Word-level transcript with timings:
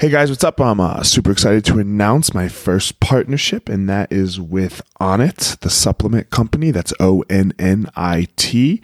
Hey 0.00 0.10
guys, 0.10 0.30
what's 0.30 0.44
up? 0.44 0.60
I'm 0.60 0.78
uh, 0.78 1.02
super 1.02 1.32
excited 1.32 1.64
to 1.64 1.80
announce 1.80 2.32
my 2.32 2.46
first 2.46 3.00
partnership, 3.00 3.68
and 3.68 3.88
that 3.88 4.12
is 4.12 4.40
with 4.40 4.80
Onnit, 5.00 5.58
the 5.58 5.70
supplement 5.70 6.30
company. 6.30 6.70
That's 6.70 6.92
O 7.00 7.24
N 7.28 7.52
N 7.58 7.90
I 7.96 8.28
T. 8.36 8.80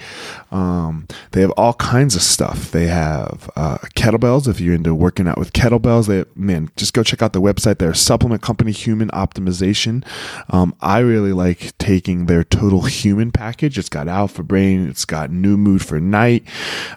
Um, 0.51 1.07
they 1.31 1.41
have 1.43 1.53
all 1.53 1.75
kinds 1.75 2.17
of 2.17 2.23
stuff. 2.23 2.73
They 2.73 2.89
have 2.89 3.49
uh, 3.55 3.79
kettlebells. 3.95 4.49
If 4.49 4.61
you're 4.61 4.75
into 4.75 4.93
working 4.93 5.29
out 5.29 5.39
with 5.39 5.53
kettlebells, 5.53 6.09
they 6.09 6.25
man, 6.35 6.73
just 6.75 6.93
go 6.93 7.05
check 7.05 7.23
out 7.23 7.33
the 7.33 7.41
website. 7.41 7.79
They're 7.79 7.91
a 7.91 7.95
supplement 7.95 8.43
company, 8.43 8.73
Human 8.73 9.09
Optimization. 9.11 10.05
Um, 10.49 10.75
I 10.81 10.99
really 10.99 11.33
like 11.33 11.79
taking 11.79 12.27
their 12.27 12.43
Total 12.43 12.83
Human 12.83 13.31
package. 13.31 13.79
It's 13.79 13.89
got 13.89 14.09
Alpha 14.09 14.43
Brain. 14.43 14.89
It's 14.89 15.05
got 15.05 15.31
New 15.31 15.57
Mood 15.57 15.81
for 15.81 16.01
Night. 16.01 16.43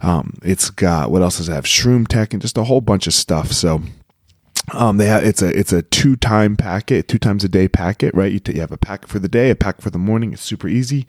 Um, 0.02 0.40
it's 0.42 0.72
got 0.72 1.12
what 1.12 1.22
else 1.22 1.38
does 1.38 1.50
it 1.50 1.54
have? 1.54 1.66
Shroom 1.66 2.08
Tech 2.08 2.34
and 2.34 2.42
just 2.42 2.58
a 2.58 2.64
whole 2.64 2.82
bunch 2.82 3.06
of 3.06 3.14
stuff. 3.14 3.52
So 3.52 3.84
um, 4.74 4.98
they 4.98 5.06
have 5.06 5.24
it's 5.24 5.42
a 5.42 5.58
it's 5.58 5.72
a 5.72 5.82
two 5.82 6.16
time 6.16 6.58
packet, 6.58 7.08
two 7.08 7.18
times 7.18 7.44
a 7.44 7.50
day 7.50 7.68
packet, 7.68 8.14
right? 8.14 8.32
You, 8.32 8.40
t- 8.40 8.54
you 8.54 8.62
have 8.62 8.72
a 8.72 8.78
packet 8.78 9.10
for 9.10 9.20
the 9.20 9.30
day, 9.30 9.50
a 9.50 9.56
packet 9.56 9.82
for 9.82 9.90
the 9.90 9.98
morning. 9.98 10.34
It's 10.34 10.42
super 10.42 10.68
easy, 10.68 11.08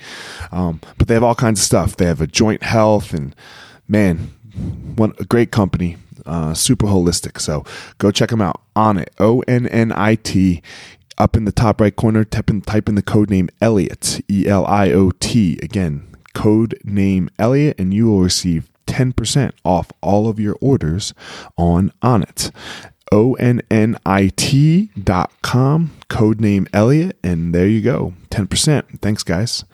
um, 0.53 0.81
but 0.97 1.09
they 1.09 1.15
have 1.15 1.25
all 1.25 1.35
kinds 1.35 1.61
of 1.61 1.65
stuff. 1.65 1.97
They 1.97 2.07
have 2.07 2.21
a 2.21 2.27
joint 2.29 2.63
health, 2.63 3.13
and 3.13 3.35
man, 3.89 4.33
one 4.95 5.13
a 5.19 5.25
great 5.25 5.51
company, 5.51 5.97
uh, 6.25 6.55
super 6.55 6.87
holistic. 6.87 7.41
So 7.41 7.65
go 7.99 8.13
check 8.13 8.31
them 8.31 8.41
out 8.41 8.61
On 8.77 8.97
Onnit 8.97 9.09
O 9.19 9.41
N 9.49 9.67
N 9.67 9.93
I 9.93 10.15
T. 10.15 10.63
Up 11.17 11.37
in 11.37 11.45
the 11.45 11.53
top 11.53 11.81
right 11.81 11.97
corner, 11.97 12.25
type 12.25 12.49
in, 12.49 12.61
type 12.61 12.89
in 12.89 12.95
the 12.95 13.03
code 13.03 13.29
name 13.29 13.49
Elliot 13.61 14.21
E 14.31 14.47
L 14.47 14.65
I 14.67 14.93
O 14.93 15.11
T 15.19 15.59
again. 15.61 16.07
Code 16.33 16.79
name 16.85 17.29
Elliot, 17.41 17.75
and 17.77 17.93
you 17.93 18.07
will 18.07 18.21
receive 18.21 18.71
10% 18.87 19.53
off 19.65 19.91
all 20.01 20.29
of 20.29 20.39
your 20.39 20.57
orders 20.61 21.15
on 21.57 21.93
Onnit. 22.03 22.53
O-N-N-I-T 23.13 24.91
dot 25.03 25.33
com, 25.43 25.91
code 26.09 26.41
name 26.41 26.67
Elliot, 26.73 27.19
and 27.23 27.55
there 27.55 27.67
you 27.67 27.81
go. 27.81 28.15
10%. 28.31 29.01
Thanks, 29.01 29.23
guys. 29.23 29.65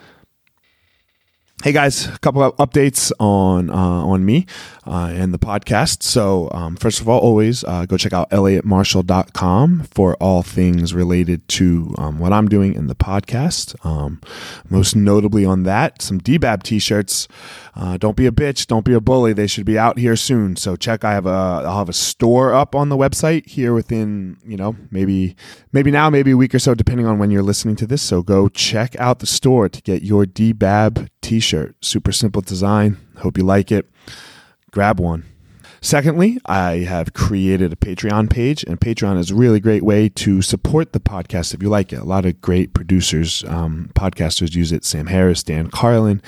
Hey 1.63 1.73
guys, 1.73 2.09
a 2.09 2.19
couple 2.19 2.43
of 2.43 2.55
updates 2.59 3.11
on 3.19 3.71
uh, 3.71 3.75
on 3.75 4.23
me 4.23 4.45
uh, 4.87 5.11
and 5.15 5.33
the 5.33 5.39
podcast. 5.39 6.03
So 6.03 6.51
um, 6.53 6.77
first 6.77 7.01
of 7.01 7.09
all, 7.09 7.19
always 7.21 7.65
uh, 7.65 7.87
go 7.87 7.97
check 7.97 8.13
out 8.13 8.29
elliottmarshall.com 8.29 9.85
for 9.85 10.15
all 10.17 10.43
things 10.43 10.93
related 10.93 11.49
to 11.49 11.95
um, 11.97 12.19
what 12.19 12.35
I'm 12.35 12.49
doing 12.49 12.75
in 12.75 12.89
the 12.89 12.95
podcast. 12.95 13.83
Um, 13.87 14.21
most 14.69 14.95
notably 14.95 15.47
on 15.47 15.63
that, 15.63 16.03
some 16.03 16.21
DBAB 16.21 16.65
t-shirts. 16.65 17.29
Uh, 17.77 17.97
don't 17.97 18.17
be 18.17 18.27
a 18.27 18.31
bitch, 18.31 18.69
don't 18.69 18.85
be 18.85 18.95
a 18.95 19.01
bully. 19.01 19.33
They 19.33 19.49
should 19.49 19.67
be 19.67 19.79
out 19.79 19.99
here 19.99 20.15
soon. 20.15 20.55
So 20.55 20.77
check. 20.77 21.05
I 21.05 21.13
have 21.13 21.27
a 21.27 21.63
I'll 21.65 21.79
have 21.79 21.89
a 21.89 21.93
store 21.95 22.55
up 22.55 22.75
on 22.75 22.89
the 22.89 22.97
website 22.97 23.49
here 23.49 23.75
within 23.75 24.37
you 24.47 24.57
know 24.57 24.77
maybe 24.93 25.35
maybe 25.73 25.91
now 25.91 26.09
maybe 26.09 26.31
a 26.31 26.37
week 26.37 26.55
or 26.55 26.61
so 26.61 26.75
depending 26.75 27.07
on 27.07 27.19
when 27.19 27.33
you're 27.33 27.43
listening 27.43 27.75
to 27.77 27.87
this. 27.87 28.03
So 28.03 28.23
go 28.23 28.49
check 28.49 28.95
out 29.01 29.19
the 29.19 29.27
store 29.27 29.69
to 29.69 29.83
get 29.83 30.03
your 30.03 30.25
DBAB 30.25 31.09
t-shirt. 31.21 31.75
Super 31.83 32.13
simple 32.13 32.43
design. 32.43 32.99
Hope 33.19 33.37
you 33.37 33.45
like 33.45 33.73
it. 33.73 33.91
Grab 34.71 35.01
one. 35.01 35.25
Secondly, 35.85 36.39
I 36.47 36.77
have 36.79 37.13
created 37.13 37.71
a 37.71 37.77
Patreon 37.77 38.31
page, 38.31 38.65
and 38.65 38.81
Patreon 38.81 39.19
is 39.19 39.31
a 39.31 39.35
really 39.35 39.61
great 39.61 39.83
way 39.83 40.09
to 40.09 40.41
support 40.41 40.95
the 40.95 40.99
podcast 40.99 41.53
if 41.53 41.63
you 41.63 41.69
like 41.69 41.93
it. 41.93 41.99
A 41.99 42.05
lot 42.05 42.25
of 42.25 42.41
great 42.41 42.73
producers, 42.73 43.45
um, 43.49 43.91
podcasters 43.95 44.55
use 44.55 44.73
it. 44.73 44.87
Sam 44.87 45.09
Harris, 45.09 45.43
Dan 45.43 45.69
Carlin. 45.69 46.23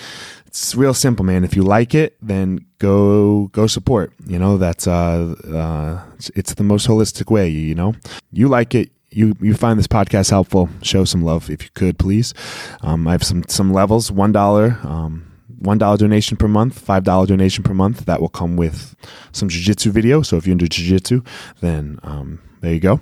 It's 0.56 0.74
real 0.74 0.94
simple, 0.94 1.22
man. 1.22 1.44
If 1.44 1.54
you 1.54 1.62
like 1.62 1.94
it, 1.94 2.16
then 2.22 2.64
go 2.78 3.48
go 3.48 3.66
support. 3.66 4.14
You 4.26 4.38
know 4.38 4.56
that's 4.56 4.86
uh, 4.86 5.34
uh 5.52 6.00
it's, 6.14 6.30
it's 6.30 6.54
the 6.54 6.64
most 6.64 6.88
holistic 6.88 7.30
way. 7.30 7.50
You 7.50 7.74
know, 7.74 7.94
you 8.32 8.48
like 8.48 8.74
it, 8.74 8.90
you 9.10 9.34
you 9.38 9.52
find 9.52 9.78
this 9.78 9.86
podcast 9.86 10.30
helpful, 10.30 10.70
show 10.80 11.04
some 11.04 11.20
love 11.20 11.50
if 11.50 11.62
you 11.62 11.68
could, 11.74 11.98
please. 11.98 12.32
Um, 12.80 13.06
I 13.06 13.12
have 13.12 13.22
some 13.22 13.44
some 13.48 13.70
levels. 13.70 14.10
One 14.10 14.32
dollar, 14.32 14.78
um, 14.82 15.30
one 15.58 15.76
dollar 15.76 15.98
donation 15.98 16.38
per 16.38 16.48
month, 16.48 16.78
five 16.78 17.04
dollar 17.04 17.26
donation 17.26 17.62
per 17.62 17.74
month. 17.74 18.06
That 18.06 18.22
will 18.22 18.30
come 18.30 18.56
with 18.56 18.96
some 19.32 19.50
jujitsu 19.50 19.90
video. 19.90 20.22
So 20.22 20.38
if 20.38 20.46
you're 20.46 20.52
into 20.52 20.64
jujitsu, 20.64 21.22
then 21.60 22.00
um, 22.02 22.40
there 22.60 22.72
you 22.72 22.80
go. 22.80 23.00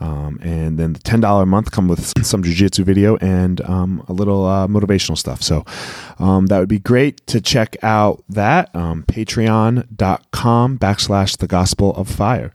Um, 0.00 0.38
and 0.42 0.78
then 0.78 0.92
the 0.92 0.98
ten 0.98 1.20
dollar 1.20 1.44
a 1.44 1.46
month 1.46 1.70
come 1.70 1.88
with 1.88 2.26
some 2.26 2.42
jujitsu 2.42 2.84
video 2.84 3.16
and 3.16 3.60
um, 3.62 4.04
a 4.08 4.12
little 4.12 4.44
uh, 4.44 4.66
motivational 4.66 5.16
stuff. 5.16 5.42
So 5.42 5.64
um, 6.18 6.46
that 6.46 6.58
would 6.58 6.68
be 6.68 6.78
great 6.78 7.26
to 7.28 7.40
check 7.40 7.76
out 7.82 8.22
that 8.28 8.74
um, 8.74 9.04
patreon.com 9.04 10.78
backslash 10.78 11.38
the 11.38 11.46
gospel 11.46 11.94
of 11.94 12.08
fire. 12.08 12.52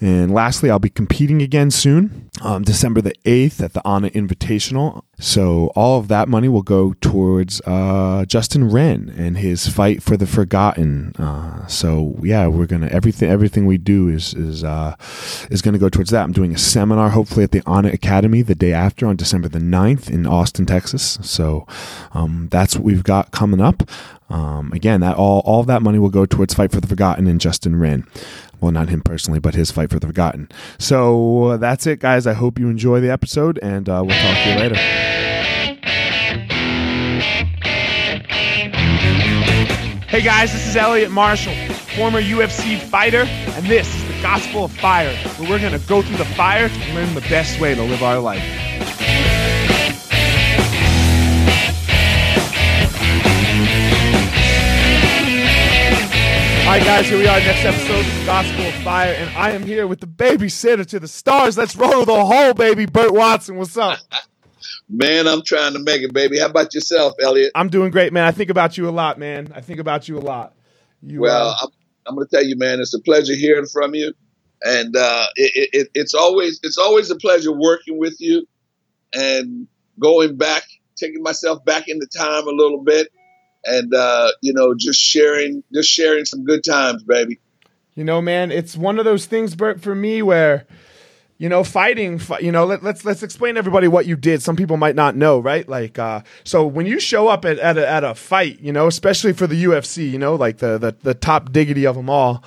And 0.00 0.32
lastly, 0.32 0.70
I'll 0.70 0.78
be 0.78 0.90
competing 0.90 1.42
again 1.42 1.70
soon, 1.72 2.30
um, 2.40 2.62
December 2.62 3.00
the 3.00 3.14
8th 3.24 3.60
at 3.60 3.72
the 3.72 3.80
Onnit 3.80 4.12
Invitational. 4.12 5.02
So 5.18 5.72
all 5.74 5.98
of 5.98 6.06
that 6.08 6.28
money 6.28 6.48
will 6.48 6.62
go 6.62 6.92
towards 7.00 7.60
uh, 7.66 8.24
Justin 8.26 8.70
Wren 8.70 9.12
and 9.16 9.36
his 9.36 9.66
fight 9.66 10.00
for 10.00 10.16
the 10.16 10.26
forgotten. 10.26 11.12
Uh, 11.18 11.66
so 11.66 12.16
yeah, 12.22 12.46
we're 12.46 12.66
gonna 12.66 12.86
everything 12.86 13.28
everything 13.28 13.66
we 13.66 13.78
do 13.78 14.08
is 14.08 14.32
is 14.34 14.62
uh, 14.62 14.94
is 15.50 15.60
gonna 15.60 15.78
go 15.78 15.88
towards 15.88 16.10
that. 16.10 16.22
I'm 16.22 16.32
doing 16.32 16.54
a 16.54 16.58
seminar 16.58 17.10
hopefully 17.10 17.42
at 17.42 17.50
the 17.50 17.62
Onnit 17.62 17.92
Academy 17.92 18.42
the 18.42 18.54
day 18.54 18.72
after 18.72 19.06
on 19.06 19.16
December 19.16 19.48
the 19.48 19.58
9th 19.58 20.08
in 20.08 20.24
Austin, 20.24 20.66
Texas. 20.66 21.18
So 21.22 21.66
um, 22.12 22.46
that's 22.52 22.76
what 22.76 22.84
we've 22.84 23.02
got 23.02 23.32
coming 23.32 23.60
up. 23.60 23.82
Um, 24.30 24.72
again, 24.72 25.00
that 25.00 25.16
all 25.16 25.40
all 25.44 25.64
that 25.64 25.82
money 25.82 25.98
will 25.98 26.10
go 26.10 26.26
towards 26.26 26.54
Fight 26.54 26.70
for 26.70 26.80
the 26.80 26.86
Forgotten 26.86 27.26
and 27.26 27.40
Justin 27.40 27.76
Wren. 27.76 28.06
Well, 28.60 28.72
not 28.72 28.88
him 28.88 29.02
personally, 29.02 29.38
but 29.38 29.54
his 29.54 29.70
fight 29.70 29.90
for 29.90 30.00
the 30.00 30.06
forgotten. 30.06 30.48
So 30.78 31.56
that's 31.58 31.86
it, 31.86 32.00
guys. 32.00 32.26
I 32.26 32.32
hope 32.34 32.58
you 32.58 32.68
enjoy 32.68 33.00
the 33.00 33.10
episode, 33.10 33.58
and 33.62 33.88
uh, 33.88 34.02
we'll 34.06 34.18
talk 34.18 34.36
to 34.44 34.50
you 34.50 34.56
later. 34.56 34.74
Hey 40.08 40.22
guys, 40.22 40.52
this 40.52 40.66
is 40.66 40.74
Elliot 40.74 41.10
Marshall, 41.10 41.54
former 41.96 42.20
UFC 42.20 42.80
fighter, 42.80 43.24
and 43.24 43.66
this 43.66 43.94
is 43.94 44.08
the 44.08 44.22
Gospel 44.22 44.64
of 44.64 44.72
Fire, 44.72 45.14
where 45.36 45.50
we're 45.50 45.58
going 45.60 45.78
to 45.78 45.86
go 45.86 46.02
through 46.02 46.16
the 46.16 46.24
fire 46.24 46.68
and 46.72 46.94
learn 46.94 47.14
the 47.14 47.20
best 47.28 47.60
way 47.60 47.74
to 47.74 47.82
live 47.82 48.02
our 48.02 48.18
life. 48.18 48.42
Right, 56.68 56.84
guys, 56.84 57.08
here 57.08 57.16
we 57.16 57.26
are, 57.26 57.38
next 57.40 57.64
episode 57.64 58.04
of 58.04 58.26
Gospel 58.26 58.66
of 58.66 58.74
Fire, 58.84 59.14
and 59.14 59.30
I 59.30 59.52
am 59.52 59.62
here 59.62 59.86
with 59.86 60.00
the 60.00 60.06
babysitter 60.06 60.84
to 60.88 61.00
the 61.00 61.08
stars. 61.08 61.56
Let's 61.56 61.74
roll 61.74 62.04
the 62.04 62.22
whole 62.26 62.52
baby, 62.52 62.84
Burt 62.84 63.14
Watson. 63.14 63.56
What's 63.56 63.78
up? 63.78 63.98
Man, 64.90 65.26
I'm 65.26 65.40
trying 65.42 65.72
to 65.72 65.78
make 65.78 66.02
it, 66.02 66.12
baby. 66.12 66.38
How 66.38 66.44
about 66.46 66.74
yourself, 66.74 67.14
Elliot? 67.22 67.52
I'm 67.54 67.70
doing 67.70 67.90
great, 67.90 68.12
man. 68.12 68.24
I 68.24 68.32
think 68.32 68.50
about 68.50 68.76
you 68.76 68.88
a 68.88 68.90
lot, 68.90 69.18
man. 69.18 69.52
I 69.54 69.60
think 69.60 69.80
about 69.80 70.08
you 70.08 70.18
a 70.18 70.20
lot. 70.20 70.54
You, 71.02 71.20
well, 71.20 71.48
uh, 71.48 71.56
I'm, 71.62 71.68
I'm 72.06 72.14
going 72.16 72.26
to 72.26 72.36
tell 72.36 72.44
you, 72.44 72.56
man, 72.56 72.80
it's 72.80 72.94
a 72.94 73.00
pleasure 73.00 73.34
hearing 73.34 73.66
from 73.66 73.94
you, 73.94 74.12
and 74.62 74.96
uh, 74.96 75.26
it, 75.36 75.70
it, 75.72 75.88
it's 75.94 76.14
always 76.14 76.58
it's 76.62 76.78
always 76.78 77.10
a 77.10 77.16
pleasure 77.16 77.52
working 77.52 77.98
with 77.98 78.16
you, 78.18 78.46
and 79.14 79.68
going 79.98 80.36
back, 80.36 80.64
taking 80.96 81.22
myself 81.22 81.64
back 81.64 81.88
into 81.88 82.06
time 82.06 82.46
a 82.46 82.52
little 82.52 82.82
bit 82.82 83.08
and 83.64 83.94
uh, 83.94 84.30
you 84.42 84.52
know, 84.52 84.74
just 84.74 85.00
sharing, 85.00 85.62
just 85.72 85.88
sharing 85.88 86.24
some 86.24 86.44
good 86.44 86.64
times, 86.64 87.02
baby. 87.02 87.38
You 87.94 88.04
know, 88.04 88.20
man, 88.22 88.52
it's 88.52 88.76
one 88.76 88.98
of 88.98 89.04
those 89.04 89.26
things, 89.26 89.56
Burt, 89.56 89.80
for 89.80 89.92
me 89.92 90.22
where, 90.22 90.66
you 91.36 91.48
know, 91.48 91.64
fighting. 91.64 92.20
You 92.40 92.52
know, 92.52 92.64
let, 92.64 92.78
us 92.78 92.84
let's, 92.84 93.04
let's 93.04 93.22
explain 93.24 93.54
to 93.54 93.58
everybody 93.58 93.88
what 93.88 94.06
you 94.06 94.14
did. 94.14 94.40
Some 94.40 94.54
people 94.54 94.76
might 94.76 94.94
not 94.94 95.16
know, 95.16 95.40
right? 95.40 95.68
Like, 95.68 95.98
uh, 95.98 96.22
so 96.44 96.64
when 96.64 96.86
you 96.86 97.00
show 97.00 97.26
up 97.26 97.44
at 97.44 97.58
at 97.58 97.76
a, 97.76 97.88
at 97.88 98.04
a 98.04 98.14
fight, 98.14 98.60
you 98.60 98.72
know, 98.72 98.86
especially 98.86 99.32
for 99.32 99.48
the 99.48 99.64
UFC, 99.64 100.08
you 100.10 100.18
know, 100.18 100.36
like 100.36 100.58
the 100.58 100.78
the, 100.78 100.96
the 101.02 101.14
top 101.14 101.50
diggity 101.50 101.86
of 101.86 101.96
them 101.96 102.08
all. 102.08 102.44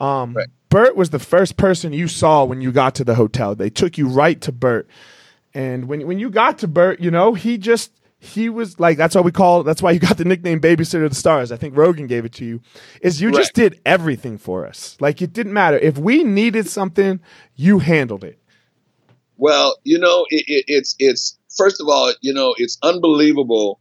Um, 0.00 0.34
right. 0.34 0.48
Burt 0.70 0.96
was 0.96 1.10
the 1.10 1.18
first 1.18 1.56
person 1.56 1.92
you 1.92 2.08
saw 2.08 2.44
when 2.44 2.60
you 2.60 2.72
got 2.72 2.94
to 2.96 3.04
the 3.04 3.14
hotel. 3.14 3.54
They 3.54 3.70
took 3.70 3.96
you 3.96 4.08
right 4.08 4.40
to 4.40 4.52
Burt, 4.52 4.88
and 5.52 5.86
when 5.86 6.06
when 6.06 6.18
you 6.18 6.30
got 6.30 6.58
to 6.60 6.68
Burt, 6.68 6.98
you 6.98 7.10
know, 7.10 7.34
he 7.34 7.58
just 7.58 7.92
he 8.24 8.48
was 8.48 8.80
like 8.80 8.96
that's 8.96 9.14
why 9.14 9.20
we 9.20 9.32
call 9.32 9.62
that's 9.62 9.82
why 9.82 9.90
you 9.90 9.98
got 9.98 10.16
the 10.16 10.24
nickname 10.24 10.60
babysitter 10.60 11.04
of 11.04 11.10
the 11.10 11.16
stars. 11.16 11.52
I 11.52 11.56
think 11.56 11.76
rogan 11.76 12.06
gave 12.06 12.24
it 12.24 12.32
to 12.34 12.44
you 12.44 12.60
is 13.00 13.20
you 13.20 13.28
right. 13.28 13.36
just 13.36 13.54
did 13.54 13.80
everything 13.84 14.38
for 14.38 14.66
us. 14.66 14.96
Like 15.00 15.20
it 15.22 15.32
didn't 15.32 15.52
matter. 15.52 15.78
If 15.78 15.98
we 15.98 16.24
needed 16.24 16.68
something 16.68 17.20
you 17.54 17.78
handled 17.78 18.24
it. 18.24 18.38
Well 19.36 19.76
you 19.84 19.98
know 19.98 20.26
it, 20.30 20.44
it, 20.48 20.64
it's 20.68 20.96
it's 20.98 21.38
first 21.56 21.80
of 21.80 21.88
all 21.88 22.12
you 22.20 22.32
know 22.32 22.54
it's 22.56 22.78
unbelievable 22.82 23.80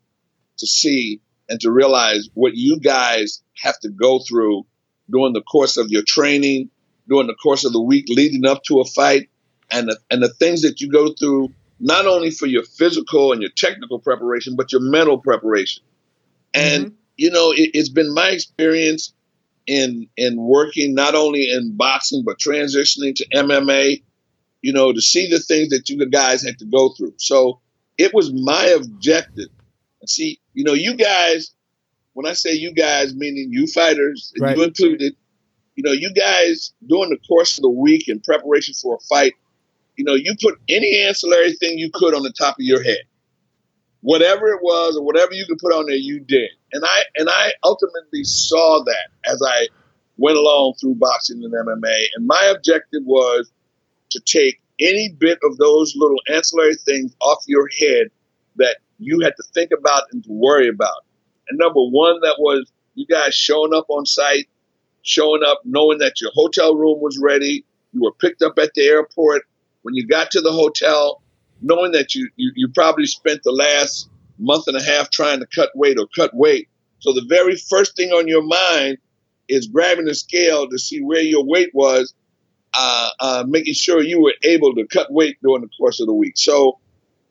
to 0.58 0.68
see 0.68 1.22
and 1.50 1.60
to 1.62 1.72
realize 1.72 2.30
what 2.34 2.56
you 2.56 2.80
guys 2.80 3.42
have 3.62 3.80
to 3.80 3.90
go 3.90 4.20
through 4.20 4.66
during 5.10 5.34
the 5.34 5.42
course 5.42 5.78
of 5.78 5.90
your 5.90 6.04
training 6.04 6.70
during 7.08 7.28
the 7.28 7.36
course 7.36 7.66
of 7.66 7.74
the 7.74 7.82
week 7.82 8.06
leading 8.10 8.46
up 8.46 8.64
to 8.64 8.80
a 8.80 8.86
fight 8.86 9.30
and 9.72 9.88
the, 9.88 9.98
and 10.12 10.22
the 10.22 10.30
things 10.30 10.62
that 10.62 10.82
you 10.82 10.90
go 10.90 11.14
through 11.14 11.52
not 11.84 12.08
only 12.08 12.32
for 12.32 12.48
your 12.48 12.64
physical 12.64 13.34
and 13.34 13.42
your 13.42 13.52
technical 13.52 14.00
preparation, 14.00 14.56
but 14.56 14.72
your 14.72 14.82
mental 14.82 15.18
preparation. 15.18 15.84
And, 16.54 16.86
mm-hmm. 16.86 16.96
you 17.18 17.30
know, 17.30 17.54
it, 17.56 17.76
has 17.76 17.90
been 17.90 18.14
my 18.14 18.30
experience 18.30 19.14
in 19.68 20.08
in 20.18 20.36
working 20.38 20.94
not 20.94 21.16
only 21.16 21.50
in 21.50 21.76
boxing 21.78 22.24
but 22.26 22.38
transitioning 22.38 23.16
to 23.16 23.28
MMA, 23.30 24.02
you 24.62 24.74
know, 24.74 24.94
to 24.94 25.02
see 25.02 25.30
the 25.30 25.40
things 25.40 25.70
that 25.70 25.90
you 25.90 26.10
guys 26.10 26.44
had 26.44 26.60
to 26.60 26.66
go 26.66 26.90
through. 26.90 27.14
So 27.18 27.60
it 27.98 28.14
was 28.14 28.32
my 28.34 28.66
objective. 28.68 29.50
And 30.00 30.10
see, 30.10 30.40
you 30.54 30.64
know, 30.64 30.74
you 30.74 30.96
guys, 30.96 31.54
when 32.14 32.26
I 32.26 32.34
say 32.34 32.54
you 32.54 32.74
guys, 32.74 33.14
meaning 33.14 33.50
you 33.52 33.68
fighters, 33.68 34.34
Right. 34.40 34.56
you 34.56 34.64
included, 34.64 35.16
you 35.76 35.84
know, 35.84 35.92
you 35.92 36.14
guys 36.14 36.74
during 36.88 37.10
the 37.10 37.20
course 37.28 37.58
of 37.58 37.62
the 37.62 37.70
week 37.70 38.08
in 38.08 38.22
preparation 38.22 38.74
for 38.74 38.96
a 38.96 39.00
fight, 39.00 39.34
you 39.96 40.04
know, 40.04 40.16
you 40.16 40.36
put 40.42 40.60
any 40.70 41.02
ancillary 41.02 41.54
thing 41.54 41.78
you 41.78 41.90
could 41.94 42.14
on 42.14 42.24
the 42.24 42.34
top 42.34 42.56
of 42.56 42.66
your 42.66 42.84
head. 42.84 43.02
Whatever 44.02 44.48
it 44.50 44.60
was 44.62 44.98
or 44.98 45.04
whatever 45.04 45.34
you 45.34 45.46
could 45.46 45.60
put 45.60 45.74
on 45.74 45.86
there, 45.86 45.96
you 45.96 46.20
did. 46.20 46.50
And 46.74 46.84
I 46.84 47.04
and 47.16 47.30
I 47.30 47.54
ultimately 47.64 48.24
saw 48.24 48.84
that 48.84 49.10
as 49.26 49.42
I 49.46 49.68
went 50.18 50.38
along 50.38 50.76
through 50.80 50.96
boxing 50.96 51.44
and 51.44 51.54
MMA. 51.54 52.06
And 52.16 52.28
my 52.28 52.54
objective 52.56 53.04
was 53.06 53.52
to 54.12 54.20
take 54.26 54.62
any 54.80 55.10
bit 55.18 55.40
of 55.44 55.58
those 55.58 55.96
little 55.96 56.20
ancillary 56.28 56.76
things 56.76 57.16
off 57.22 57.44
your 57.48 57.70
head 57.80 58.08
that 58.58 58.78
you 59.00 59.20
had 59.22 59.34
to 59.38 59.44
think 59.54 59.72
about 59.78 60.04
and 60.12 60.24
to 60.24 60.32
worry 60.32 60.68
about. 60.68 61.06
And 61.50 61.58
number 61.58 61.82
one, 61.82 62.20
that 62.22 62.36
was 62.40 62.72
you 62.96 63.06
guys 63.06 63.34
showing 63.34 63.74
up 63.74 63.86
on 63.90 64.06
site, 64.06 64.48
showing 65.02 65.42
up 65.46 65.62
knowing 65.66 65.98
that 66.00 66.22
your 66.22 66.32
hotel 66.34 66.76
room 66.76 67.02
was 67.02 67.20
ready. 67.22 67.66
You 67.92 68.02
were 68.02 68.14
picked 68.14 68.42
up 68.42 68.58
at 68.58 68.72
the 68.76 68.84
airport. 68.84 69.44
When 69.84 69.96
you 69.96 70.08
got 70.08 70.32
to 70.32 70.42
the 70.42 70.52
hotel, 70.52 71.22
knowing 71.62 71.92
that 71.94 72.16
you, 72.16 72.30
you, 72.36 72.52
you 72.56 72.68
probably 72.70 73.06
spent 73.06 73.44
the 73.44 73.52
last 73.52 74.10
month 74.40 74.68
and 74.68 74.78
a 74.78 74.82
half 74.82 75.10
trying 75.10 75.40
to 75.40 75.46
cut 75.46 75.70
weight 75.76 75.98
or 76.00 76.08
cut 76.16 76.34
weight. 76.34 76.68
So 77.00 77.14
the 77.14 77.26
very 77.28 77.56
first 77.56 77.96
thing 77.96 78.12
on 78.12 78.28
your 78.28 78.44
mind 78.44 78.98
is 79.48 79.68
grabbing 79.68 80.06
the 80.06 80.16
scale 80.16 80.70
to 80.70 80.80
see 80.80 81.02
where 81.02 81.22
your 81.22 81.46
weight 81.46 81.72
was, 81.74 82.14
uh, 82.74 83.10
uh, 83.20 83.44
making 83.48 83.74
sure 83.74 84.02
you 84.02 84.22
were 84.22 84.34
able 84.44 84.74
to 84.76 84.88
cut 84.88 85.12
weight 85.12 85.38
during 85.44 85.62
the 85.62 85.70
course 85.78 86.00
of 86.00 86.08
the 86.08 86.14
week. 86.14 86.34
So 86.38 86.80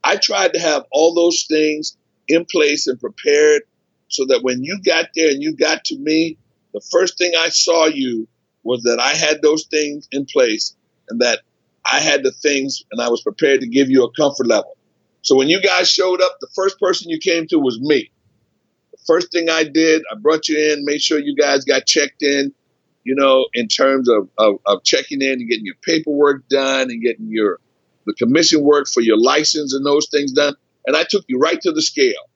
I 0.03 0.17
tried 0.17 0.53
to 0.53 0.59
have 0.59 0.83
all 0.91 1.13
those 1.13 1.45
things 1.49 1.97
in 2.27 2.45
place 2.45 2.87
and 2.87 2.99
prepared 2.99 3.63
so 4.07 4.25
that 4.25 4.43
when 4.43 4.63
you 4.63 4.79
got 4.81 5.09
there 5.15 5.31
and 5.31 5.41
you 5.41 5.55
got 5.55 5.85
to 5.85 5.97
me, 5.97 6.37
the 6.73 6.81
first 6.91 7.17
thing 7.17 7.33
I 7.37 7.49
saw 7.49 7.85
you 7.85 8.27
was 8.63 8.83
that 8.83 8.99
I 8.99 9.15
had 9.15 9.41
those 9.41 9.65
things 9.65 10.07
in 10.11 10.25
place 10.25 10.75
and 11.09 11.21
that 11.21 11.41
I 11.85 11.99
had 11.99 12.23
the 12.23 12.31
things 12.31 12.83
and 12.91 13.01
I 13.01 13.09
was 13.09 13.21
prepared 13.21 13.61
to 13.61 13.67
give 13.67 13.89
you 13.89 14.03
a 14.03 14.11
comfort 14.13 14.47
level. 14.47 14.77
So 15.21 15.35
when 15.35 15.49
you 15.49 15.61
guys 15.61 15.89
showed 15.89 16.21
up, 16.21 16.37
the 16.39 16.49
first 16.53 16.79
person 16.79 17.09
you 17.09 17.17
came 17.17 17.47
to 17.47 17.57
was 17.57 17.79
me. 17.79 18.11
The 18.91 18.97
first 19.05 19.31
thing 19.31 19.49
I 19.49 19.63
did, 19.63 20.03
I 20.11 20.15
brought 20.15 20.47
you 20.47 20.57
in, 20.71 20.85
made 20.85 21.01
sure 21.01 21.19
you 21.19 21.35
guys 21.35 21.65
got 21.65 21.85
checked 21.85 22.21
in, 22.23 22.53
you 23.03 23.15
know, 23.15 23.47
in 23.53 23.67
terms 23.67 24.09
of, 24.09 24.29
of, 24.37 24.55
of 24.65 24.83
checking 24.83 25.21
in 25.21 25.33
and 25.33 25.49
getting 25.49 25.65
your 25.65 25.75
paperwork 25.81 26.47
done 26.49 26.89
and 26.91 27.01
getting 27.01 27.27
your 27.29 27.59
the 28.05 28.13
commission 28.13 28.61
work 28.61 28.87
for 28.87 29.01
your 29.01 29.17
license 29.17 29.73
and 29.73 29.85
those 29.85 30.07
things 30.09 30.33
done. 30.33 30.55
And 30.85 30.95
I 30.95 31.05
took 31.09 31.23
you 31.27 31.39
right 31.39 31.59
to 31.61 31.71
the 31.71 31.81
scale. 31.81 32.29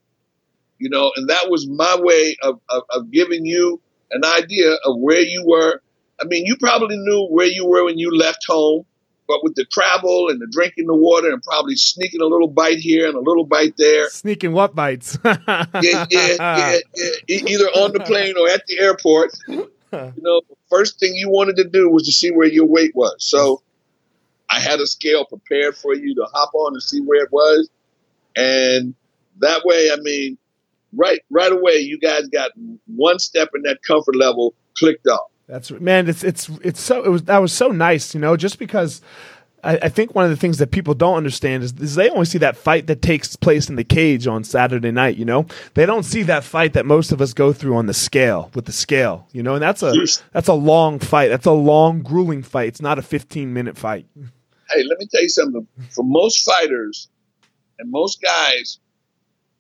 You 0.80 0.90
know, 0.90 1.12
and 1.16 1.30
that 1.30 1.50
was 1.50 1.68
my 1.68 1.98
way 2.00 2.38
of, 2.44 2.60
of, 2.70 2.84
of 2.92 3.12
giving 3.12 3.46
you 3.46 3.82
an 4.12 4.24
idea 4.24 4.74
of 4.86 4.98
where 4.98 5.22
you 5.22 5.44
were. 5.46 5.82
I 6.22 6.26
mean, 6.26 6.46
you 6.46 6.56
probably 6.56 6.98
knew 6.98 7.28
where 7.28 7.48
you 7.48 7.66
were 7.66 7.84
when 7.86 7.98
you 7.98 8.16
left 8.16 8.46
home, 8.48 8.86
but 9.28 9.44
with 9.44 9.56
the 9.56 9.66
travel 9.66 10.30
and 10.30 10.40
the 10.40 10.48
drinking 10.48 10.88
the 10.88 10.96
water 10.96 11.30
and 11.32 11.42
probably 11.44 11.76
sneaking 11.76 12.22
a 12.22 12.26
little 12.26 12.48
bite 12.48 12.78
here 12.78 13.08
and 13.08 13.16
a 13.16 13.20
little 13.20 13.46
bite 13.46 13.76
there, 13.78 14.10
Sneaking 14.10 14.54
what 14.54 14.76
bites? 14.76 15.18
yeah, 15.26 15.66
yeah, 15.82 16.06
yeah, 16.12 16.78
yeah. 16.96 17.18
Either 17.28 17.66
on 17.66 17.94
the 17.94 18.04
plane 18.06 18.36
or 18.38 18.50
at 18.50 18.66
the 18.68 18.80
airport. 18.80 19.38
You 19.92 20.22
know, 20.22 20.42
first 20.70 21.00
thing 21.00 21.16
you 21.16 21.30
wanted 21.30 21.58
to 21.58 21.64
do 21.64 21.90
was 21.90 22.04
to 22.04 22.12
see 22.12 22.30
where 22.32 22.48
your 22.48 22.66
weight 22.66 22.94
was. 22.94 23.16
So 23.20 23.62
I 24.50 24.60
had 24.60 24.80
a 24.80 24.88
scale 24.88 25.26
prepared 25.26 25.76
for 25.76 25.96
you 25.96 26.16
to 26.16 26.26
hop 26.34 26.52
on 26.54 26.74
and 26.74 26.84
see 26.84 27.00
where 27.02 27.24
it 27.24 27.32
was, 27.32 27.70
and 28.36 28.94
that 29.40 29.64
way, 29.66 29.90
I 29.92 29.98
mean, 30.02 30.38
right, 30.94 31.22
right 31.30 31.52
away, 31.52 31.78
you 31.78 32.00
guys 32.00 32.28
got 32.28 32.52
one 32.86 33.20
step 33.20 33.50
in 33.56 33.64
that 33.64 33.82
comfort 33.84 34.16
level 34.16 34.54
clicked 34.78 35.08
off. 35.08 35.32
That's 35.48 35.72
man. 35.72 36.10
It's 36.10 36.24
it's 36.24 36.50
it's 36.62 36.82
so 36.82 37.04
it 37.04 37.10
was 37.10 37.24
that 37.24 37.38
was 37.38 37.54
so 37.54 37.70
nice, 37.70 38.14
you 38.14 38.20
know. 38.20 38.36
Just 38.36 38.60
because 38.60 39.02
I, 39.64 39.78
I 39.84 39.90
think 39.90 40.14
one 40.14 40.26
of 40.26 40.30
the 40.30 40.36
things 40.36 40.58
that 40.58 40.72
people 40.72 40.94
don't 40.94 41.16
understand 41.16 41.64
is, 41.64 41.74
is 41.80 41.96
they 41.96 42.10
only 42.10 42.26
see 42.26 42.38
that 42.40 42.58
fight 42.58 42.88
that 42.88 43.02
takes 43.02 43.36
place 43.38 43.70
in 43.70 43.76
the 43.78 43.84
cage 43.86 44.28
on 44.28 44.44
Saturday 44.44 44.92
night. 44.92 45.16
You 45.16 45.24
know, 45.26 45.46
they 45.74 45.86
don't 45.86 46.04
see 46.04 46.24
that 46.24 46.44
fight 46.44 46.74
that 46.74 46.86
most 46.86 47.14
of 47.14 47.22
us 47.22 47.34
go 47.34 47.54
through 47.54 47.78
on 47.78 47.86
the 47.86 47.94
scale 47.94 48.52
with 48.56 48.66
the 48.66 48.74
scale. 48.74 49.28
You 49.32 49.42
know, 49.42 49.54
and 49.54 49.62
that's 49.64 49.82
a 49.84 49.94
Yes. 49.96 50.22
that's 50.34 50.50
a 50.50 50.54
long 50.54 51.00
fight. 51.00 51.30
That's 51.30 51.46
a 51.46 51.52
long, 51.54 52.02
grueling 52.02 52.44
fight. 52.44 52.68
It's 52.68 52.82
not 52.82 53.00
a 53.00 53.02
fifteen 53.02 53.54
minute 53.54 53.78
fight. 53.78 54.06
hey, 54.74 54.84
let 54.84 55.00
me 55.00 55.08
tell 55.10 55.22
you 55.24 55.30
something. 55.30 55.66
For 55.92 56.04
most 56.04 56.44
fighters 56.44 57.08
and 57.80 57.90
most 57.90 58.22
guys, 58.22 58.80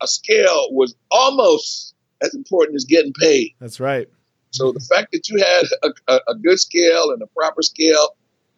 a 0.01 0.07
scale 0.07 0.67
was 0.71 0.95
almost 1.11 1.93
as 2.21 2.33
important 2.35 2.75
as 2.75 2.83
getting 2.83 3.13
paid. 3.13 3.53
That's 3.61 3.79
right. 3.79 4.09
So 4.57 4.71
the 4.71 4.79
fact 4.79 5.11
that 5.11 5.29
you 5.29 5.37
had 5.37 5.63
a, 5.83 6.13
a, 6.13 6.19
a 6.31 6.35
good 6.35 6.59
scale 6.59 7.11
and 7.11 7.21
a 7.21 7.27
proper 7.27 7.61
scale, 7.61 8.15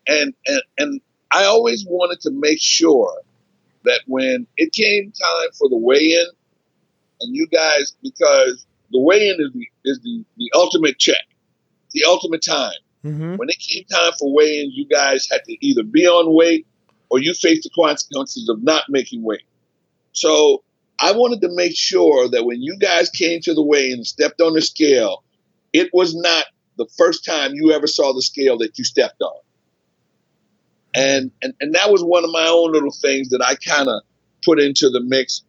and, 0.07 0.33
and 0.47 0.61
and 0.77 1.01
I 1.31 1.45
always 1.45 1.85
wanted 1.87 2.21
to 2.21 2.31
make 2.31 2.59
sure 2.61 3.21
that 3.83 4.01
when 4.07 4.47
it 4.57 4.73
came 4.73 5.11
time 5.11 5.49
for 5.57 5.69
the 5.69 5.77
weigh-in, 5.77 6.27
and 7.21 7.35
you 7.35 7.47
guys, 7.47 7.93
because 8.01 8.65
the 8.91 8.99
weigh-in 8.99 9.37
is 9.39 9.53
the 9.53 9.67
is 9.85 9.99
the, 9.99 10.23
the 10.37 10.51
ultimate 10.55 10.97
check, 10.97 11.25
the 11.93 12.03
ultimate 12.05 12.43
time 12.43 12.73
Mm-hmm. 13.05 13.37
when 13.37 13.47
it 13.47 13.57
came 13.59 13.85
time 13.85 14.11
for 14.19 14.33
weigh-in, 14.33 14.71
you 14.71 14.85
guys 14.85 15.27
had 15.31 15.45
to 15.45 15.65
either 15.65 15.83
be 15.83 16.05
on 16.05 16.35
weight 16.35 16.67
or 17.09 17.19
you 17.19 17.33
faced 17.33 17.63
the 17.63 17.69
consequences 17.69 18.49
of 18.49 18.61
not 18.61 18.83
making 18.89 19.23
weight. 19.23 19.43
So 20.11 20.63
I 20.99 21.13
wanted 21.13 21.39
to 21.41 21.55
make 21.55 21.77
sure 21.77 22.27
that 22.27 22.43
when 22.43 22.61
you 22.61 22.77
guys 22.77 23.09
came 23.09 23.39
to 23.41 23.53
the 23.53 23.63
weigh-in 23.63 23.99
and 23.99 24.07
stepped 24.07 24.41
on 24.41 24.53
the 24.53 24.61
scale, 24.61 25.23
it 25.73 25.89
was 25.93 26.15
not 26.15 26.45
the 26.77 26.87
first 26.97 27.25
time 27.25 27.51
you 27.53 27.71
ever 27.71 27.87
saw 27.87 28.13
the 28.13 28.21
scale 28.21 28.57
that 28.59 28.77
you 28.77 28.83
stepped 28.83 29.21
on. 29.21 29.39
And 30.95 31.31
and, 31.41 31.53
and 31.59 31.75
that 31.75 31.91
was 31.91 32.03
one 32.03 32.23
of 32.23 32.31
my 32.31 32.47
own 32.47 32.71
little 32.71 32.91
things 32.91 33.29
that 33.29 33.41
I 33.41 33.55
kind 33.55 33.87
of 33.87 34.01
put 34.43 34.59
into 34.59 34.89
the 34.89 35.01
mix, 35.01 35.43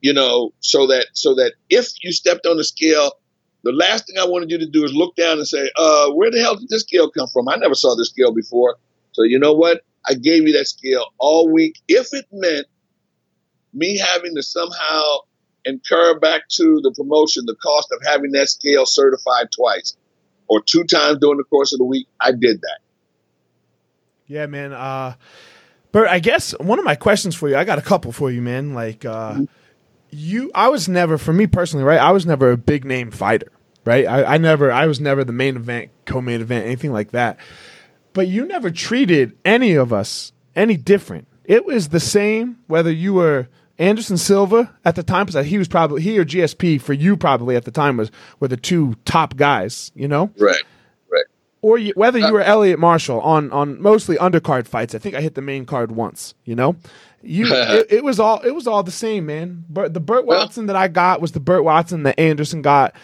you 0.00 0.12
know, 0.12 0.52
so 0.60 0.86
that 0.86 1.08
so 1.12 1.34
that 1.34 1.54
if 1.68 1.88
you 2.02 2.12
stepped 2.12 2.46
on 2.46 2.56
the 2.56 2.64
scale, 2.64 3.12
the 3.64 3.72
last 3.72 4.06
thing 4.06 4.18
I 4.18 4.26
wanted 4.26 4.50
you 4.50 4.58
to 4.58 4.66
do 4.66 4.84
is 4.84 4.94
look 4.94 5.16
down 5.16 5.38
and 5.38 5.46
say, 5.46 5.70
uh, 5.76 6.10
where 6.10 6.30
the 6.30 6.40
hell 6.40 6.56
did 6.56 6.68
this 6.68 6.82
scale 6.82 7.10
come 7.10 7.28
from? 7.32 7.48
I 7.48 7.56
never 7.56 7.74
saw 7.74 7.96
this 7.96 8.10
scale 8.10 8.32
before. 8.32 8.76
So 9.12 9.22
you 9.24 9.38
know 9.38 9.52
what? 9.52 9.82
I 10.06 10.14
gave 10.14 10.46
you 10.46 10.52
that 10.56 10.68
scale 10.68 11.06
all 11.18 11.50
week. 11.50 11.80
If 11.88 12.12
it 12.12 12.26
meant 12.30 12.66
me 13.74 13.98
having 13.98 14.34
to 14.36 14.42
somehow 14.42 15.18
incur 15.68 16.18
back 16.18 16.48
to 16.48 16.80
the 16.82 16.92
promotion 16.92 17.44
the 17.46 17.54
cost 17.56 17.88
of 17.92 18.00
having 18.06 18.32
that 18.32 18.48
scale 18.48 18.86
certified 18.86 19.48
twice 19.54 19.96
or 20.48 20.62
two 20.62 20.84
times 20.84 21.18
during 21.18 21.38
the 21.38 21.44
course 21.44 21.72
of 21.72 21.78
the 21.78 21.84
week, 21.84 22.08
I 22.20 22.32
did 22.32 22.60
that. 22.60 22.78
Yeah, 24.26 24.46
man. 24.46 24.72
Uh, 24.72 25.14
Burt, 25.92 26.08
I 26.08 26.18
guess 26.18 26.52
one 26.58 26.78
of 26.78 26.84
my 26.84 26.94
questions 26.94 27.34
for 27.34 27.48
you, 27.48 27.56
I 27.56 27.64
got 27.64 27.78
a 27.78 27.82
couple 27.82 28.12
for 28.12 28.30
you, 28.30 28.42
man. 28.42 28.74
Like, 28.74 29.04
uh, 29.04 29.42
you, 30.10 30.50
I 30.54 30.68
was 30.68 30.88
never, 30.88 31.18
for 31.18 31.32
me 31.32 31.46
personally, 31.46 31.84
right? 31.84 32.00
I 32.00 32.10
was 32.12 32.26
never 32.26 32.50
a 32.50 32.56
big 32.56 32.84
name 32.84 33.10
fighter, 33.10 33.52
right? 33.84 34.06
I, 34.06 34.34
I 34.34 34.38
never, 34.38 34.72
I 34.72 34.86
was 34.86 35.00
never 35.00 35.24
the 35.24 35.32
main 35.32 35.56
event, 35.56 35.90
co-main 36.04 36.40
event, 36.40 36.66
anything 36.66 36.92
like 36.92 37.10
that. 37.12 37.38
But 38.12 38.28
you 38.28 38.46
never 38.46 38.70
treated 38.70 39.36
any 39.44 39.74
of 39.74 39.92
us 39.92 40.32
any 40.56 40.76
different. 40.76 41.28
It 41.44 41.64
was 41.64 41.88
the 41.88 42.00
same 42.00 42.58
whether 42.66 42.90
you 42.90 43.14
were 43.14 43.48
Anderson 43.78 44.16
Silva 44.16 44.74
at 44.84 44.96
the 44.96 45.02
time, 45.02 45.26
because 45.26 45.46
he 45.46 45.58
was 45.58 45.68
probably 45.68 46.02
he 46.02 46.18
or 46.18 46.24
GSP 46.24 46.80
for 46.80 46.92
you 46.92 47.16
probably 47.16 47.54
at 47.56 47.64
the 47.64 47.70
time 47.70 47.96
was 47.96 48.10
were 48.40 48.48
the 48.48 48.56
two 48.56 48.96
top 49.04 49.36
guys, 49.36 49.92
you 49.94 50.08
know 50.08 50.30
Right. 50.38 50.62
Right. 51.10 51.24
or 51.62 51.78
you, 51.78 51.92
whether 51.94 52.18
you 52.18 52.26
uh, 52.26 52.32
were 52.32 52.40
Elliot 52.42 52.78
Marshall 52.78 53.20
on 53.20 53.50
on 53.52 53.80
mostly 53.80 54.16
undercard 54.16 54.66
fights. 54.66 54.94
I 54.94 54.98
think 54.98 55.14
I 55.14 55.20
hit 55.20 55.34
the 55.34 55.42
main 55.42 55.64
card 55.66 55.92
once. 55.92 56.34
You 56.44 56.56
know, 56.56 56.76
you 57.22 57.46
it, 57.50 57.86
it 57.90 58.04
was 58.04 58.18
all 58.18 58.40
it 58.40 58.50
was 58.54 58.66
all 58.66 58.82
the 58.82 58.90
same, 58.90 59.26
man. 59.26 59.64
But 59.70 59.94
the 59.94 60.00
Burt 60.00 60.26
Well- 60.26 60.40
Watson 60.40 60.66
that 60.66 60.76
I 60.76 60.88
got 60.88 61.20
was 61.20 61.32
the 61.32 61.40
Burt 61.40 61.62
Watson 61.64 62.02
that 62.02 62.18
Anderson 62.18 62.62
got, 62.62 62.94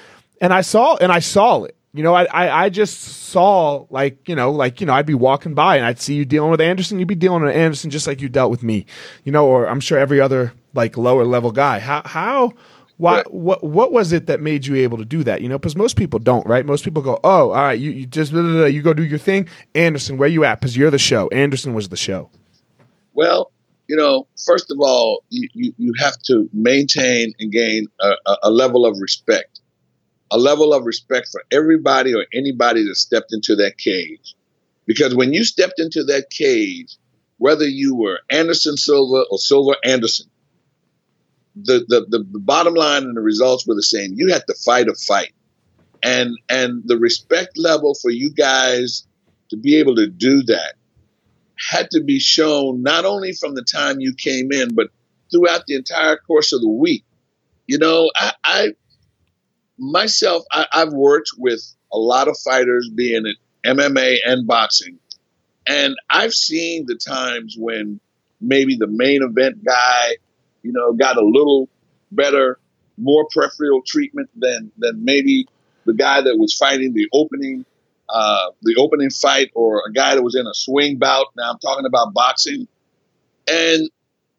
and 0.40 0.52
I 0.52 0.62
saw 0.62 0.96
and 0.96 1.12
I 1.12 1.20
saw 1.20 1.62
it. 1.64 1.76
You 1.94 2.02
know, 2.02 2.12
I, 2.12 2.24
I 2.24 2.64
I 2.64 2.68
just 2.70 3.00
saw 3.00 3.86
like 3.88 4.28
you 4.28 4.34
know 4.34 4.50
like 4.50 4.80
you 4.80 4.86
know 4.86 4.92
I'd 4.94 5.06
be 5.06 5.14
walking 5.14 5.54
by 5.54 5.76
and 5.76 5.86
I'd 5.86 6.00
see 6.00 6.14
you 6.14 6.24
dealing 6.24 6.50
with 6.50 6.60
Anderson. 6.60 6.98
You'd 6.98 7.06
be 7.06 7.14
dealing 7.14 7.42
with 7.42 7.54
Anderson 7.54 7.88
just 7.90 8.08
like 8.08 8.20
you 8.20 8.28
dealt 8.28 8.50
with 8.50 8.64
me. 8.64 8.84
You 9.22 9.30
know, 9.30 9.46
or 9.46 9.68
I'm 9.68 9.78
sure 9.78 9.96
every 9.96 10.20
other 10.20 10.52
like 10.74 10.96
lower 10.96 11.24
level 11.24 11.52
guy. 11.52 11.78
How 11.78 12.02
how 12.04 12.52
why, 12.96 13.18
Right. 13.18 13.32
what 13.32 13.62
what 13.62 13.92
was 13.92 14.12
it 14.12 14.26
that 14.26 14.40
made 14.40 14.66
you 14.66 14.74
able 14.76 14.98
to 14.98 15.04
do 15.04 15.22
that? 15.24 15.40
You 15.40 15.48
know, 15.48 15.58
because 15.58 15.76
most 15.76 15.96
people 15.96 16.18
don't, 16.18 16.44
right? 16.46 16.66
Most 16.66 16.84
people 16.84 17.02
go, 17.02 17.18
"Oh, 17.22 17.50
all 17.50 17.54
right, 17.54 17.78
you, 17.78 17.90
you 17.92 18.06
just 18.06 18.32
blah, 18.32 18.42
blah, 18.42 18.52
blah, 18.52 18.64
you 18.66 18.82
go 18.82 18.92
do 18.92 19.04
your 19.04 19.18
thing." 19.18 19.48
Anderson, 19.76 20.16
where 20.16 20.28
you 20.28 20.44
at? 20.44 20.60
Because 20.60 20.76
you're 20.76 20.90
the 20.90 20.98
show. 20.98 21.28
Anderson 21.28 21.74
was 21.74 21.88
the 21.88 21.96
show. 21.96 22.28
Well, 23.12 23.52
you 23.88 23.96
know, 23.96 24.26
first 24.44 24.70
of 24.70 24.78
all, 24.80 25.22
you, 25.30 25.48
you, 25.52 25.74
you 25.78 25.92
have 25.98 26.16
to 26.24 26.48
maintain 26.52 27.32
and 27.38 27.52
gain 27.52 27.86
a, 28.00 28.14
a 28.44 28.50
level 28.50 28.86
of 28.86 28.96
respect 28.98 29.60
a 30.34 30.38
level 30.38 30.74
of 30.74 30.84
respect 30.84 31.28
for 31.30 31.44
everybody 31.52 32.12
or 32.12 32.26
anybody 32.34 32.84
that 32.88 32.96
stepped 32.96 33.32
into 33.32 33.54
that 33.54 33.78
cage. 33.78 34.34
Because 34.84 35.14
when 35.14 35.32
you 35.32 35.44
stepped 35.44 35.78
into 35.78 36.02
that 36.04 36.28
cage, 36.28 36.96
whether 37.38 37.64
you 37.64 37.94
were 37.94 38.18
Anderson 38.28 38.76
Silva 38.76 39.24
or 39.30 39.38
Silva 39.38 39.76
Anderson, 39.84 40.26
the, 41.54 41.84
the, 41.86 42.06
the, 42.08 42.26
the 42.32 42.40
bottom 42.40 42.74
line 42.74 43.04
and 43.04 43.16
the 43.16 43.20
results 43.20 43.64
were 43.64 43.76
the 43.76 43.82
same. 43.82 44.14
You 44.16 44.32
had 44.32 44.42
to 44.48 44.54
fight 44.54 44.88
a 44.88 44.94
fight. 44.94 45.32
And 46.02 46.36
and 46.48 46.82
the 46.84 46.98
respect 46.98 47.56
level 47.56 47.94
for 47.94 48.10
you 48.10 48.30
guys 48.30 49.06
to 49.50 49.56
be 49.56 49.76
able 49.76 49.94
to 49.94 50.08
do 50.08 50.42
that 50.42 50.74
had 51.70 51.90
to 51.92 52.02
be 52.02 52.18
shown 52.18 52.82
not 52.82 53.04
only 53.04 53.32
from 53.32 53.54
the 53.54 53.62
time 53.62 54.00
you 54.00 54.12
came 54.14 54.50
in, 54.50 54.74
but 54.74 54.88
throughout 55.30 55.66
the 55.66 55.76
entire 55.76 56.16
course 56.16 56.52
of 56.52 56.60
the 56.60 56.68
week. 56.68 57.04
You 57.66 57.78
know, 57.78 58.10
I, 58.16 58.32
I 58.44 58.68
myself, 59.78 60.44
I, 60.52 60.66
I've 60.72 60.92
worked 60.92 61.30
with 61.36 61.62
a 61.92 61.98
lot 61.98 62.28
of 62.28 62.36
fighters, 62.38 62.90
being 62.94 63.24
in 63.26 63.76
MMA 63.76 64.18
and 64.24 64.46
boxing, 64.46 64.98
and 65.66 65.96
I've 66.10 66.34
seen 66.34 66.86
the 66.86 66.96
times 66.96 67.56
when 67.58 68.00
maybe 68.40 68.76
the 68.76 68.86
main 68.86 69.22
event 69.22 69.64
guy, 69.64 70.16
you 70.62 70.72
know, 70.72 70.92
got 70.92 71.16
a 71.16 71.24
little 71.24 71.68
better, 72.12 72.58
more 72.98 73.26
preferential 73.30 73.82
treatment 73.86 74.28
than 74.36 74.70
than 74.78 75.04
maybe 75.04 75.46
the 75.86 75.94
guy 75.94 76.20
that 76.20 76.36
was 76.38 76.54
fighting 76.54 76.92
the 76.92 77.08
opening 77.12 77.64
uh, 78.08 78.50
the 78.62 78.76
opening 78.76 79.10
fight 79.10 79.50
or 79.54 79.82
a 79.88 79.92
guy 79.92 80.14
that 80.14 80.22
was 80.22 80.34
in 80.34 80.46
a 80.46 80.54
swing 80.54 80.98
bout. 80.98 81.26
Now 81.36 81.50
I'm 81.50 81.58
talking 81.58 81.86
about 81.86 82.12
boxing, 82.12 82.68
and 83.48 83.88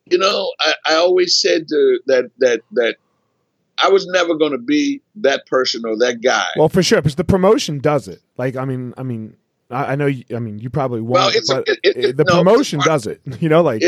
you 0.05 0.17
know, 0.17 0.53
I, 0.59 0.73
I 0.85 0.95
always 0.95 1.35
said 1.35 1.67
to, 1.67 1.99
that 2.07 2.31
that 2.39 2.61
that 2.73 2.97
I 3.81 3.89
was 3.89 4.07
never 4.07 4.35
going 4.35 4.53
to 4.53 4.57
be 4.57 5.01
that 5.15 5.45
person 5.47 5.83
or 5.85 5.97
that 5.97 6.21
guy. 6.21 6.47
Well, 6.55 6.69
for 6.69 6.81
sure, 6.81 7.01
because 7.01 7.15
the 7.15 7.23
promotion 7.23 7.79
does 7.79 8.07
it. 8.07 8.21
Like, 8.37 8.55
I 8.55 8.65
mean, 8.65 8.93
I 8.97 9.03
mean, 9.03 9.35
I, 9.69 9.93
I 9.93 9.95
know. 9.95 10.05
You, 10.05 10.23
I 10.35 10.39
mean, 10.39 10.59
you 10.59 10.69
probably 10.69 11.01
won't. 11.01 11.13
Well, 11.13 11.31
it's 11.33 11.49
a, 11.49 11.59
it, 11.67 11.79
it, 11.83 12.17
the 12.17 12.23
no, 12.23 12.43
promotion 12.43 12.79
does 12.83 13.07
it. 13.07 13.21
You 13.41 13.49
know, 13.49 13.61
like 13.61 13.83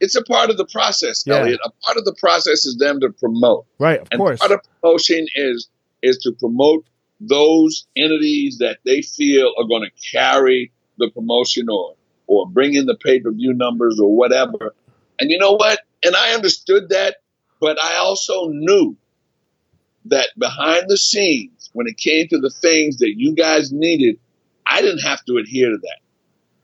it's 0.00 0.16
a 0.16 0.22
part 0.22 0.50
of 0.50 0.56
the 0.56 0.66
process, 0.66 1.24
yeah. 1.26 1.36
Elliot. 1.36 1.60
A 1.64 1.70
part 1.84 1.96
of 1.96 2.04
the 2.04 2.14
process 2.14 2.66
is 2.66 2.76
them 2.76 3.00
to 3.00 3.10
promote. 3.10 3.66
Right, 3.78 4.00
of 4.00 4.08
and 4.10 4.18
course. 4.18 4.40
Part 4.40 4.52
of 4.52 4.60
promotion 4.80 5.26
is 5.34 5.68
is 6.02 6.18
to 6.18 6.32
promote 6.32 6.84
those 7.20 7.86
entities 7.96 8.58
that 8.58 8.78
they 8.84 9.00
feel 9.00 9.52
are 9.58 9.64
going 9.64 9.82
to 9.82 10.10
carry 10.12 10.72
the 10.98 11.10
promotion 11.10 11.68
or 11.70 11.94
or 12.26 12.48
bring 12.48 12.74
in 12.74 12.86
the 12.86 12.96
pay 12.96 13.20
per 13.20 13.30
view 13.30 13.52
numbers 13.52 14.00
or 14.00 14.14
whatever. 14.14 14.74
And 15.20 15.30
you 15.30 15.38
know 15.38 15.52
what? 15.52 15.80
And 16.04 16.16
I 16.16 16.34
understood 16.34 16.88
that, 16.90 17.16
but 17.60 17.82
I 17.82 17.96
also 17.96 18.48
knew 18.48 18.96
that 20.06 20.28
behind 20.38 20.84
the 20.88 20.96
scenes, 20.96 21.70
when 21.72 21.86
it 21.86 21.96
came 21.96 22.28
to 22.28 22.38
the 22.38 22.50
things 22.50 22.98
that 22.98 23.14
you 23.16 23.34
guys 23.34 23.72
needed, 23.72 24.18
I 24.66 24.80
didn't 24.82 25.00
have 25.00 25.24
to 25.24 25.36
adhere 25.36 25.70
to 25.70 25.78
that. 25.78 25.98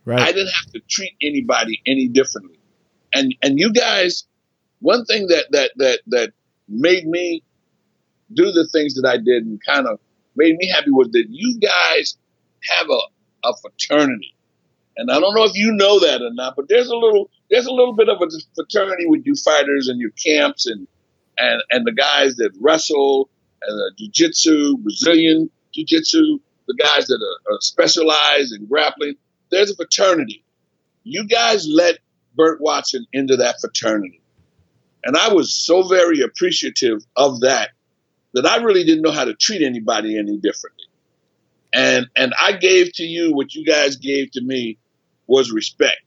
Right. 0.05 0.21
I 0.21 0.33
didn't 0.33 0.53
have 0.53 0.73
to 0.73 0.81
treat 0.89 1.13
anybody 1.23 1.81
any 1.87 2.09
differently. 2.09 2.59
And 3.13 3.35
and 3.43 3.59
you 3.59 3.73
guys, 3.73 4.25
one 4.81 5.05
thing 5.05 5.27
that 5.29 5.47
that 5.51 5.73
that 5.77 6.01
that 6.09 6.33
made 6.69 7.07
me 7.07 7.43
do 8.33 8.53
the 8.53 8.69
things 8.69 8.95
that 8.95 9.09
I 9.09 9.17
did 9.17 9.45
and 9.45 9.61
kind 9.65 9.87
of 9.87 9.99
made 10.37 10.57
me 10.57 10.69
happy 10.69 10.91
was 10.91 11.11
that 11.13 11.27
you 11.29 11.59
guys 11.59 12.17
have 12.63 12.87
a, 12.89 13.49
a 13.49 13.57
fraternity. 13.61 14.35
And 14.97 15.11
I 15.11 15.19
don't 15.19 15.35
know 15.35 15.45
if 15.45 15.55
you 15.55 15.73
know 15.73 15.99
that 16.01 16.23
or 16.23 16.33
not, 16.33 16.57
but 16.57 16.69
there's 16.69 16.89
a 16.89 16.97
little 16.97 17.31
there's 17.51 17.67
a 17.67 17.73
little 17.73 17.95
bit 17.95 18.09
of 18.09 18.21
a 18.21 18.27
fraternity 18.55 19.07
with 19.07 19.27
you 19.27 19.35
fighters 19.35 19.89
and 19.89 20.01
your 20.01 20.11
camps 20.11 20.67
and 20.67 20.87
and 21.41 21.63
and 21.71 21.87
the 21.87 21.93
guys 21.93 22.37
that 22.37 22.53
wrestle 22.61 23.29
and 23.63 23.79
the 23.79 23.93
jiu-jitsu, 23.99 24.79
Brazilian 24.79 25.51
jiu-jitsu, 25.73 26.39
the 26.67 26.75
guys 26.75 27.07
that 27.07 27.21
are, 27.21 27.55
are 27.55 27.61
specialized 27.61 28.53
in 28.53 28.67
grappling. 28.67 29.15
There's 29.51 29.71
a 29.71 29.77
fraternity. 29.77 30.45
You 31.03 31.27
guys 31.27 31.67
let 31.69 31.99
Burt 32.37 32.61
Watson 32.61 33.07
into 33.13 33.37
that 33.39 33.61
fraternity. 33.61 34.21
And 35.05 35.17
I 35.17 35.33
was 35.33 35.53
so 35.53 35.83
very 35.83 36.21
appreciative 36.21 37.05
of 37.17 37.41
that 37.41 37.71
that 38.35 38.47
I 38.47 38.59
really 38.59 38.85
didn't 38.85 39.03
know 39.03 39.11
how 39.11 39.25
to 39.25 39.35
treat 39.35 39.63
anybody 39.63 40.19
any 40.19 40.37
differently. 40.37 40.85
And 41.73 42.07
and 42.17 42.35
I 42.41 42.53
gave 42.53 42.93
to 42.95 43.05
you 43.05 43.33
what 43.33 43.55
you 43.55 43.65
guys 43.65 43.97
gave 43.97 44.33
to 44.33 44.41
me 44.43 44.79
was 45.27 45.51
respect. 45.51 46.03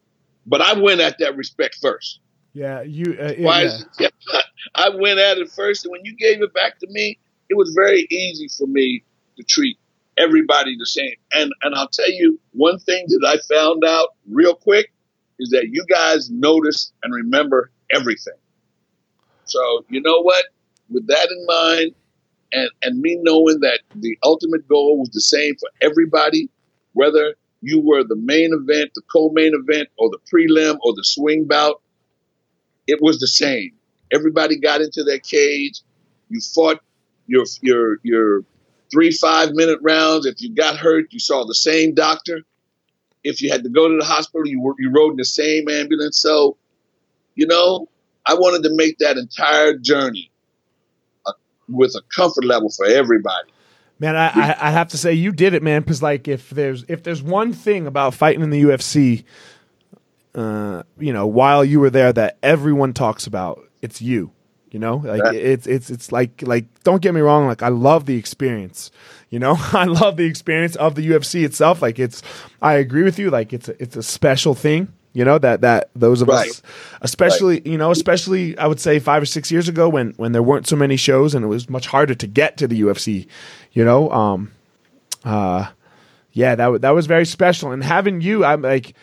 But 0.46 0.62
I 0.62 0.74
went 0.80 1.02
at 1.02 1.20
that 1.20 1.38
respect 1.38 1.78
first. 1.82 2.20
Yeah, 2.54 2.82
you. 2.82 3.18
Uh, 3.20 3.34
yeah. 3.38 3.78
yeah. 4.00 4.08
I 4.76 4.90
went 4.90 5.20
at 5.20 5.38
it 5.38 5.52
first, 5.52 5.86
and 5.86 5.92
when 5.92 6.06
you 6.06 6.16
gave 6.16 6.42
it 6.42 6.54
back 6.54 6.80
to 6.80 6.88
me, 6.90 7.18
it 7.50 7.56
was 7.56 7.74
very 7.76 8.08
easy 8.10 8.48
for 8.48 8.68
me 8.68 9.04
to 9.38 9.44
treat 9.44 9.78
everybody 10.18 10.78
the 10.78 10.86
same. 10.86 11.16
And 11.34 11.52
and 11.64 11.76
I'll 11.76 11.90
tell 11.90 12.12
you 12.12 12.40
one 12.52 12.80
thing 12.80 13.06
that 13.08 13.28
I 13.28 13.54
found 13.54 13.84
out 13.84 14.10
real 14.30 14.56
quick 14.56 14.92
is 15.40 15.50
that 15.50 15.70
you 15.70 15.84
guys 15.90 16.30
notice 16.30 16.94
and 17.04 17.14
remember 17.14 17.72
everything. 17.92 18.34
So 19.46 19.86
you 19.90 20.02
know 20.02 20.22
what? 20.22 20.46
With 20.90 21.08
that 21.08 21.28
in 21.32 21.46
mind, 21.48 21.96
and 22.52 22.70
and 22.84 23.02
me 23.02 23.18
knowing 23.22 23.60
that 23.62 23.82
the 23.96 24.18
ultimate 24.24 24.68
goal 24.68 25.00
was 25.00 25.10
the 25.10 25.22
same 25.22 25.56
for 25.56 25.70
everybody, 25.82 26.50
whether 26.94 27.36
you 27.62 27.80
were 27.80 28.04
the 28.04 28.18
main 28.18 28.54
event, 28.54 28.92
the 28.94 29.02
co-main 29.12 29.54
event, 29.56 29.88
or 29.98 30.10
the 30.10 30.20
prelim, 30.32 30.78
or 30.84 30.94
the 30.94 31.04
swing 31.04 31.46
bout, 31.46 31.82
it 32.88 33.02
was 33.02 33.20
the 33.20 33.28
same. 33.28 33.72
Everybody 34.12 34.58
got 34.58 34.82
into 34.82 35.04
their 35.04 35.20
cage. 35.20 35.82
You 36.30 36.40
fought 36.42 36.80
your 37.28 37.46
your 37.62 37.98
your 38.04 38.44
three 38.92 39.12
five 39.12 39.52
minute 39.54 39.80
rounds. 39.82 40.25
If 40.25 40.42
you 40.42 40.54
got 40.54 40.78
hurt, 40.78 41.12
you 41.12 41.20
saw 41.20 41.46
the 41.46 41.56
same 41.56 41.94
doctor. 41.94 42.42
If 43.24 43.42
you 43.42 43.52
had 43.52 43.63
to 43.63 43.70
go 43.70 43.88
to 43.88 43.98
the 43.98 44.06
hospital, 44.06 44.46
you 44.48 44.60
were, 44.62 44.75
you 44.78 44.92
rode 44.92 45.12
in 45.12 45.18
the 45.18 45.25
same 45.25 45.70
ambulance. 45.70 46.18
So, 46.18 46.58
you 47.36 47.48
know, 47.48 47.88
I 48.25 48.34
wanted 48.34 48.63
to 48.68 48.75
make 48.75 48.98
that 48.98 49.18
entire 49.18 49.78
journey 49.78 50.30
uh, 51.25 51.32
with 51.70 51.96
a 51.96 52.02
comfort 52.13 52.44
level 52.44 52.70
for 52.70 52.86
everybody. 52.86 53.50
Man, 54.00 54.18
I, 54.18 54.28
I, 54.28 54.68
I 54.68 54.72
have 54.72 54.90
to 54.90 54.98
say 54.98 55.13
you 55.13 55.32
did 55.32 55.54
it, 55.54 55.63
man. 55.63 55.82
Because 55.82 56.04
like, 56.04 56.28
if 56.28 56.50
there's 56.50 56.84
if 56.90 57.04
there's 57.04 57.22
one 57.22 57.54
thing 57.54 57.88
about 57.88 58.13
fighting 58.13 58.42
in 58.42 58.50
the 58.50 58.63
UFC, 58.63 59.24
uh, 60.36 60.84
you 60.98 61.13
know, 61.13 61.28
while 61.28 61.63
you 61.63 61.80
were 61.80 61.90
there, 61.90 62.13
that 62.13 62.38
everyone 62.44 62.94
talks 62.94 63.28
about, 63.28 63.63
it's 63.82 64.02
you. 64.02 64.32
You 64.72 64.80
know, 64.80 64.96
like 64.96 65.22
yeah. 65.24 65.40
it's 65.40 65.68
it's 65.68 65.92
it's 65.92 66.12
like 66.12 66.42
like 66.42 66.66
don't 66.84 67.00
get 67.00 67.13
me 67.13 67.22
wrong, 67.22 67.46
like 67.46 67.62
I 67.62 67.68
love 67.68 68.08
the 68.08 68.18
experience. 68.18 68.90
You 69.30 69.38
know, 69.38 69.56
I 69.72 69.86
love 69.86 70.18
the 70.18 70.25
experience 70.25 70.75
of 70.75 70.96
the 70.96 71.08
UFC 71.08 71.46
itself. 71.46 71.84
Like 71.84 72.00
it's, 72.00 72.24
I 72.60 72.74
agree 72.74 73.04
with 73.04 73.20
you. 73.20 73.30
Like 73.30 73.54
it's 73.54 73.70
a, 73.70 73.80
it's 73.82 73.96
a 73.96 74.02
special 74.02 74.56
thing 74.56 74.92
you 75.13 75.24
know 75.24 75.38
that 75.38 75.62
that 75.62 75.90
those 75.96 76.22
of 76.22 76.28
right. 76.28 76.50
us 76.50 76.62
especially 77.02 77.56
right. 77.56 77.68
you 77.68 77.78
know 77.78 77.92
especially 77.92 78.58
i 78.58 78.68
would 78.68 78.80
say 78.80 79.00
five 79.00 79.22
or 79.22 79.25
six 79.25 79.52
years 79.52 79.70
ago 79.70 79.88
when 79.88 80.12
when 80.18 80.32
there 80.32 80.44
weren't 80.44 80.68
so 80.68 80.75
many 80.75 80.98
shows 80.98 81.34
and 81.34 81.46
it 81.46 81.48
was 81.48 81.70
much 81.70 81.88
harder 81.88 82.16
to 82.16 82.28
get 82.28 82.58
to 82.58 82.68
the 82.68 82.82
ufc 82.82 83.28
you 83.72 83.86
know 83.86 84.12
um 84.12 84.52
uh 85.24 85.70
yeah 86.32 86.56
that, 86.56 86.68
was 86.68 86.82
that 86.82 86.90
was 86.92 87.06
very 87.06 87.25
special 87.25 87.72
and 87.72 87.84
having 87.84 88.22
you 88.22 88.44
i'm 88.44 88.62
like 88.62 88.96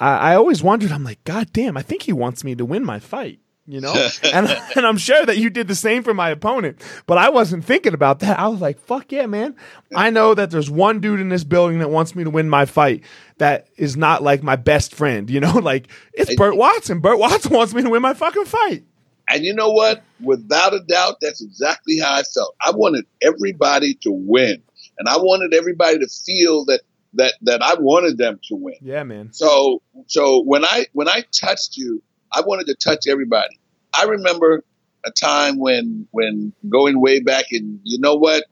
I, 0.00 0.32
I 0.32 0.34
always 0.34 0.62
wondered 0.62 0.90
i'm 0.90 1.04
like 1.04 1.22
god 1.24 1.52
damn 1.52 1.76
i 1.76 1.82
think 1.82 2.02
he 2.02 2.12
wants 2.12 2.42
me 2.42 2.54
to 2.54 2.64
win 2.64 2.84
my 2.84 2.98
fight 2.98 3.40
you 3.70 3.80
know? 3.80 3.94
and, 4.32 4.48
and 4.74 4.86
I'm 4.86 4.98
sure 4.98 5.24
that 5.24 5.38
you 5.38 5.48
did 5.48 5.68
the 5.68 5.74
same 5.74 6.02
for 6.02 6.12
my 6.12 6.30
opponent, 6.30 6.82
but 7.06 7.18
I 7.18 7.28
wasn't 7.30 7.64
thinking 7.64 7.94
about 7.94 8.18
that. 8.20 8.38
I 8.38 8.48
was 8.48 8.60
like, 8.60 8.80
fuck 8.80 9.12
yeah, 9.12 9.26
man. 9.26 9.54
I 9.94 10.10
know 10.10 10.34
that 10.34 10.50
there's 10.50 10.70
one 10.70 11.00
dude 11.00 11.20
in 11.20 11.28
this 11.28 11.44
building 11.44 11.78
that 11.78 11.90
wants 11.90 12.14
me 12.14 12.24
to 12.24 12.30
win 12.30 12.48
my 12.48 12.64
fight 12.64 13.04
that 13.38 13.68
is 13.76 13.96
not 13.96 14.22
like 14.22 14.42
my 14.42 14.56
best 14.56 14.94
friend, 14.94 15.30
you 15.30 15.38
know? 15.38 15.60
Like, 15.70 15.88
it's 16.14 16.34
Burt 16.36 16.56
Watson. 16.56 17.00
Burt 17.00 17.18
Watson 17.18 17.52
wants 17.52 17.74
me 17.74 17.82
to 17.82 17.90
win 17.90 18.02
my 18.02 18.14
fucking 18.14 18.46
fight. 18.46 18.82
And 19.28 19.44
you 19.44 19.54
know 19.54 19.70
what? 19.70 20.02
Without 20.20 20.74
a 20.74 20.80
doubt, 20.80 21.18
that's 21.20 21.42
exactly 21.42 21.98
how 21.98 22.14
I 22.14 22.22
felt. 22.22 22.56
I 22.60 22.72
wanted 22.72 23.04
everybody 23.22 23.94
to 24.02 24.10
win. 24.10 24.62
And 24.98 25.08
I 25.08 25.18
wanted 25.18 25.54
everybody 25.54 25.98
to 25.98 26.08
feel 26.08 26.64
that 26.64 26.80
that 27.14 27.34
that 27.42 27.62
I 27.62 27.74
wanted 27.78 28.18
them 28.18 28.38
to 28.48 28.56
win. 28.56 28.76
Yeah, 28.80 29.02
man. 29.04 29.32
So 29.32 29.82
so 30.06 30.42
when 30.42 30.64
I 30.64 30.86
when 30.92 31.08
I 31.08 31.24
touched 31.32 31.76
you, 31.76 32.02
I 32.32 32.42
wanted 32.42 32.66
to 32.66 32.74
touch 32.74 33.06
everybody. 33.08 33.58
I 33.92 34.04
remember 34.04 34.64
a 35.04 35.10
time 35.10 35.58
when 35.58 36.06
when 36.10 36.52
going 36.68 37.00
way 37.00 37.20
back, 37.20 37.46
and 37.52 37.80
you 37.84 37.98
know 37.98 38.14
what? 38.14 38.44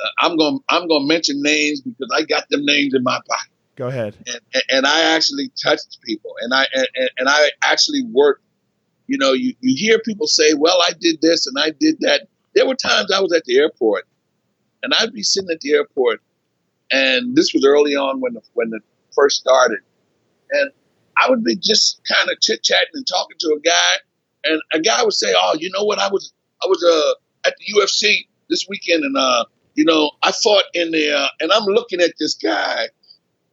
Uh, 0.00 0.08
I'm 0.18 0.36
gonna 0.36 0.58
I'm 0.68 0.88
going 0.88 1.02
to 1.02 1.08
mention 1.08 1.42
names 1.42 1.80
because 1.80 2.10
I 2.14 2.22
got 2.22 2.48
them 2.48 2.64
names 2.64 2.94
in 2.94 3.02
my 3.02 3.18
pocket. 3.28 3.52
Go 3.76 3.88
ahead. 3.88 4.16
And, 4.26 4.62
and 4.70 4.86
I 4.86 5.14
actually 5.14 5.50
touched 5.62 5.98
people, 6.02 6.34
and 6.40 6.52
I 6.52 6.66
and, 6.74 7.10
and 7.18 7.28
I 7.28 7.50
actually 7.64 8.02
worked. 8.04 8.42
You 9.08 9.18
know, 9.18 9.32
you, 9.32 9.54
you 9.60 9.76
hear 9.76 9.98
people 10.00 10.26
say, 10.26 10.54
"Well, 10.54 10.80
I 10.80 10.92
did 10.98 11.20
this 11.20 11.46
and 11.46 11.58
I 11.58 11.70
did 11.70 11.96
that." 12.00 12.28
There 12.54 12.66
were 12.66 12.74
times 12.74 13.10
I 13.10 13.20
was 13.20 13.32
at 13.32 13.44
the 13.44 13.58
airport, 13.58 14.06
and 14.82 14.92
I'd 14.98 15.12
be 15.12 15.22
sitting 15.22 15.50
at 15.50 15.60
the 15.60 15.72
airport, 15.72 16.20
and 16.92 17.34
this 17.34 17.52
was 17.54 17.64
early 17.64 17.96
on 17.96 18.20
when 18.20 18.34
the, 18.34 18.42
when 18.54 18.70
it 18.72 18.82
first 19.14 19.40
started, 19.40 19.80
and 20.50 20.70
I 21.16 21.28
would 21.28 21.42
be 21.42 21.56
just 21.56 22.00
kind 22.06 22.30
of 22.30 22.40
chit 22.40 22.62
chatting 22.62 22.90
and 22.94 23.06
talking 23.06 23.36
to 23.40 23.56
a 23.56 23.60
guy, 23.60 23.92
and 24.44 24.60
a 24.72 24.80
guy 24.80 25.02
would 25.02 25.14
say, 25.14 25.32
"Oh, 25.36 25.56
you 25.58 25.70
know 25.70 25.84
what? 25.84 25.98
I 25.98 26.08
was 26.08 26.32
I 26.62 26.66
was 26.66 26.82
uh, 26.84 27.48
at 27.48 27.54
the 27.58 27.80
UFC 27.80 28.26
this 28.48 28.66
weekend, 28.68 29.04
and 29.04 29.16
uh, 29.16 29.44
you 29.74 29.84
know, 29.84 30.10
I 30.22 30.32
fought 30.32 30.64
in 30.74 30.90
there, 30.90 31.26
and 31.40 31.50
I'm 31.52 31.64
looking 31.64 32.00
at 32.00 32.12
this 32.18 32.34
guy, 32.34 32.88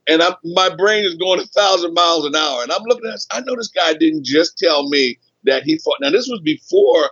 and 0.08 0.22
I'm, 0.22 0.34
my 0.44 0.74
brain 0.76 1.06
is 1.06 1.16
going 1.16 1.40
a 1.40 1.46
thousand 1.46 1.94
miles 1.94 2.26
an 2.26 2.36
hour, 2.36 2.64
and 2.64 2.72
I'm 2.72 2.84
looking 2.84 3.08
at. 3.08 3.14
This, 3.14 3.28
I 3.32 3.42
know 3.42 3.56
this 3.56 3.70
guy 3.70 3.94
didn't 3.94 4.26
just 4.26 4.58
tell 4.58 4.90
me 4.90 5.18
that 5.46 5.64
he 5.64 5.78
fought. 5.80 5.98
Now 6.02 6.12
this 6.12 6.28
was 6.28 6.42
before, 6.44 7.12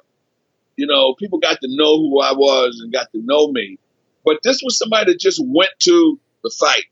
you 0.75 0.85
know, 0.85 1.15
people 1.15 1.39
got 1.39 1.59
to 1.61 1.67
know 1.69 1.97
who 1.97 2.21
I 2.21 2.33
was 2.33 2.79
and 2.83 2.91
got 2.91 3.11
to 3.13 3.21
know 3.23 3.51
me, 3.51 3.79
but 4.27 4.39
this 4.43 4.61
was 4.61 4.77
somebody 4.77 5.13
that 5.13 5.21
just 5.21 5.41
went 5.41 5.69
to 5.79 6.19
the 6.43 6.49
fight, 6.49 6.83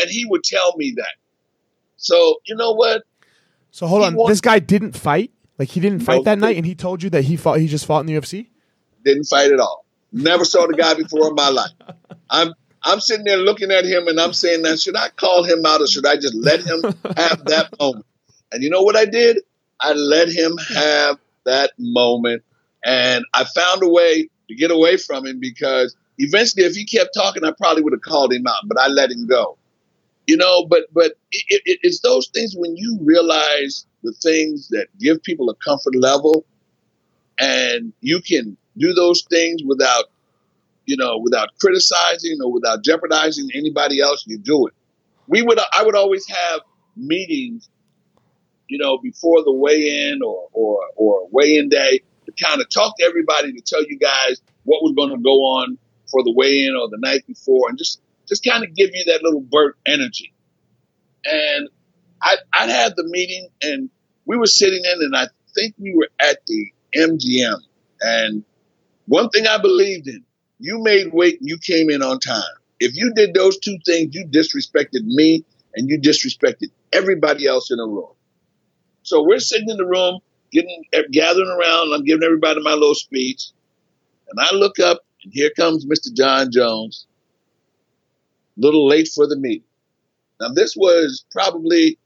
and 0.00 0.08
he 0.08 0.24
would 0.24 0.42
tell 0.42 0.74
me 0.78 0.94
that. 0.96 1.16
So 1.98 2.36
you 2.46 2.56
know 2.56 2.72
what? 2.72 3.02
So 3.72 3.86
hold 3.86 4.00
he 4.00 4.18
on, 4.18 4.26
this 4.26 4.40
guy 4.40 4.58
didn't 4.58 4.96
fight. 4.96 5.30
Like 5.58 5.68
he 5.68 5.80
didn't 5.80 6.00
fight 6.00 6.18
no, 6.18 6.22
that 6.22 6.38
night, 6.38 6.56
and 6.56 6.64
he 6.64 6.74
told 6.74 7.02
you 7.02 7.10
that 7.10 7.24
he 7.24 7.36
fought. 7.36 7.60
He 7.60 7.66
just 7.66 7.84
fought 7.84 8.00
in 8.00 8.06
the 8.06 8.14
UFC. 8.14 8.46
Didn't 9.04 9.24
fight 9.24 9.52
at 9.52 9.60
all. 9.60 9.84
Never 10.12 10.46
saw 10.46 10.66
the 10.66 10.72
guy 10.72 10.94
before 10.94 11.28
in 11.28 11.34
my 11.34 11.50
life. 11.50 11.72
I'm 12.30 12.54
I'm 12.82 13.00
sitting 13.00 13.26
there 13.26 13.36
looking 13.36 13.70
at 13.70 13.84
him, 13.84 14.08
and 14.08 14.18
I'm 14.18 14.32
saying, 14.32 14.62
"Now, 14.62 14.74
should 14.76 14.96
I 14.96 15.10
call 15.10 15.44
him 15.44 15.66
out, 15.66 15.82
or 15.82 15.86
should 15.86 16.06
I 16.06 16.16
just 16.16 16.34
let 16.36 16.60
him 16.60 16.82
have 17.18 17.44
that 17.44 17.68
moment?" 17.78 18.06
And 18.50 18.62
you 18.62 18.70
know 18.70 18.80
what 18.80 18.96
I 18.96 19.04
did? 19.04 19.40
I 19.78 19.92
let 19.92 20.30
him 20.30 20.56
have 20.74 21.18
that 21.44 21.72
moment, 21.78 22.44
and 22.82 23.26
I 23.34 23.44
found 23.44 23.82
a 23.82 23.88
way 23.90 24.30
to 24.48 24.54
get 24.54 24.70
away 24.70 24.96
from 24.96 25.26
him 25.26 25.38
because 25.38 25.94
eventually, 26.18 26.64
if 26.64 26.74
he 26.74 26.84
kept 26.84 27.14
talking, 27.14 27.44
I 27.44 27.52
probably 27.52 27.82
would 27.82 27.92
have 27.92 28.02
called 28.02 28.32
him 28.32 28.46
out, 28.46 28.62
but 28.66 28.78
I 28.78 28.88
let 28.88 29.10
him 29.10 29.26
go. 29.26 29.56
You 30.26 30.36
know, 30.36 30.66
but 30.66 30.84
but 30.92 31.12
it, 31.32 31.62
it, 31.64 31.78
it's 31.82 32.00
those 32.00 32.28
things 32.28 32.54
when 32.54 32.76
you 32.76 32.98
realize 33.00 33.86
the 34.02 34.12
things 34.12 34.68
that 34.68 34.86
give 35.00 35.22
people 35.22 35.48
a 35.48 35.54
comfort 35.56 35.96
level, 35.96 36.44
and 37.38 37.92
you 38.00 38.20
can 38.20 38.56
do 38.76 38.92
those 38.92 39.22
things 39.30 39.62
without, 39.64 40.04
you 40.84 40.96
know, 40.96 41.18
without 41.18 41.48
criticizing 41.60 42.38
or 42.44 42.52
without 42.52 42.84
jeopardizing 42.84 43.48
anybody 43.54 44.00
else. 44.00 44.24
You 44.26 44.38
do 44.38 44.66
it. 44.66 44.74
We 45.28 45.42
would, 45.42 45.58
I 45.58 45.82
would 45.82 45.96
always 45.96 46.26
have 46.28 46.60
meetings, 46.96 47.70
you 48.68 48.76
know, 48.78 48.98
before 48.98 49.42
the 49.44 49.52
weigh-in 49.52 50.20
or 50.22 50.48
or 50.52 50.80
or 50.96 51.28
weigh-in 51.30 51.70
day 51.70 52.02
to 52.26 52.44
kind 52.44 52.60
of 52.60 52.68
talk 52.68 52.98
to 52.98 53.04
everybody 53.04 53.52
to 53.54 53.60
tell 53.62 53.82
you 53.82 53.98
guys 53.98 54.42
what 54.64 54.82
was 54.82 54.92
going 54.94 55.10
to 55.10 55.22
go 55.22 55.30
on 55.44 55.78
for 56.10 56.22
the 56.22 56.32
weigh-in 56.32 56.74
or 56.74 56.88
the 56.88 56.98
night 56.98 57.26
before, 57.26 57.68
and 57.68 57.78
just 57.78 58.00
just 58.28 58.44
kind 58.44 58.64
of 58.64 58.74
give 58.74 58.90
you 58.92 59.04
that 59.06 59.22
little 59.22 59.40
Burt 59.40 59.76
energy. 59.86 60.32
And 61.24 61.68
I 62.22 62.36
I 62.54 62.66
had 62.66 62.94
the 62.96 63.04
meeting, 63.04 63.48
and 63.62 63.90
we 64.26 64.36
were 64.36 64.46
sitting 64.46 64.84
in, 64.84 65.02
and 65.02 65.16
I 65.16 65.28
think 65.54 65.74
we 65.78 65.94
were 65.94 66.08
at 66.20 66.38
the 66.46 66.72
MGM, 66.94 67.60
and 68.00 68.44
one 69.06 69.30
thing 69.30 69.46
I 69.46 69.58
believed 69.58 70.06
in, 70.06 70.22
you 70.58 70.78
made 70.82 71.12
weight 71.12 71.40
and 71.40 71.48
you 71.48 71.58
came 71.58 71.88
in 71.90 72.02
on 72.02 72.20
time. 72.20 72.42
If 72.78 72.94
you 72.94 73.12
did 73.14 73.34
those 73.34 73.58
two 73.58 73.78
things, 73.84 74.14
you 74.14 74.26
disrespected 74.26 75.04
me 75.04 75.44
and 75.74 75.88
you 75.88 75.98
disrespected 75.98 76.70
everybody 76.92 77.46
else 77.46 77.70
in 77.70 77.78
the 77.78 77.86
room. 77.86 78.12
So 79.02 79.22
we're 79.22 79.40
sitting 79.40 79.70
in 79.70 79.78
the 79.78 79.86
room, 79.86 80.20
getting 80.52 80.84
gathering 81.10 81.48
around. 81.48 81.92
I'm 81.94 82.04
giving 82.04 82.22
everybody 82.22 82.60
my 82.62 82.74
little 82.74 82.94
speech, 82.94 83.44
and 84.28 84.38
I 84.38 84.54
look 84.54 84.78
up, 84.78 84.98
here 85.32 85.50
comes 85.56 85.86
Mr. 85.86 86.14
Jon 86.14 86.50
Jones, 86.52 87.06
a 88.56 88.60
little 88.60 88.86
late 88.86 89.08
for 89.14 89.26
the 89.26 89.36
meeting. 89.36 89.64
Now 90.40 90.48
this 90.50 90.74
was 90.76 91.24
probably 91.30 91.98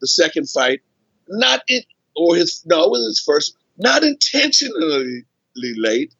the 0.00 0.06
second 0.06 0.48
fight, 0.48 0.80
not 1.28 1.62
in, 1.68 1.82
or 2.16 2.36
his 2.36 2.62
no, 2.66 2.84
it 2.84 2.90
was 2.90 3.06
his 3.06 3.20
first, 3.20 3.56
not 3.78 4.02
intentionally 4.02 5.24
late, 5.54 6.14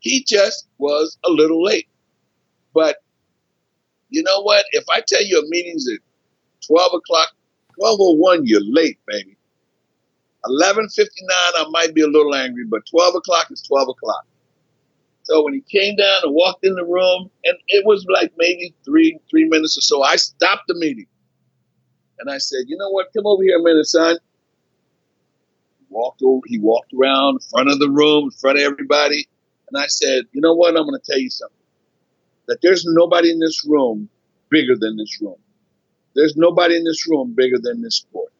he 0.00 0.24
just 0.24 0.66
was 0.78 1.18
a 1.24 1.30
little 1.30 1.62
late. 1.62 1.88
But 2.74 2.96
you 4.08 4.22
know 4.22 4.40
what? 4.42 4.64
If 4.72 4.84
I 4.90 5.02
tell 5.06 5.24
you 5.24 5.40
a 5.40 5.48
meeting's 5.48 5.88
at 5.88 6.00
12 6.66 6.94
o'clock, 6.94 7.32
12.01, 7.80 8.42
you're 8.44 8.60
late, 8.62 8.98
baby. 9.06 9.36
11.59, 10.46 11.06
I 11.28 11.66
might 11.70 11.94
be 11.94 12.00
a 12.00 12.06
little 12.06 12.34
angry, 12.34 12.64
but 12.64 12.86
12 12.86 13.16
o'clock 13.16 13.50
is 13.50 13.62
12 13.62 13.90
o'clock. 13.90 14.24
So 15.30 15.44
when 15.44 15.54
he 15.54 15.60
came 15.60 15.94
down 15.94 16.22
and 16.24 16.34
walked 16.34 16.66
in 16.66 16.74
the 16.74 16.84
room, 16.84 17.30
and 17.44 17.56
it 17.68 17.86
was 17.86 18.04
like 18.12 18.32
maybe 18.36 18.74
three 18.84 19.16
three 19.30 19.44
minutes 19.44 19.78
or 19.78 19.80
so, 19.80 20.02
I 20.02 20.16
stopped 20.16 20.64
the 20.66 20.74
meeting. 20.74 21.06
And 22.18 22.28
I 22.28 22.38
said, 22.38 22.64
you 22.66 22.76
know 22.76 22.90
what? 22.90 23.12
Come 23.16 23.28
over 23.28 23.40
here 23.44 23.56
a 23.56 23.62
minute, 23.62 23.86
son. 23.86 24.18
He 25.78 25.86
walked 25.88 26.20
over, 26.24 26.40
he 26.46 26.58
walked 26.58 26.92
around 26.92 27.36
in 27.36 27.48
front 27.48 27.70
of 27.70 27.78
the 27.78 27.88
room, 27.88 28.24
in 28.24 28.30
front 28.32 28.58
of 28.58 28.64
everybody. 28.64 29.28
And 29.68 29.80
I 29.80 29.86
said, 29.86 30.24
you 30.32 30.40
know 30.40 30.52
what? 30.52 30.76
I'm 30.76 30.82
going 30.82 31.00
to 31.00 31.12
tell 31.12 31.20
you 31.20 31.30
something. 31.30 31.56
That 32.48 32.58
there's 32.60 32.84
nobody 32.84 33.30
in 33.30 33.38
this 33.38 33.64
room 33.64 34.08
bigger 34.50 34.74
than 34.76 34.96
this 34.96 35.16
room. 35.22 35.38
There's 36.16 36.36
nobody 36.36 36.76
in 36.76 36.82
this 36.82 37.06
room 37.08 37.34
bigger 37.36 37.58
than 37.62 37.82
this 37.82 37.98
sport. 37.98 38.32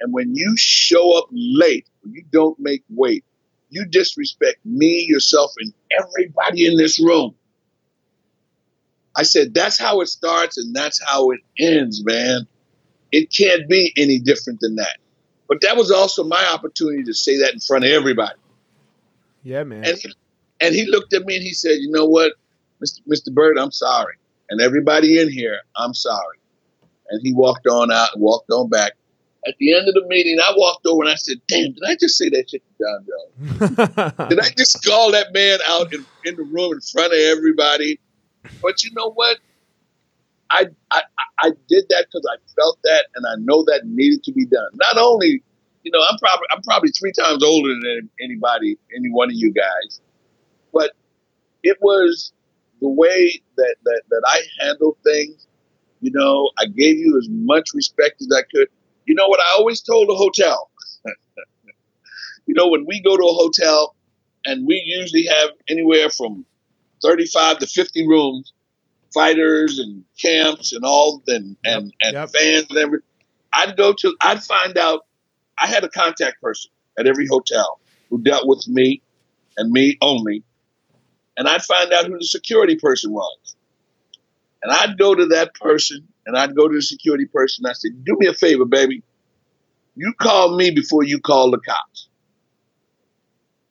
And 0.00 0.12
when 0.12 0.34
you 0.34 0.56
show 0.56 1.16
up 1.18 1.28
late, 1.30 1.86
when 2.02 2.14
you 2.14 2.24
don't 2.32 2.58
make 2.58 2.82
weight, 2.90 3.24
you 3.70 3.84
disrespect 3.84 4.58
me, 4.64 5.06
yourself, 5.08 5.52
and 5.58 5.72
everybody 5.98 6.66
in 6.66 6.76
this 6.76 7.00
room. 7.00 7.34
I 9.16 9.22
said, 9.22 9.54
that's 9.54 9.78
how 9.78 10.00
it 10.02 10.06
starts 10.08 10.58
and 10.58 10.74
that's 10.74 11.00
how 11.02 11.30
it 11.30 11.40
ends, 11.58 12.04
man. 12.04 12.46
It 13.12 13.32
can't 13.32 13.68
be 13.68 13.92
any 13.96 14.18
different 14.18 14.60
than 14.60 14.76
that. 14.76 14.98
But 15.48 15.60
that 15.62 15.76
was 15.76 15.90
also 15.90 16.24
my 16.24 16.44
opportunity 16.52 17.04
to 17.04 17.14
say 17.14 17.38
that 17.38 17.54
in 17.54 17.60
front 17.60 17.84
of 17.84 17.90
everybody. 17.90 18.38
Yeah, 19.42 19.64
man. 19.64 19.84
And 19.84 19.96
he, 19.96 20.14
and 20.60 20.74
he 20.74 20.86
looked 20.86 21.14
at 21.14 21.24
me 21.24 21.36
and 21.36 21.42
he 21.42 21.52
said, 21.52 21.76
"You 21.78 21.90
know 21.90 22.04
what, 22.04 22.32
Mr. 22.84 23.00
Mr. 23.08 23.32
Burt, 23.32 23.56
I'm 23.58 23.70
sorry, 23.70 24.16
and 24.50 24.60
everybody 24.60 25.20
in 25.20 25.30
here, 25.30 25.60
I'm 25.76 25.94
sorry." 25.94 26.38
And 27.10 27.20
he 27.22 27.32
walked 27.32 27.68
on 27.68 27.92
out 27.92 28.08
and 28.14 28.22
walked 28.22 28.50
on 28.50 28.68
back. 28.68 28.94
At 29.46 29.54
the 29.58 29.76
end 29.76 29.88
of 29.88 29.94
the 29.94 30.04
meeting, 30.08 30.38
I 30.40 30.52
walked 30.56 30.86
over 30.86 31.02
and 31.02 31.10
I 31.10 31.14
said, 31.16 31.38
"Damn, 31.48 31.72
did 31.72 31.82
I 31.86 31.96
just 31.96 32.16
say 32.16 32.28
that 32.30 32.50
shit 32.50 32.62
to 32.62 32.84
Jon 32.84 33.06
Jones? 33.06 34.28
did 34.30 34.40
I 34.40 34.48
just 34.56 34.84
call 34.84 35.12
that 35.12 35.32
man 35.32 35.58
out 35.68 35.92
in, 35.92 36.04
in 36.24 36.36
the 36.36 36.42
room 36.42 36.72
in 36.72 36.80
front 36.80 37.12
of 37.12 37.18
everybody?" 37.18 38.00
But 38.62 38.84
you 38.84 38.90
know 38.94 39.10
what? 39.12 39.38
I 40.50 40.66
I, 40.90 41.02
I 41.40 41.50
did 41.68 41.86
that 41.90 42.06
because 42.06 42.26
I 42.30 42.36
felt 42.54 42.78
that, 42.84 43.06
and 43.14 43.26
I 43.26 43.34
know 43.38 43.64
that 43.64 43.82
needed 43.84 44.24
to 44.24 44.32
be 44.32 44.46
done. 44.46 44.68
Not 44.74 44.98
only, 44.98 45.42
you 45.82 45.90
know, 45.90 46.00
I'm 46.08 46.18
probably 46.18 46.46
I'm 46.50 46.62
probably 46.62 46.90
three 46.90 47.12
times 47.12 47.42
older 47.44 47.68
than 47.68 48.10
anybody, 48.20 48.78
any 48.96 49.10
one 49.10 49.28
of 49.28 49.36
you 49.36 49.52
guys, 49.52 50.00
but 50.72 50.92
it 51.62 51.78
was 51.80 52.32
the 52.80 52.88
way 52.88 53.40
that, 53.56 53.76
that, 53.84 54.02
that 54.10 54.22
I 54.26 54.64
handled 54.64 54.96
things. 55.02 55.46
You 56.00 56.10
know, 56.12 56.50
I 56.58 56.66
gave 56.66 56.98
you 56.98 57.18
as 57.18 57.28
much 57.28 57.70
respect 57.74 58.20
as 58.20 58.28
I 58.34 58.42
could. 58.54 58.68
You 59.06 59.14
know 59.14 59.28
what 59.28 59.40
I 59.40 59.54
always 59.56 59.80
told 59.80 60.10
a 60.10 60.14
hotel? 60.14 60.70
you 62.46 62.54
know, 62.54 62.68
when 62.68 62.84
we 62.86 63.00
go 63.00 63.16
to 63.16 63.22
a 63.22 63.32
hotel 63.32 63.94
and 64.44 64.66
we 64.66 64.82
usually 64.84 65.26
have 65.26 65.50
anywhere 65.68 66.10
from 66.10 66.44
35 67.02 67.58
to 67.58 67.66
50 67.66 68.06
rooms, 68.06 68.52
fighters 69.14 69.78
and 69.78 70.04
camps 70.20 70.72
and 70.72 70.84
all 70.84 71.22
and 71.26 71.56
and, 71.64 71.92
and 72.02 72.14
yep. 72.14 72.30
fans 72.30 72.66
and 72.70 72.78
everything. 72.78 73.06
I'd 73.52 73.76
go 73.76 73.92
to 73.92 74.16
I'd 74.20 74.42
find 74.42 74.76
out 74.76 75.06
I 75.58 75.66
had 75.66 75.84
a 75.84 75.88
contact 75.88 76.40
person 76.42 76.70
at 76.98 77.06
every 77.06 77.26
hotel 77.26 77.80
who 78.10 78.20
dealt 78.22 78.46
with 78.46 78.66
me 78.68 79.02
and 79.56 79.70
me 79.70 79.96
only 80.02 80.42
and 81.36 81.48
I'd 81.48 81.62
find 81.62 81.92
out 81.92 82.06
who 82.06 82.18
the 82.18 82.24
security 82.24 82.76
person 82.76 83.12
was. 83.12 83.56
And 84.62 84.72
I'd 84.72 84.98
go 84.98 85.14
to 85.14 85.26
that 85.26 85.54
person 85.54 86.06
and 86.26 86.36
I'd 86.36 86.56
go 86.56 86.68
to 86.68 86.74
the 86.74 86.82
security 86.82 87.26
person. 87.26 87.66
I 87.66 87.72
said, 87.72 88.04
Do 88.04 88.16
me 88.18 88.26
a 88.26 88.34
favor, 88.34 88.64
baby. 88.64 89.02
You 89.94 90.12
call 90.20 90.56
me 90.56 90.70
before 90.70 91.04
you 91.04 91.20
call 91.20 91.50
the 91.50 91.58
cops. 91.58 92.08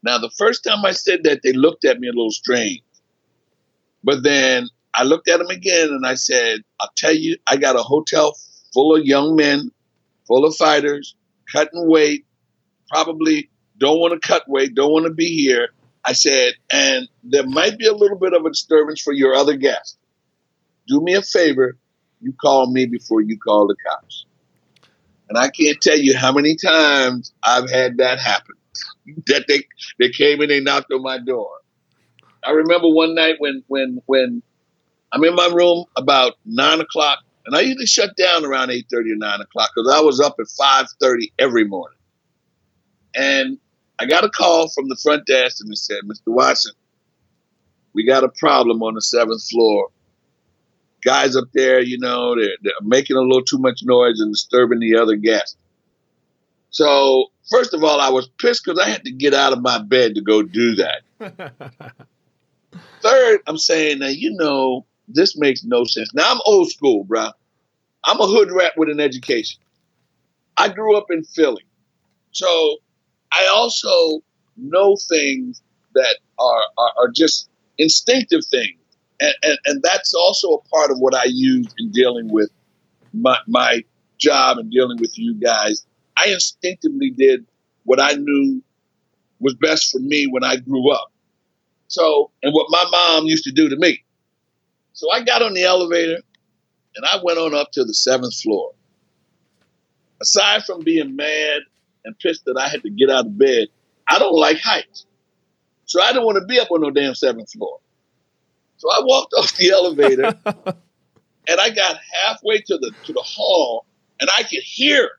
Now, 0.03 0.17
the 0.19 0.31
first 0.37 0.63
time 0.63 0.85
I 0.85 0.91
said 0.91 1.23
that, 1.23 1.41
they 1.43 1.53
looked 1.53 1.85
at 1.85 1.99
me 1.99 2.07
a 2.07 2.11
little 2.11 2.31
strange. 2.31 2.81
But 4.03 4.23
then 4.23 4.69
I 4.93 5.03
looked 5.03 5.27
at 5.27 5.39
them 5.39 5.49
again 5.49 5.89
and 5.89 6.05
I 6.05 6.13
said, 6.13 6.61
I'll 6.79 6.91
tell 6.95 7.13
you, 7.13 7.37
I 7.47 7.57
got 7.57 7.75
a 7.75 7.81
hotel 7.81 8.35
full 8.73 8.95
of 8.95 9.03
young 9.03 9.35
men, 9.35 9.71
full 10.27 10.45
of 10.45 10.55
fighters, 10.55 11.15
cutting 11.51 11.89
weight, 11.89 12.25
probably 12.89 13.49
don't 13.77 13.99
want 13.99 14.19
to 14.19 14.27
cut 14.27 14.47
weight, 14.47 14.75
don't 14.75 14.91
want 14.91 15.05
to 15.05 15.13
be 15.13 15.27
here. 15.27 15.69
I 16.05 16.13
said, 16.13 16.53
and 16.71 17.07
there 17.23 17.47
might 17.47 17.77
be 17.77 17.87
a 17.87 17.93
little 17.93 18.17
bit 18.17 18.33
of 18.33 18.45
a 18.45 18.49
disturbance 18.49 19.01
for 19.01 19.11
your 19.11 19.33
other 19.33 19.57
guests. 19.57 19.97
Do 20.87 21.01
me 21.01 21.13
a 21.15 21.21
favor, 21.21 21.77
you 22.21 22.33
call 22.33 22.71
me 22.71 22.85
before 22.85 23.21
you 23.21 23.37
call 23.37 23.67
the 23.67 23.75
cops. 23.87 24.25
And 25.29 25.37
I 25.37 25.49
can't 25.49 25.79
tell 25.81 25.97
you 25.97 26.15
how 26.17 26.31
many 26.31 26.55
times 26.55 27.33
I've 27.43 27.69
had 27.69 27.97
that 27.97 28.19
happen. 28.19 28.55
that 29.27 29.45
they 29.47 29.63
they 29.99 30.09
came 30.09 30.41
and 30.41 30.49
they 30.49 30.59
knocked 30.59 30.91
on 30.91 31.01
my 31.01 31.17
door. 31.17 31.49
I 32.43 32.51
remember 32.51 32.89
one 32.89 33.15
night 33.15 33.35
when 33.39 33.63
when 33.67 34.01
when 34.05 34.43
I'm 35.11 35.23
in 35.23 35.35
my 35.35 35.47
room 35.53 35.85
about 35.95 36.33
nine 36.45 36.81
o'clock, 36.81 37.19
and 37.45 37.55
I 37.55 37.61
usually 37.61 37.85
shut 37.85 38.15
down 38.17 38.45
around 38.45 38.71
eight 38.71 38.87
thirty 38.91 39.11
or 39.11 39.15
nine 39.15 39.41
o'clock 39.41 39.71
because 39.75 39.91
I 39.91 40.01
was 40.01 40.19
up 40.19 40.35
at 40.39 40.47
five 40.47 40.87
thirty 40.99 41.31
every 41.39 41.65
morning. 41.65 41.97
And 43.15 43.57
I 43.97 44.05
got 44.05 44.25
a 44.25 44.29
call 44.29 44.69
from 44.69 44.89
the 44.89 44.97
front 45.01 45.25
desk 45.25 45.61
and 45.61 45.71
they 45.71 45.75
said, 45.75 45.99
Mr. 46.05 46.27
Watson, 46.33 46.73
we 47.93 48.05
got 48.05 48.25
a 48.25 48.29
problem 48.29 48.83
on 48.83 48.93
the 48.93 49.01
seventh 49.01 49.47
floor. 49.47 49.87
Guys 51.05 51.35
up 51.35 51.45
there, 51.53 51.79
you 51.79 51.99
know, 51.99 52.35
they're, 52.35 52.57
they're 52.61 52.73
making 52.81 53.15
a 53.15 53.21
little 53.21 53.43
too 53.43 53.59
much 53.59 53.81
noise 53.83 54.19
and 54.19 54.33
disturbing 54.33 54.79
the 54.79 54.97
other 54.97 55.15
guests. 55.15 55.55
So, 56.71 57.27
first 57.49 57.73
of 57.73 57.83
all, 57.83 58.01
I 58.01 58.09
was 58.09 58.27
pissed 58.27 58.65
because 58.65 58.79
I 58.79 58.89
had 58.89 59.05
to 59.05 59.11
get 59.11 59.33
out 59.33 59.53
of 59.53 59.61
my 59.61 59.81
bed 59.81 60.15
to 60.15 60.21
go 60.21 60.41
do 60.41 60.75
that. 60.75 61.03
Third, 63.01 63.39
I'm 63.47 63.57
saying, 63.57 63.99
now, 63.99 64.07
you 64.07 64.33
know, 64.33 64.85
this 65.07 65.37
makes 65.37 65.63
no 65.63 65.85
sense. 65.85 66.13
Now, 66.13 66.31
I'm 66.31 66.41
old 66.45 66.69
school, 66.69 67.03
bro. 67.03 67.29
I'm 68.03 68.19
a 68.19 68.27
hood 68.27 68.51
rat 68.51 68.73
with 68.75 68.89
an 68.89 68.99
education. 68.99 69.61
I 70.57 70.69
grew 70.69 70.97
up 70.97 71.11
in 71.11 71.23
Philly. 71.23 71.63
So 72.31 72.77
I 73.31 73.47
also 73.53 74.21
know 74.57 74.95
things 74.95 75.61
that 75.93 76.17
are, 76.37 76.63
are, 76.77 76.91
are 76.97 77.11
just 77.13 77.49
instinctive 77.77 78.45
things. 78.45 78.79
And, 79.19 79.33
and, 79.43 79.59
and, 79.65 79.81
that's 79.81 80.13
also 80.13 80.49
a 80.55 80.61
part 80.69 80.91
of 80.91 80.97
what 80.99 81.15
I 81.15 81.23
use 81.25 81.67
in 81.77 81.91
dealing 81.91 82.27
with 82.29 82.49
my, 83.13 83.37
my 83.47 83.83
job 84.17 84.57
and 84.57 84.69
dealing 84.69 84.97
with 84.99 85.17
you 85.17 85.35
guys. 85.35 85.85
I 86.17 86.27
instinctively 86.27 87.11
did 87.11 87.45
what 87.85 87.99
I 87.99 88.13
knew 88.13 88.61
was 89.39 89.53
best 89.55 89.91
for 89.91 89.99
me 89.99 90.27
when 90.27 90.43
I 90.43 90.57
grew 90.57 90.91
up. 90.91 91.11
So, 91.87 92.31
and 92.43 92.53
what 92.53 92.67
my 92.69 92.83
mom 92.91 93.25
used 93.25 93.45
to 93.45 93.51
do 93.51 93.69
to 93.69 93.75
me. 93.77 94.03
So 94.93 95.11
I 95.11 95.23
got 95.23 95.41
on 95.41 95.53
the 95.53 95.63
elevator 95.63 96.21
and 96.95 97.05
I 97.05 97.19
went 97.23 97.37
on 97.37 97.53
up 97.53 97.71
to 97.73 97.83
the 97.83 97.93
seventh 97.93 98.35
floor. 98.35 98.71
Aside 100.21 100.63
from 100.63 100.83
being 100.83 101.15
mad 101.15 101.61
and 102.05 102.17
pissed 102.19 102.45
that 102.45 102.57
I 102.57 102.69
had 102.69 102.81
to 102.83 102.89
get 102.89 103.09
out 103.09 103.25
of 103.25 103.37
bed, 103.37 103.67
I 104.09 104.19
don't 104.19 104.35
like 104.35 104.59
heights. 104.59 105.05
So 105.85 106.01
I 106.01 106.11
didn't 106.11 106.25
want 106.25 106.37
to 106.39 106.45
be 106.45 106.59
up 106.59 106.71
on 106.71 106.81
no 106.81 106.91
damn 106.91 107.15
seventh 107.15 107.51
floor. 107.51 107.79
So 108.77 108.89
I 108.91 109.01
walked 109.03 109.33
off 109.33 109.55
the 109.57 109.69
elevator 109.69 110.33
and 111.47 111.59
I 111.59 111.69
got 111.69 111.97
halfway 112.25 112.59
to 112.59 112.77
the 112.77 112.91
to 113.05 113.13
the 113.13 113.21
hall 113.21 113.85
and 114.19 114.29
I 114.37 114.43
could 114.43 114.63
hear 114.63 115.09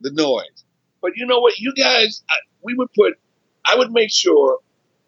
the 0.00 0.10
noise. 0.12 0.64
But 1.00 1.12
you 1.16 1.26
know 1.26 1.40
what? 1.40 1.58
You 1.58 1.72
guys, 1.74 2.22
I, 2.28 2.34
we 2.62 2.74
would 2.74 2.92
put, 2.92 3.14
I 3.66 3.76
would 3.76 3.90
make 3.92 4.10
sure 4.10 4.58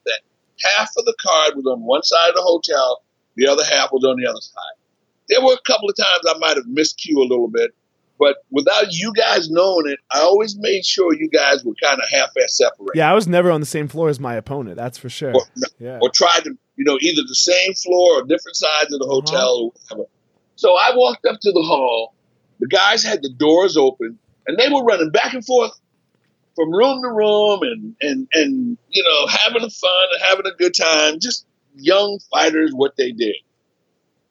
that 0.04 0.20
half 0.60 0.90
of 0.96 1.04
the 1.04 1.14
card 1.20 1.56
was 1.56 1.66
on 1.66 1.82
one 1.82 2.02
side 2.02 2.30
of 2.30 2.34
the 2.34 2.42
hotel, 2.42 3.02
the 3.36 3.46
other 3.48 3.64
half 3.64 3.90
was 3.92 4.04
on 4.04 4.16
the 4.20 4.28
other 4.28 4.40
side. 4.40 4.76
There 5.28 5.42
were 5.42 5.54
a 5.54 5.62
couple 5.66 5.88
of 5.88 5.96
times 5.96 6.22
I 6.28 6.38
might 6.38 6.56
have 6.56 6.66
miscue 6.66 7.16
a 7.16 7.20
little 7.20 7.48
bit, 7.48 7.74
but 8.18 8.36
without 8.50 8.92
you 8.92 9.12
guys 9.14 9.50
knowing 9.50 9.88
it, 9.88 9.98
I 10.10 10.20
always 10.20 10.56
made 10.58 10.84
sure 10.84 11.14
you 11.14 11.28
guys 11.28 11.64
were 11.64 11.74
kind 11.82 11.98
of 12.00 12.08
half-ass 12.10 12.56
separated. 12.56 12.98
Yeah, 12.98 13.10
I 13.10 13.14
was 13.14 13.26
never 13.26 13.50
on 13.50 13.60
the 13.60 13.66
same 13.66 13.88
floor 13.88 14.08
as 14.08 14.20
my 14.20 14.34
opponent. 14.34 14.76
That's 14.76 14.98
for 14.98 15.08
sure. 15.08 15.34
Or, 15.34 15.42
yeah. 15.78 15.98
or 16.02 16.10
tried 16.10 16.44
to, 16.44 16.56
you 16.76 16.85
know, 16.85 16.98
either 17.00 17.22
the 17.26 17.35
same 17.35 17.74
floor 17.74 18.20
or 18.20 18.22
different 18.22 18.56
sides 18.56 18.92
of 18.92 19.00
the 19.00 19.06
hotel 19.06 19.72
uh-huh. 19.74 19.94
or 19.94 19.96
whatever. 19.96 20.08
So 20.56 20.76
I 20.76 20.92
walked 20.94 21.26
up 21.26 21.40
to 21.40 21.52
the 21.52 21.62
hall. 21.62 22.14
The 22.61 22.68
guys 22.68 23.02
had 23.02 23.22
the 23.22 23.30
doors 23.30 23.76
open, 23.76 24.18
and 24.46 24.58
they 24.58 24.68
were 24.68 24.85
running 24.85 25.11
back 25.11 25.35
and 25.35 25.44
forth 25.44 25.72
from 26.54 26.70
room 26.70 27.02
to 27.02 27.08
room, 27.08 27.61
and 27.62 27.96
and 28.00 28.28
and 28.35 28.78
you 28.90 29.02
know, 29.02 29.26
having 29.26 29.62
a 29.62 29.70
fun 29.70 30.06
and 30.12 30.22
having 30.22 30.46
a 30.46 30.56
good 30.56 30.74
time. 30.74 31.18
Just 31.20 31.46
young 31.74 32.20
fighters, 32.32 32.72
what 32.72 32.96
they 32.96 33.12
did. 33.12 33.37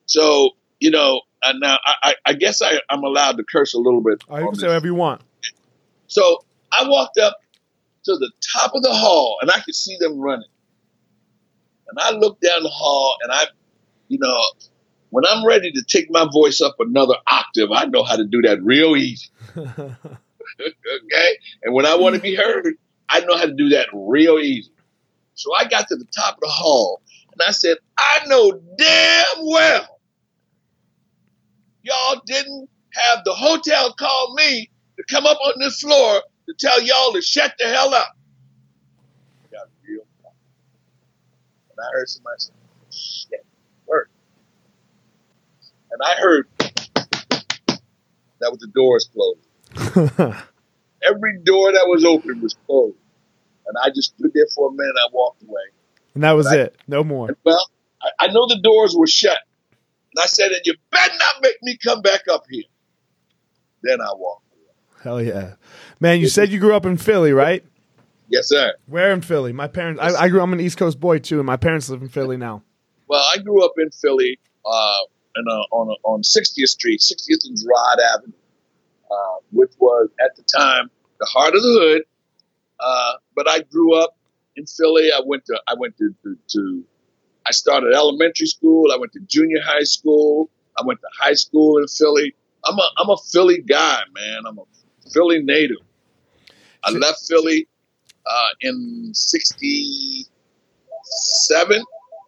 So 0.06 0.50
you 0.80 0.90
know, 0.90 1.20
and 1.44 1.60
now 1.60 1.78
I, 2.02 2.14
I 2.26 2.32
guess 2.32 2.62
I, 2.62 2.80
am 2.90 3.04
allowed 3.04 3.36
to 3.36 3.44
curse 3.44 3.74
a 3.74 3.78
little 3.78 4.00
bit. 4.00 4.22
I 4.30 4.40
oh, 4.40 4.46
can 4.46 4.54
say 4.56 4.66
whatever 4.66 4.86
you 4.86 4.94
want. 4.94 5.22
So 6.06 6.44
I 6.72 6.88
walked 6.88 7.18
up 7.18 7.36
to 8.04 8.16
the 8.16 8.30
top 8.52 8.74
of 8.74 8.82
the 8.82 8.92
hall 8.92 9.38
and 9.40 9.50
I 9.50 9.60
could 9.60 9.74
see 9.74 9.96
them 9.98 10.18
running. 10.18 10.48
And 11.92 12.00
I 12.00 12.10
look 12.12 12.40
down 12.40 12.62
the 12.62 12.70
hall 12.70 13.16
and 13.22 13.30
I, 13.30 13.44
you 14.08 14.18
know, 14.18 14.42
when 15.10 15.24
I'm 15.28 15.44
ready 15.46 15.70
to 15.72 15.82
take 15.82 16.10
my 16.10 16.26
voice 16.32 16.62
up 16.62 16.76
another 16.78 17.14
octave, 17.26 17.70
I 17.70 17.84
know 17.84 18.02
how 18.02 18.16
to 18.16 18.24
do 18.24 18.40
that 18.42 18.62
real 18.62 18.96
easy. 18.96 19.28
okay? 19.56 19.96
And 21.62 21.74
when 21.74 21.84
I 21.84 21.94
want 21.96 22.14
to 22.14 22.20
be 22.20 22.34
heard, 22.34 22.74
I 23.10 23.20
know 23.20 23.36
how 23.36 23.44
to 23.44 23.52
do 23.52 23.68
that 23.70 23.88
real 23.92 24.38
easy. 24.38 24.72
So 25.34 25.54
I 25.54 25.68
got 25.68 25.88
to 25.88 25.96
the 25.96 26.06
top 26.16 26.36
of 26.36 26.40
the 26.40 26.48
hall 26.48 27.02
and 27.30 27.42
I 27.46 27.50
said, 27.50 27.76
I 27.98 28.26
know 28.26 28.58
damn 28.78 29.44
well 29.44 30.00
y'all 31.82 32.22
didn't 32.24 32.68
have 32.92 33.24
the 33.24 33.34
hotel 33.34 33.92
call 33.92 34.34
me 34.34 34.70
to 34.96 35.04
come 35.10 35.26
up 35.26 35.38
on 35.44 35.58
this 35.58 35.80
floor 35.80 36.22
to 36.48 36.54
tell 36.58 36.80
y'all 36.82 37.12
to 37.12 37.22
shut 37.22 37.54
the 37.58 37.66
hell 37.66 37.94
up. 37.94 38.16
Got 39.50 39.68
real 39.86 40.02
And 41.76 41.86
I 41.86 41.90
heard 41.92 42.08
somebody 42.08 42.36
say, 42.38 42.52
shit, 42.90 43.46
work. 43.86 44.10
And 45.90 46.00
I 46.02 46.20
heard 46.20 46.48
that 48.40 48.50
was 48.50 48.58
the 48.58 48.68
doors 48.68 49.08
closed. 49.12 49.40
Every 51.02 51.38
door 51.42 51.72
that 51.72 51.86
was 51.86 52.04
open 52.04 52.40
was 52.40 52.54
closed. 52.66 52.96
And 53.66 53.76
I 53.82 53.90
just 53.90 54.14
stood 54.16 54.32
there 54.34 54.46
for 54.54 54.68
a 54.68 54.72
minute. 54.72 54.94
I 54.98 55.08
walked 55.12 55.42
away. 55.42 55.62
And 56.14 56.24
that 56.24 56.32
was 56.32 56.46
and 56.46 56.60
it. 56.60 56.76
I, 56.78 56.82
no 56.88 57.04
more. 57.04 57.36
Well, 57.44 57.70
I, 58.02 58.26
I 58.26 58.26
know 58.28 58.46
the 58.46 58.60
doors 58.62 58.94
were 58.96 59.06
shut. 59.06 59.38
And 60.14 60.22
I 60.22 60.26
said, 60.26 60.50
and 60.50 60.60
you 60.64 60.74
better 60.90 61.14
not 61.18 61.42
make 61.42 61.62
me 61.62 61.78
come 61.82 62.02
back 62.02 62.22
up 62.30 62.44
here. 62.50 62.64
Then 63.82 64.00
I 64.00 64.08
walked. 64.14 64.44
away. 64.52 65.02
Hell 65.02 65.22
yeah. 65.22 65.54
Man, 66.00 66.20
you 66.20 66.28
said 66.28 66.50
you 66.50 66.58
grew 66.58 66.74
up 66.74 66.84
in 66.84 66.96
Philly, 66.96 67.32
right? 67.32 67.64
Yes, 68.32 68.48
sir. 68.48 68.72
Where 68.86 69.12
in 69.12 69.20
Philly? 69.20 69.52
My 69.52 69.68
parents, 69.68 70.00
I, 70.00 70.14
I, 70.14 70.28
grew 70.30 70.40
up, 70.40 70.44
I'm 70.44 70.54
an 70.54 70.60
East 70.60 70.78
Coast 70.78 70.98
boy 70.98 71.18
too, 71.18 71.38
and 71.38 71.46
my 71.46 71.58
parents 71.58 71.90
live 71.90 72.00
in 72.00 72.08
Philly 72.08 72.38
now. 72.38 72.62
Well, 73.06 73.22
I 73.34 73.36
grew 73.36 73.62
up 73.62 73.72
in 73.76 73.90
Philly 73.90 74.40
uh, 74.64 74.98
in 75.36 75.44
a, 75.46 75.60
on, 75.70 75.88
a, 75.90 76.08
on 76.08 76.22
60th 76.22 76.68
Street, 76.68 77.00
60th 77.00 77.46
and 77.46 77.58
Girard 77.58 78.00
Avenue, 78.14 78.32
uh, 79.10 79.36
which 79.50 79.72
was 79.78 80.08
at 80.24 80.34
the 80.34 80.42
time 80.44 80.90
the 81.20 81.26
heart 81.26 81.54
of 81.54 81.62
the 81.62 81.78
hood. 81.78 82.02
Uh, 82.80 83.12
but 83.36 83.50
I 83.50 83.60
grew 83.70 83.94
up 83.96 84.16
in 84.56 84.64
Philly. 84.64 85.10
I 85.14 85.20
went 85.26 85.44
to 85.44 85.60
I 85.68 85.74
went 85.78 85.98
to, 85.98 86.14
to, 86.22 86.38
to 86.52 86.84
I 87.46 87.50
started 87.50 87.92
elementary 87.92 88.46
school. 88.46 88.92
I 88.92 88.96
went 88.96 89.12
to 89.12 89.20
junior 89.20 89.60
high 89.62 89.84
school. 89.84 90.48
I 90.78 90.86
went 90.86 91.00
to 91.00 91.08
high 91.20 91.34
school 91.34 91.76
in 91.76 91.86
Philly. 91.86 92.34
I'm 92.64 92.78
a 92.78 92.88
I'm 92.96 93.10
a 93.10 93.16
Philly 93.30 93.60
guy, 93.60 94.00
man. 94.14 94.44
I'm 94.48 94.58
a 94.58 94.64
Philly 95.12 95.42
native. 95.42 95.76
I 96.82 96.90
left 96.92 97.20
Philly 97.28 97.68
uh, 98.26 98.48
in 98.60 99.10
'67, 99.12 101.84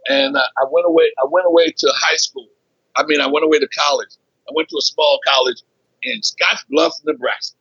and 0.09 0.37
I, 0.37 0.41
I 0.41 0.65
went 0.71 0.87
away. 0.87 1.05
I 1.19 1.27
went 1.31 1.47
away 1.47 1.73
to 1.77 1.93
high 1.97 2.17
school. 2.17 2.49
I 2.97 3.05
mean, 3.05 3.21
I 3.21 3.27
went 3.27 3.45
away 3.45 3.59
to 3.59 3.69
college. 3.69 4.11
I 4.49 4.53
went 4.55 4.69
to 4.69 4.77
a 4.79 4.83
small 4.83 5.19
college 5.27 5.63
in 6.03 6.21
Scottsbluff, 6.21 6.93
Nebraska. 7.05 7.57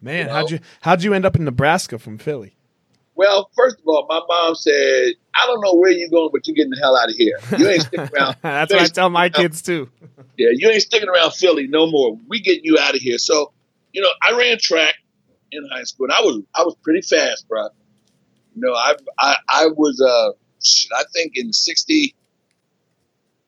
Man, 0.00 0.18
you 0.18 0.24
know? 0.26 0.32
how'd 0.32 0.50
you 0.50 0.60
how'd 0.80 1.02
you 1.02 1.14
end 1.14 1.24
up 1.24 1.36
in 1.36 1.44
Nebraska 1.44 1.98
from 1.98 2.18
Philly? 2.18 2.54
Well, 3.14 3.50
first 3.54 3.78
of 3.78 3.86
all, 3.86 4.06
my 4.08 4.20
mom 4.26 4.54
said, 4.54 5.12
I 5.34 5.46
don't 5.46 5.60
know 5.60 5.74
where 5.74 5.90
you're 5.90 6.08
going, 6.08 6.30
but 6.32 6.46
you're 6.46 6.54
getting 6.54 6.70
the 6.70 6.80
hell 6.80 6.96
out 6.96 7.10
of 7.10 7.16
here. 7.16 7.38
You 7.58 7.68
ain't 7.68 7.82
sticking 7.82 8.08
around. 8.16 8.36
That's 8.40 8.72
what 8.72 8.82
I 8.82 8.86
tell 8.86 9.10
my 9.10 9.28
kids 9.28 9.60
too. 9.60 9.90
yeah, 10.38 10.48
you 10.52 10.70
ain't 10.70 10.80
sticking 10.80 11.08
around 11.08 11.32
Philly 11.32 11.66
no 11.66 11.90
more. 11.90 12.16
We 12.28 12.40
getting 12.40 12.64
you 12.64 12.78
out 12.78 12.94
of 12.94 13.02
here. 13.02 13.18
So, 13.18 13.52
you 13.92 14.00
know, 14.00 14.08
I 14.22 14.38
ran 14.38 14.58
track 14.58 14.94
in 15.52 15.68
high 15.72 15.84
school 15.84 16.06
and 16.06 16.12
I 16.12 16.20
was 16.20 16.42
I 16.54 16.62
was 16.62 16.76
pretty 16.82 17.02
fast, 17.02 17.48
bro. 17.48 17.68
You 18.54 18.62
know, 18.62 18.74
I 18.74 18.94
I, 19.18 19.36
I 19.48 19.66
was 19.66 20.00
uh 20.00 20.30
I 20.96 21.04
think 21.12 21.32
in 21.36 21.52
60 21.52 22.14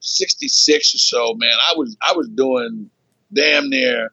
66 0.01 0.95
or 0.95 0.99
so, 0.99 1.35
man, 1.35 1.57
I 1.71 1.75
was 1.77 1.97
I 2.03 2.13
was 2.15 2.29
doing 2.29 2.91
damn 3.33 3.71
near 3.71 4.13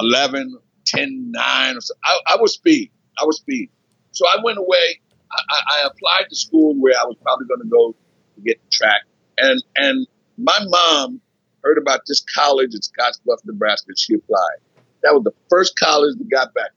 11, 0.00 0.58
10, 0.86 1.32
9 1.32 1.76
or 1.76 1.80
so. 1.80 1.94
I, 2.04 2.18
I 2.34 2.36
was 2.40 2.54
speed. 2.54 2.90
I 3.20 3.24
was 3.24 3.36
speed. 3.36 3.70
So 4.12 4.26
I 4.26 4.36
went 4.42 4.58
away. 4.58 5.00
I, 5.30 5.60
I 5.70 5.86
applied 5.86 6.28
to 6.30 6.36
school 6.36 6.74
where 6.76 6.94
I 6.98 7.04
was 7.04 7.16
probably 7.22 7.46
going 7.46 7.60
to 7.60 7.68
go 7.68 7.94
to 8.36 8.40
get 8.40 8.60
the 8.64 8.70
track. 8.70 9.02
And, 9.36 9.62
and 9.76 10.06
my 10.38 10.58
mom 10.66 11.20
heard 11.62 11.78
about 11.78 12.00
this 12.06 12.24
college 12.34 12.70
in 12.74 12.80
Scottsbluff, 12.80 13.38
Nebraska. 13.44 13.92
She 13.96 14.14
applied. 14.14 14.58
That 15.02 15.14
was 15.14 15.24
the 15.24 15.32
first 15.50 15.78
college 15.78 16.16
that 16.18 16.30
got 16.30 16.54
back. 16.54 16.70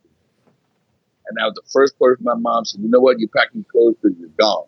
And 1.32 1.38
that 1.38 1.46
was 1.46 1.56
the 1.56 1.72
first 1.72 1.98
person 1.98 2.26
my 2.26 2.36
mom 2.36 2.66
said, 2.66 2.82
you 2.82 2.90
know 2.90 3.00
what, 3.00 3.20
you're 3.20 3.30
packing 3.30 3.64
clothes 3.72 3.96
because 4.02 4.18
you're 4.20 4.30
gone. 4.38 4.66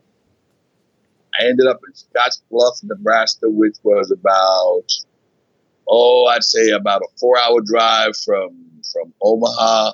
I 1.37 1.45
ended 1.47 1.67
up 1.67 1.81
in 1.85 1.93
Scottsbluff, 1.93 2.83
Nebraska, 2.83 3.49
which 3.49 3.75
was 3.83 4.11
about, 4.11 4.85
oh, 5.89 6.27
I'd 6.27 6.43
say 6.43 6.69
about 6.69 7.01
a 7.01 7.07
four 7.19 7.37
hour 7.37 7.59
drive 7.59 8.15
from, 8.15 8.55
from 8.93 9.13
Omaha. 9.21 9.91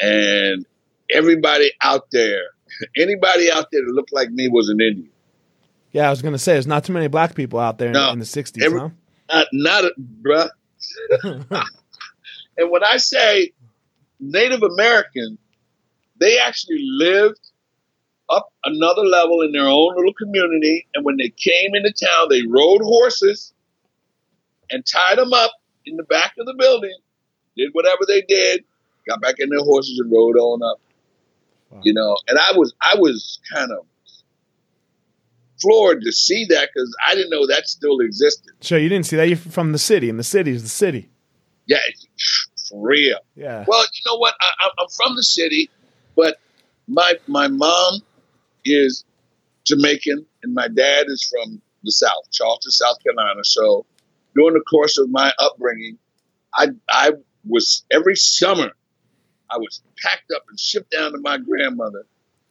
And 0.00 0.66
everybody 1.08 1.70
out 1.80 2.10
there, 2.10 2.42
anybody 2.96 3.52
out 3.52 3.70
there 3.70 3.82
that 3.84 3.92
looked 3.92 4.12
like 4.12 4.30
me 4.30 4.48
was 4.48 4.70
an 4.70 4.80
Indian. 4.80 5.10
Yeah, 5.92 6.08
I 6.08 6.10
was 6.10 6.20
gonna 6.22 6.38
say 6.38 6.54
there's 6.54 6.66
not 6.66 6.84
too 6.84 6.92
many 6.92 7.06
black 7.06 7.36
people 7.36 7.60
out 7.60 7.78
there 7.78 7.90
no, 7.90 8.10
in, 8.12 8.20
the 8.20 8.24
'60s, 8.24 8.62
every, 8.62 8.78
huh? 8.78 8.90
Not, 9.28 9.46
not 9.52 9.84
a, 9.84 9.92
bruh. 10.22 10.48
and 12.56 12.70
when 12.70 12.84
I 12.84 12.96
say 12.98 13.52
Native 14.20 14.62
American, 14.62 15.36
they 16.20 16.38
actually 16.38 16.78
lived 16.80 17.40
up 18.28 18.52
another 18.64 19.02
level 19.02 19.42
in 19.42 19.52
their 19.52 19.66
own 19.66 19.94
little 19.96 20.14
community. 20.14 20.86
And 20.94 21.04
when 21.04 21.16
they 21.16 21.30
came 21.30 21.74
into 21.74 21.92
town, 21.92 22.28
they 22.30 22.42
rode 22.42 22.82
horses 22.82 23.52
and 24.70 24.84
tied 24.86 25.18
them 25.18 25.32
up 25.32 25.50
in 25.84 25.96
the 25.96 26.04
back 26.04 26.34
of 26.38 26.46
the 26.46 26.54
building, 26.54 26.96
did 27.56 27.70
whatever 27.72 28.02
they 28.06 28.22
did, 28.22 28.64
got 29.08 29.20
back 29.20 29.36
in 29.38 29.48
their 29.48 29.60
horses 29.60 29.98
and 29.98 30.12
rode 30.12 30.36
on 30.36 30.62
up. 30.62 30.80
Wow. 31.70 31.80
You 31.82 31.94
know, 31.94 32.16
and 32.28 32.38
I 32.38 32.52
was 32.56 32.74
I 32.80 32.96
was 32.98 33.38
kind 33.52 33.70
of 33.70 33.86
floored 35.60 36.02
to 36.02 36.12
see 36.12 36.46
that 36.46 36.70
because 36.72 36.94
I 37.06 37.14
didn't 37.14 37.30
know 37.30 37.46
that 37.46 37.68
still 37.68 38.00
existed. 38.00 38.52
Sure, 38.60 38.78
you 38.78 38.88
didn't 38.88 39.06
see 39.06 39.16
that. 39.16 39.28
You're 39.28 39.36
from 39.36 39.72
the 39.72 39.78
city, 39.78 40.10
and 40.10 40.18
the 40.18 40.24
city 40.24 40.50
is 40.50 40.62
the 40.62 40.68
city. 40.68 41.10
Yeah, 41.66 41.78
for 42.68 42.84
real. 42.84 43.18
Yeah. 43.36 43.64
Well, 43.68 43.82
you 43.82 44.10
know 44.10 44.16
what? 44.16 44.34
I, 44.40 44.68
I'm 44.78 44.88
from 44.96 45.14
the 45.14 45.22
city, 45.22 45.70
but 46.16 46.36
my 46.88 47.14
my 47.26 47.48
mom 47.48 48.00
is 48.64 49.04
Jamaican, 49.64 50.26
and 50.42 50.54
my 50.54 50.68
dad 50.68 51.06
is 51.08 51.24
from 51.24 51.60
the 51.82 51.92
South, 51.92 52.30
Charleston, 52.32 52.72
South 52.72 52.96
Carolina. 53.02 53.44
So 53.44 53.86
during 54.34 54.54
the 54.54 54.64
course 54.68 54.98
of 54.98 55.10
my 55.10 55.32
upbringing, 55.38 55.98
I 56.54 56.68
I 56.90 57.12
was 57.46 57.84
every 57.90 58.16
summer 58.16 58.70
I 59.50 59.58
was 59.58 59.82
packed 60.02 60.30
up 60.34 60.44
and 60.48 60.58
shipped 60.58 60.90
down 60.92 61.12
to 61.12 61.18
my 61.18 61.38
grandmother 61.38 62.06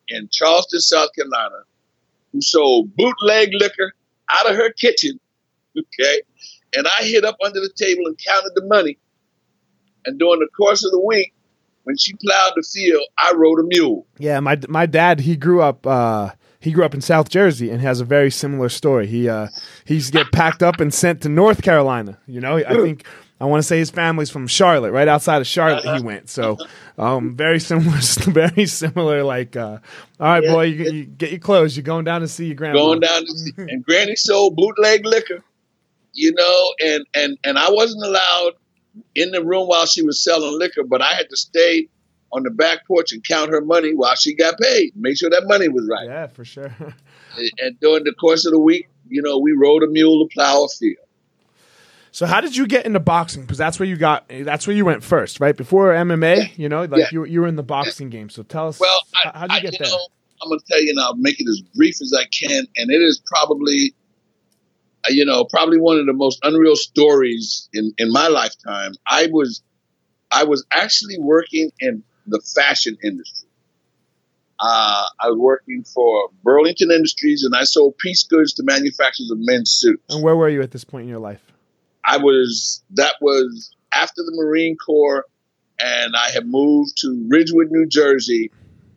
in 0.08 0.28
Charleston, 0.32 0.80
South 0.80 1.10
Carolina, 1.16 1.64
who 2.34 2.42
sold 2.42 2.96
bootleg 2.96 3.50
liquor 3.54 3.94
out 4.30 4.50
of 4.50 4.56
her 4.56 4.72
kitchen. 4.72 5.20
Okay. 5.78 6.22
And 6.76 6.88
I 6.88 7.04
hid 7.04 7.24
up 7.24 7.38
under 7.46 7.60
the 7.60 7.72
table 7.76 8.08
and 8.08 8.18
counted 8.18 8.52
the 8.56 8.66
money. 8.66 8.98
And 10.04 10.18
during 10.18 10.40
the 10.40 10.50
course 10.58 10.84
of 10.84 10.92
the 10.92 11.00
week, 11.00 11.32
when 11.84 11.98
she 11.98 12.14
plowed 12.14 12.54
the 12.56 12.64
field, 12.64 13.04
I 13.18 13.34
rode 13.36 13.60
a 13.60 13.64
mule. 13.64 14.06
Yeah, 14.18 14.40
my 14.40 14.60
my 14.68 14.86
dad 14.86 15.22
he 15.22 15.36
grew 15.36 15.62
up 15.62 15.86
uh, 15.88 16.32
he 16.60 16.72
grew 16.72 16.84
up 16.84 16.94
in 16.94 17.02
South 17.02 17.30
Jersey 17.30 17.70
and 17.70 17.82
has 17.82 18.02
a 18.02 18.06
very 18.06 18.32
similar 18.32 18.70
story. 18.70 19.08
He 19.08 19.30
uh, 19.30 19.48
he's 19.86 20.12
get 20.12 20.32
packed 20.32 20.62
up 20.62 20.80
and 20.80 20.94
sent 20.94 21.22
to 21.22 21.30
North 21.30 21.62
Carolina. 21.62 22.18
You 22.28 22.42
know, 22.42 22.58
I 22.58 22.76
think 22.76 23.06
I 23.42 23.46
want 23.46 23.64
to 23.64 23.68
say 23.68 23.78
his 23.78 23.90
family's 23.90 24.30
from 24.30 24.48
Charlotte, 24.48 24.92
right 24.92 25.08
outside 25.08 25.40
of 25.40 25.48
Charlotte. 25.48 25.86
He 25.86 26.04
went 26.04 26.30
so 26.30 26.58
um, 26.98 27.36
very 27.36 27.60
similar, 27.60 27.98
very 28.02 28.66
similar. 28.66 29.24
Like, 29.24 29.56
uh, 29.56 29.80
all 30.20 30.28
right, 30.28 30.44
yeah. 30.44 30.52
boy, 30.52 30.64
you, 30.64 30.92
you, 30.92 31.06
get 31.06 31.32
your 31.32 31.40
clothes. 31.40 31.78
You're 31.78 31.84
going 31.84 32.04
down 32.04 32.22
to 32.22 32.28
see 32.28 32.48
your 32.48 32.56
grandma. 32.56 32.78
Going 32.78 33.00
down 33.00 33.26
to 33.26 33.32
see, 33.32 33.52
and 33.58 33.84
Granny 33.84 34.18
sold 34.18 34.58
bootleg 34.58 35.06
liquor, 35.06 35.42
you 36.14 36.34
know, 36.34 36.74
and 36.86 37.06
and 37.14 37.38
and 37.46 37.58
I 37.58 37.70
wasn't 37.70 38.04
allowed 38.04 38.52
in 39.16 39.32
the 39.32 39.44
room 39.44 39.68
while 39.68 39.86
she 39.86 40.02
was 40.02 40.24
selling 40.24 40.58
liquor, 40.58 40.84
but 40.84 41.02
I 41.02 41.14
had 41.14 41.30
to 41.30 41.38
stay 41.38 41.90
on 42.32 42.44
the 42.44 42.50
back 42.50 42.86
porch 42.88 43.12
and 43.12 43.24
count 43.24 43.52
her 43.52 43.62
money 43.62 43.94
while 43.94 44.16
she 44.16 44.36
got 44.36 44.60
paid. 44.60 44.94
Make 44.96 45.18
sure 45.18 45.30
that 45.30 45.44
money 45.48 45.68
was 45.68 45.88
right. 45.90 46.08
Yeah, 46.08 46.28
for 46.28 46.46
sure. 46.46 46.74
and, 47.60 47.80
during 47.80 48.04
the 48.04 48.14
course 48.14 48.46
of 48.46 48.52
the 48.52 48.60
week, 48.60 48.88
you 49.08 49.22
know, 49.22 49.40
we 49.40 49.54
rode 49.54 49.84
a 49.84 49.88
mule 49.88 50.28
to 50.28 50.34
plow 50.34 50.66
a 50.66 50.68
field. 50.68 50.98
So 52.12 52.26
how 52.26 52.42
did 52.42 52.56
you 52.56 52.68
get 52.68 52.86
into 52.86 53.00
boxing? 53.00 53.44
Because 53.44 53.58
that's 53.58 53.80
where 53.80 53.88
you 53.88 53.96
got. 53.96 54.26
That's 54.30 54.66
where 54.66 54.76
you 54.76 54.84
went 54.84 55.04
first, 55.04 55.40
right? 55.40 55.56
Before 55.56 55.94
MMA, 55.94 56.38
yeah. 56.38 56.44
you 56.56 56.68
know, 56.68 56.84
like 56.84 57.00
yeah. 57.00 57.08
you, 57.12 57.26
you 57.26 57.42
were 57.42 57.48
in 57.48 57.56
the 57.56 57.64
boxing 57.64 58.10
game. 58.10 58.30
So 58.30 58.42
tell 58.42 58.68
us. 58.68 58.80
Well, 58.80 59.00
how 59.14 59.48
did 59.48 59.58
you 59.58 59.62
get 59.62 59.74
you 59.74 59.86
there? 59.86 59.90
Know, 59.90 60.08
I'm 60.42 60.50
going 60.50 60.60
to 60.60 60.66
tell 60.68 60.82
you, 60.82 60.90
and 60.90 61.00
I'll 61.00 61.16
make 61.16 61.40
it 61.40 61.48
as 61.48 61.62
brief 61.76 62.02
as 62.02 62.14
I 62.18 62.26
can. 62.26 62.66
And 62.78 62.92
it 62.92 63.02
is 63.02 63.22
probably, 63.26 63.94
you 65.08 65.26
know, 65.26 65.46
probably 65.46 65.80
one 65.80 65.98
of 65.98 66.06
the 66.06 66.14
most 66.14 66.40
unreal 66.44 66.76
stories 66.76 67.70
in 67.74 67.94
in 67.98 68.12
my 68.12 68.28
lifetime. 68.28 68.94
I 69.08 69.28
was, 69.32 69.64
I 70.32 70.44
was 70.44 70.66
actually 70.72 71.18
working 71.20 71.72
in 71.80 72.04
the 72.28 72.42
fashion 72.56 72.98
industry. 73.04 73.48
Uh, 74.60 75.06
I 75.22 75.30
was 75.30 75.38
working 75.38 75.86
for 75.86 76.30
Burlington 76.44 76.92
Industries, 76.92 77.44
and 77.44 77.56
I 77.56 77.64
sold 77.64 77.98
piece 77.98 78.24
goods 78.24 78.54
to 78.56 78.64
manufacturers 78.64 79.32
of 79.32 79.38
men's 79.40 79.72
suits. 79.72 80.04
And 80.14 80.22
where 80.22 80.36
were 80.36 80.50
you 80.50 80.62
at 80.62 80.72
this 80.72 80.84
point 80.84 81.04
in 81.04 81.10
your 81.10 81.20
life? 81.20 81.42
I 82.06 82.18
was 82.18 82.84
that 82.92 83.16
was 83.22 83.74
after 83.94 84.22
the 84.24 84.34
Marine 84.36 84.76
Corps, 84.76 85.26
and 85.80 86.16
I 86.16 86.30
had 86.32 86.46
moved 86.46 86.98
to 86.98 87.26
Ridgewood, 87.30 87.72
New 87.72 87.88
Jersey, 87.88 88.52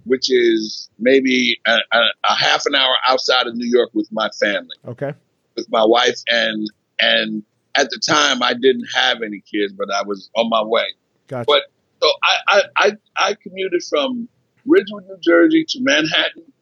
which 0.05 0.31
is 0.31 0.91
maybe 0.99 1.61
a, 1.67 1.79
a, 1.93 2.01
a 2.25 2.35
half 2.35 2.67
an 2.67 2.75
hour 2.75 2.95
outside 3.07 3.47
of 3.47 3.55
New 3.55 3.69
York 3.69 3.91
with 3.93 4.09
my 4.11 4.31
family. 4.41 4.77
Okay, 4.87 5.15
with 5.57 5.71
my 5.71 5.85
wife 5.85 6.21
and 6.29 6.71
and 7.01 7.43
at 7.75 7.91
the 7.91 7.99
time 7.99 8.43
I 8.43 8.55
didn't 8.55 8.87
have 8.95 9.23
any 9.23 9.41
kids, 9.41 9.73
but 9.73 9.89
I 9.93 10.03
was 10.03 10.31
on 10.37 10.49
my 10.49 10.63
way. 10.63 10.87
Gotcha. 11.29 11.47
But 11.47 11.63
so 12.03 12.11
I, 12.23 12.37
I, 12.49 12.63
I, 12.77 12.93
I 13.17 13.35
commuted 13.35 13.83
from 13.85 14.29
Ridgewood, 14.67 15.05
New 15.07 15.19
Jersey 15.21 15.65
to 15.69 15.81
Manhattan, 15.81 16.53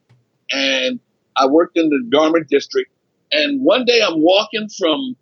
and 0.51 0.99
I 1.35 1.47
worked 1.47 1.77
in 1.77 1.89
the 1.89 2.07
garment 2.11 2.47
district. 2.47 2.91
And 3.31 3.61
one 3.61 3.85
day 3.85 4.01
I'm 4.01 4.21
walking 4.21 4.69
from 4.77 5.15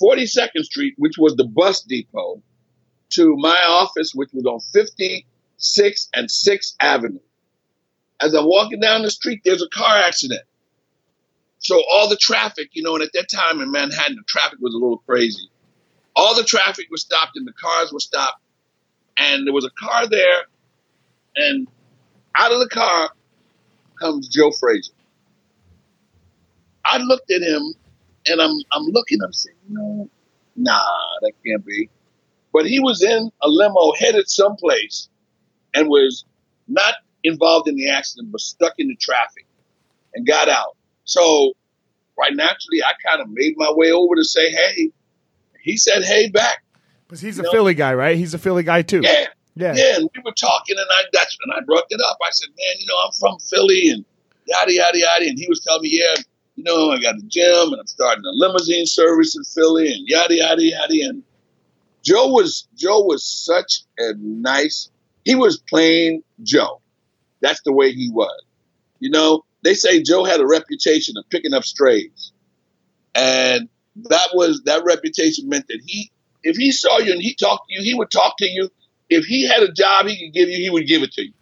42nd 0.00 0.62
Street, 0.62 0.94
which 0.98 1.14
was 1.18 1.34
the 1.36 1.44
bus 1.44 1.82
depot, 1.82 2.42
to 3.10 3.36
my 3.36 3.58
office, 3.68 4.12
which 4.14 4.30
was 4.32 4.44
on 4.44 4.60
56th 4.74 6.08
and 6.14 6.28
6th 6.28 6.74
Avenue. 6.80 7.18
As 8.20 8.34
I'm 8.34 8.46
walking 8.46 8.80
down 8.80 9.02
the 9.02 9.10
street, 9.10 9.40
there's 9.44 9.62
a 9.62 9.68
car 9.68 9.96
accident. 9.98 10.42
So 11.58 11.82
all 11.90 12.08
the 12.08 12.16
traffic, 12.16 12.70
you 12.72 12.82
know, 12.82 12.94
and 12.94 13.02
at 13.02 13.12
that 13.14 13.28
time 13.28 13.60
in 13.60 13.70
Manhattan, 13.70 14.16
the 14.16 14.22
traffic 14.26 14.58
was 14.60 14.74
a 14.74 14.78
little 14.78 14.98
crazy. 14.98 15.50
All 16.14 16.34
the 16.34 16.44
traffic 16.44 16.86
was 16.90 17.02
stopped 17.02 17.32
and 17.36 17.46
the 17.46 17.52
cars 17.52 17.92
were 17.92 18.00
stopped. 18.00 18.42
And 19.18 19.46
there 19.46 19.54
was 19.54 19.64
a 19.64 19.70
car 19.70 20.06
there, 20.06 20.42
and 21.34 21.66
out 22.36 22.52
of 22.52 22.60
the 22.60 22.68
car 22.68 23.10
comes 23.98 24.28
Joe 24.28 24.52
Frazier. 24.52 24.92
I 26.84 26.98
looked 26.98 27.30
at 27.32 27.42
him 27.42 27.74
and 28.26 28.40
I'm 28.40 28.56
I'm 28.72 28.84
looking, 28.84 29.18
I'm 29.22 29.32
saying, 29.32 29.56
no, 29.68 30.08
nah, 30.54 30.80
that 31.22 31.32
can't 31.44 31.64
be. 31.66 31.90
But 32.52 32.66
he 32.66 32.78
was 32.78 33.02
in 33.02 33.30
a 33.42 33.48
limo 33.48 33.92
headed 33.98 34.28
someplace 34.30 35.08
and 35.74 35.88
was 35.88 36.24
not 36.66 36.94
involved 37.24 37.68
in 37.68 37.76
the 37.76 37.90
accident, 37.90 38.32
but 38.32 38.40
stuck 38.40 38.74
in 38.78 38.88
the 38.88 38.96
traffic 38.96 39.46
and 40.14 40.26
got 40.26 40.48
out. 40.48 40.76
So 41.08 41.54
right 42.18 42.34
naturally 42.34 42.82
I 42.82 42.92
kind 43.08 43.22
of 43.22 43.28
made 43.30 43.54
my 43.56 43.72
way 43.72 43.92
over 43.92 44.14
to 44.14 44.24
say, 44.24 44.50
hey. 44.50 44.92
He 45.60 45.76
said 45.76 46.02
hey 46.02 46.30
back. 46.30 46.62
Because 47.06 47.20
he's 47.20 47.38
a 47.38 47.42
know? 47.42 47.50
Philly 47.50 47.74
guy, 47.74 47.92
right? 47.92 48.16
He's 48.16 48.32
a 48.32 48.38
Philly 48.38 48.62
guy 48.62 48.82
too. 48.82 49.00
Yeah. 49.02 49.26
Yeah. 49.54 49.74
Yeah. 49.74 49.96
And 49.96 50.08
we 50.14 50.22
were 50.24 50.32
talking 50.32 50.76
and 50.78 50.86
I 50.90 51.02
that's 51.12 51.36
and 51.42 51.52
I 51.52 51.60
brought 51.64 51.84
it 51.90 52.00
up. 52.00 52.16
I 52.24 52.30
said, 52.30 52.48
Man, 52.56 52.76
you 52.78 52.86
know, 52.86 52.94
I'm 53.04 53.12
from 53.12 53.38
Philly 53.40 53.90
and 53.90 54.04
yada 54.46 54.72
yada 54.72 54.98
yada. 54.98 55.26
And 55.26 55.38
he 55.38 55.46
was 55.48 55.60
telling 55.60 55.82
me, 55.82 55.90
Yeah, 56.00 56.22
you 56.56 56.64
know, 56.64 56.90
I 56.90 57.00
got 57.00 57.16
a 57.16 57.22
gym 57.22 57.72
and 57.72 57.80
I'm 57.80 57.86
starting 57.86 58.24
a 58.24 58.30
limousine 58.32 58.86
service 58.86 59.36
in 59.36 59.44
Philly 59.44 59.92
and 59.92 60.08
yada 60.08 60.36
yada 60.36 60.62
yada. 60.62 61.08
And 61.08 61.22
Joe 62.02 62.28
was 62.28 62.68
Joe 62.76 63.02
was 63.02 63.24
such 63.24 63.80
a 63.98 64.14
nice. 64.18 64.90
He 65.24 65.34
was 65.34 65.58
plain 65.68 66.22
Joe. 66.42 66.80
That's 67.40 67.60
the 67.62 67.72
way 67.72 67.92
he 67.92 68.10
was. 68.10 68.42
You 69.00 69.10
know, 69.10 69.44
they 69.62 69.74
say 69.74 70.02
Joe 70.02 70.24
had 70.24 70.40
a 70.40 70.46
reputation 70.46 71.16
of 71.16 71.28
picking 71.30 71.54
up 71.54 71.64
strays, 71.64 72.32
and 73.14 73.68
that 74.08 74.28
was 74.34 74.62
that 74.64 74.84
reputation 74.84 75.48
meant 75.48 75.66
that 75.68 75.80
he, 75.84 76.10
if 76.42 76.56
he 76.56 76.70
saw 76.70 76.98
you 76.98 77.12
and 77.12 77.22
he 77.22 77.34
talked 77.34 77.68
to 77.68 77.74
you, 77.74 77.82
he 77.82 77.94
would 77.94 78.10
talk 78.10 78.36
to 78.38 78.46
you. 78.48 78.70
If 79.10 79.24
he 79.24 79.46
had 79.48 79.62
a 79.62 79.72
job 79.72 80.06
he 80.06 80.26
could 80.26 80.34
give 80.34 80.48
you, 80.48 80.56
he 80.56 80.70
would 80.70 80.86
give 80.86 81.02
it 81.02 81.12
to 81.12 81.22
you. 81.24 81.32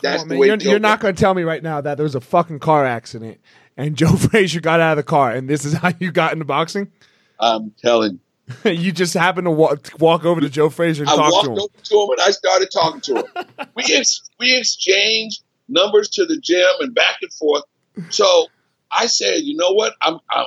That's 0.00 0.22
on, 0.22 0.28
the 0.28 0.38
way. 0.38 0.46
You're, 0.46 0.56
you're 0.56 0.78
not 0.78 1.00
going 1.00 1.14
to 1.14 1.20
tell 1.20 1.34
me 1.34 1.42
right 1.42 1.62
now 1.62 1.80
that 1.80 1.96
there 1.96 2.04
was 2.04 2.14
a 2.14 2.20
fucking 2.20 2.60
car 2.60 2.86
accident 2.86 3.40
and 3.76 3.96
Joe 3.96 4.14
Frazier 4.16 4.60
got 4.60 4.80
out 4.80 4.92
of 4.92 4.96
the 4.96 5.02
car, 5.02 5.32
and 5.32 5.48
this 5.48 5.64
is 5.64 5.74
how 5.74 5.92
you 5.98 6.12
got 6.12 6.32
into 6.32 6.44
boxing? 6.44 6.90
I'm 7.38 7.72
telling 7.78 8.20
you. 8.64 8.70
you 8.70 8.92
just 8.92 9.14
happened 9.14 9.46
to 9.46 9.50
walk, 9.50 9.90
walk 9.98 10.24
over 10.24 10.40
to 10.40 10.48
Joe 10.48 10.70
Frazier 10.70 11.04
and 11.04 11.10
I 11.10 11.16
talk 11.16 11.44
to 11.44 11.50
him. 11.50 11.56
I 11.56 11.60
walked 11.60 11.60
over 11.62 11.84
to 11.84 11.94
him 11.94 12.10
and 12.10 12.20
I 12.20 12.30
started 12.30 12.68
talking 12.72 13.00
to 13.02 13.14
him. 13.16 13.66
we 13.76 13.84
ex- 13.94 14.28
we 14.40 14.56
exchanged 14.56 15.44
numbers 15.70 16.08
to 16.10 16.26
the 16.26 16.38
gym 16.38 16.68
and 16.80 16.94
back 16.94 17.16
and 17.22 17.32
forth. 17.32 17.64
So 18.10 18.46
I 18.90 19.06
said, 19.06 19.42
you 19.42 19.56
know 19.56 19.70
what? 19.70 19.94
I'm, 20.02 20.18
I, 20.30 20.44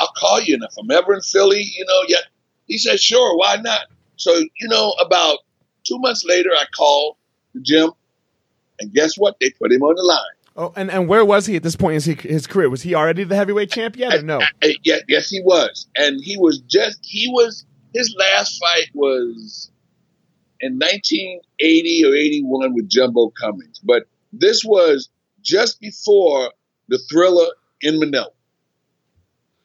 will 0.00 0.08
call 0.16 0.40
you, 0.40 0.54
and 0.54 0.64
if 0.64 0.74
I'm 0.78 0.90
ever 0.90 1.14
in 1.14 1.20
Philly, 1.22 1.62
you 1.62 1.84
know, 1.86 2.02
yeah. 2.08 2.18
He 2.66 2.78
said, 2.78 3.00
sure, 3.00 3.36
why 3.36 3.56
not? 3.56 3.80
So 4.16 4.32
you 4.34 4.68
know, 4.68 4.92
about 5.04 5.38
two 5.84 5.98
months 5.98 6.24
later, 6.24 6.50
I 6.50 6.64
called 6.74 7.16
the 7.54 7.60
gym, 7.60 7.90
and 8.78 8.92
guess 8.92 9.16
what? 9.16 9.36
They 9.40 9.50
put 9.50 9.72
him 9.72 9.82
on 9.82 9.96
the 9.96 10.02
line. 10.02 10.20
Oh, 10.54 10.72
and, 10.76 10.90
and 10.90 11.08
where 11.08 11.24
was 11.24 11.46
he 11.46 11.56
at 11.56 11.62
this 11.62 11.76
point 11.76 12.06
in 12.06 12.16
his 12.16 12.46
career? 12.46 12.68
Was 12.68 12.82
he 12.82 12.94
already 12.94 13.24
the 13.24 13.34
heavyweight 13.34 13.70
champ 13.70 13.96
yet, 13.96 14.14
or 14.14 14.22
no? 14.22 14.40
I, 14.40 14.48
I, 14.62 14.74
yeah, 14.84 14.98
yes, 15.08 15.30
he 15.30 15.40
was, 15.42 15.86
and 15.96 16.20
he 16.22 16.36
was 16.36 16.60
just 16.60 16.98
he 17.02 17.28
was 17.28 17.64
his 17.94 18.14
last 18.18 18.58
fight 18.60 18.88
was 18.94 19.70
in 20.60 20.74
1980 20.74 22.04
or 22.04 22.14
81 22.14 22.74
with 22.74 22.88
Jumbo 22.88 23.32
Cummings, 23.40 23.80
but 23.82 24.04
this 24.32 24.64
was 24.64 25.08
just 25.42 25.80
before 25.80 26.52
the 26.88 26.98
Thrilla 27.12 27.48
in 27.80 27.98
Manila, 27.98 28.28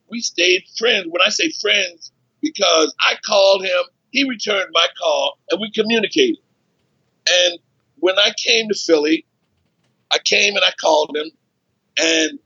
We 0.10 0.22
stayed 0.22 0.64
friends. 0.78 1.06
When 1.10 1.22
I 1.26 1.30
say 1.30 1.50
friends, 1.62 2.12
because 2.42 2.94
I 3.00 3.16
called 3.26 3.64
him, 3.64 3.82
he 4.12 4.28
returned 4.28 4.70
my 4.72 4.88
call, 5.02 5.38
and 5.50 5.62
we 5.62 5.72
communicated. 5.72 6.40
And 7.30 7.60
when 7.98 8.18
I 8.18 8.32
came 8.44 8.68
to 8.70 8.76
Philly, 8.76 9.26
I 10.12 10.18
came 10.24 10.56
and 10.56 10.64
I 10.66 10.72
called 10.82 11.16
him, 11.16 11.32
and 12.00 12.40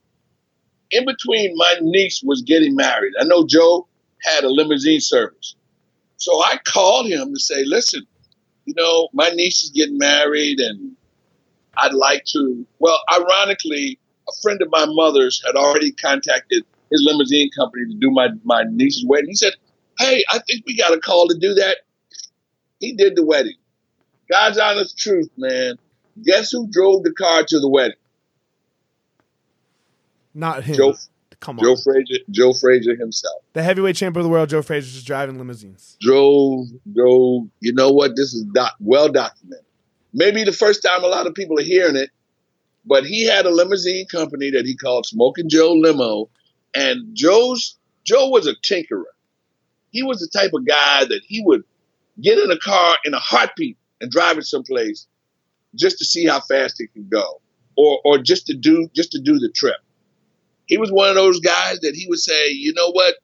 in 0.92 1.06
between, 1.06 1.56
my 1.56 1.76
niece 1.82 2.22
was 2.24 2.42
getting 2.42 2.76
married. 2.76 3.14
I 3.20 3.24
know 3.24 3.46
Joe 3.48 3.88
had 4.22 4.44
a 4.44 4.50
limousine 4.50 5.02
service, 5.02 5.56
so 6.18 6.32
I 6.44 6.58
called 6.66 7.08
him 7.08 7.34
to 7.34 7.40
say, 7.40 7.64
"Listen, 7.66 8.06
you 8.66 8.74
know, 8.76 9.10
my 9.14 9.30
niece 9.30 9.64
is 9.64 9.70
getting 9.70 9.98
married 9.98 10.60
and 10.60 10.96
I'd 11.78 11.94
like 11.94 12.24
to. 12.26 12.66
Well, 12.80 13.00
ironically, 13.14 14.00
a 14.28 14.32
friend 14.42 14.62
of 14.62 14.70
my 14.72 14.86
mother's 14.88 15.44
had 15.46 15.56
already 15.56 15.92
contacted 15.92 16.64
his 16.92 17.04
limousine 17.04 17.50
company 17.58 17.86
to 17.88 17.96
do 17.96 18.12
my, 18.12 18.30
my 18.44 18.64
niece's 18.70 19.06
wedding. 19.06 19.30
He 19.30 19.36
said, 19.36 19.54
Hey, 20.00 20.24
I 20.32 20.40
think 20.40 20.64
we 20.66 20.78
got 20.78 20.94
a 20.94 21.00
call 21.00 21.28
to 21.28 21.38
do 21.38 21.54
that. 21.56 21.78
He 22.80 22.94
did 22.94 23.16
the 23.16 23.24
wedding. 23.24 23.56
God's 24.30 24.58
honest 24.58 24.98
truth, 24.98 25.30
man. 25.38 25.76
Guess 26.24 26.52
who 26.52 26.68
drove 26.70 27.04
the 27.04 27.12
car 27.12 27.44
to 27.48 27.60
the 27.60 27.70
wedding? 27.70 27.98
Not 30.34 30.64
him. 30.64 30.76
Joe, 30.76 30.96
Come 31.40 31.60
on. 31.60 31.66
Joe 31.66 31.76
Frazier, 31.76 32.24
Joe 32.30 32.54
Frazier 32.54 32.96
himself. 32.96 33.42
The 33.52 33.64
heavyweight 33.64 33.98
champion 33.98 34.22
of 34.22 34.24
the 34.24 34.30
world, 34.30 34.50
Joe 34.50 34.62
Frazier, 34.62 34.94
just 34.94 35.06
driving 35.06 35.38
limousines. 35.38 35.98
Drove, 36.00 36.68
drove. 36.94 37.50
You 37.60 37.74
know 37.74 37.92
what? 37.92 38.16
This 38.16 38.34
is 38.34 38.44
doc- 38.54 38.78
well 38.80 39.10
documented. 39.10 39.66
Maybe 40.14 40.44
the 40.44 40.54
first 40.54 40.84
time 40.84 41.04
a 41.04 41.08
lot 41.08 41.28
of 41.28 41.34
people 41.34 41.60
are 41.60 41.64
hearing 41.64 41.96
it, 41.96 42.12
but 42.86 43.06
he 43.06 43.26
had 43.26 43.46
a 43.46 43.50
limousine 43.50 44.08
company 44.08 44.52
that 44.52 44.66
he 44.66 44.76
called 44.76 45.06
Smoking 45.06 45.50
Joe 45.50 45.74
Limo, 45.74 46.30
and 46.74 47.14
Joe's 47.14 47.78
Joe 48.06 48.30
was 48.30 48.48
a 48.48 48.56
tinkerer. 48.56 49.04
He 49.94 50.04
was 50.04 50.20
the 50.20 50.30
type 50.38 50.52
of 50.54 50.68
guy 50.68 51.06
that 51.06 51.22
he 51.28 51.44
would 51.46 51.64
get 52.22 52.40
in 52.40 52.52
a 52.52 52.60
car 52.60 52.98
in 53.06 53.16
a 53.16 53.20
heartbeat 53.20 53.78
and 54.02 54.12
drive 54.12 54.40
it 54.40 54.46
someplace 54.46 55.08
just 55.76 56.00
to 56.00 56.06
see 56.06 56.28
how 56.28 56.42
fast 56.42 56.82
it 56.82 56.90
could 56.94 57.10
go, 57.10 57.42
or 57.78 58.02
or 58.06 58.20
just 58.20 58.48
to 58.48 58.56
do 58.56 58.90
just 58.96 59.14
to 59.14 59.22
do 59.22 59.40
the 59.40 59.52
trip 59.56 59.78
he 60.68 60.78
was 60.78 60.92
one 60.92 61.10
of 61.10 61.16
those 61.16 61.40
guys 61.40 61.80
that 61.82 61.96
he 61.96 62.08
would 62.10 62.20
say, 62.20 62.50
you 62.50 62.74
know 62.74 62.92
what? 62.92 63.16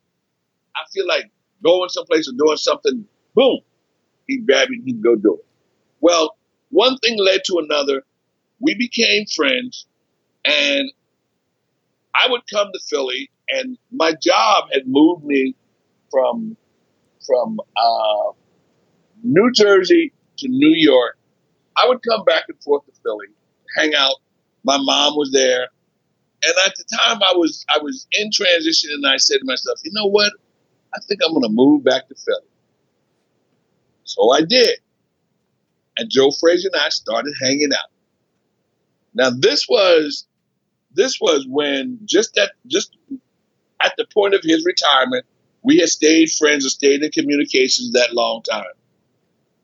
I 0.76 0.82
feel 0.94 1.08
like 1.08 1.32
going 1.64 1.90
someplace 1.90 2.30
or 2.30 2.34
doing 2.34 2.58
something. 2.58 3.06
Boom, 3.36 3.60
he'd 4.28 4.46
grab 4.46 4.70
it, 4.72 4.82
he'd 4.86 5.02
go 5.04 5.16
do 5.16 5.36
it. 5.36 5.46
Well, 6.02 6.38
one 6.72 6.98
thing 7.00 7.18
led 7.18 7.42
to 7.46 7.60
another. 7.60 8.04
We 8.60 8.76
became 8.76 9.26
friends, 9.36 9.88
and 10.46 10.92
I 12.16 12.30
would 12.30 12.42
come 12.52 12.70
to 12.74 12.80
Philly, 12.90 13.30
and 13.50 13.78
my 13.92 14.14
job 14.22 14.66
had 14.74 14.84
moved 14.88 15.24
me 15.26 15.56
from 16.12 16.58
from 17.30 17.60
uh, 17.78 18.32
New 19.24 19.52
Jersey 19.54 20.12
to 20.40 20.48
New 20.50 20.74
York. 20.76 21.18
I 21.78 21.88
would 21.88 22.02
come 22.04 22.26
back 22.26 22.46
and 22.50 22.62
forth 22.64 22.86
to 22.88 22.92
Philly, 23.04 23.28
hang 23.78 23.94
out. 23.96 24.16
My 24.64 24.78
mom 24.78 25.16
was 25.16 25.32
there 25.32 25.68
and 26.44 26.54
at 26.66 26.76
the 26.76 26.84
time 26.98 27.20
I 27.24 27.34
was 27.36 27.66
I 27.74 27.80
was 27.80 28.08
in 28.14 28.32
transition 28.32 28.92
and 28.94 29.06
I 29.06 29.18
said 29.18 29.40
to 29.40 29.46
myself, 29.46 29.80
you 29.84 29.92
know 29.94 30.06
what? 30.06 30.32
I 30.94 31.00
think 31.08 31.22
I'm 31.26 31.34
gonna 31.34 31.50
move 31.50 31.84
back 31.84 32.08
to 32.08 32.16
Philly. 32.16 32.48
So 34.04 34.32
I 34.32 34.42
did. 34.42 34.80
And 35.98 36.10
Joe 36.10 36.32
Frazier 36.32 36.70
and 36.74 36.82
I 36.82 36.90
started 36.90 37.34
hanging 37.42 37.72
out. 37.74 37.90
Now 39.14 39.30
this 39.32 39.68
was 39.68 40.28
this 40.94 41.20
was 41.20 41.46
when 41.48 42.00
just 42.06 42.38
at 42.38 42.52
just 42.68 42.96
at 43.84 43.94
the 43.98 44.06
point 44.14 44.34
of 44.34 44.42
his 44.44 44.66
retirement, 44.66 45.26
we 45.64 45.78
had 45.78 45.90
stayed 45.90 46.32
friends 46.32 46.64
and 46.64 46.72
stayed 46.72 47.04
in 47.04 47.12
communications 47.12 47.92
that 47.94 48.14
long 48.14 48.42
time. 48.44 48.66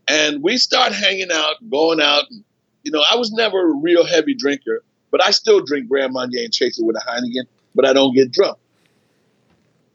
And 0.07 0.43
we 0.43 0.57
start 0.57 0.91
hanging 0.91 1.31
out, 1.31 1.55
going 1.69 2.01
out. 2.01 2.25
And, 2.29 2.43
you 2.83 2.91
know, 2.91 3.03
I 3.09 3.15
was 3.15 3.31
never 3.31 3.71
a 3.71 3.73
real 3.73 4.05
heavy 4.05 4.35
drinker, 4.35 4.83
but 5.11 5.23
I 5.23 5.31
still 5.31 5.61
drink 5.61 5.89
Grand 5.89 6.13
Marnier 6.13 6.43
and 6.43 6.53
chase 6.53 6.77
it 6.77 6.85
with 6.85 6.95
a 6.95 6.99
Heineken, 6.99 7.47
but 7.73 7.85
I 7.85 7.93
don't 7.93 8.13
get 8.13 8.31
drunk. 8.31 8.57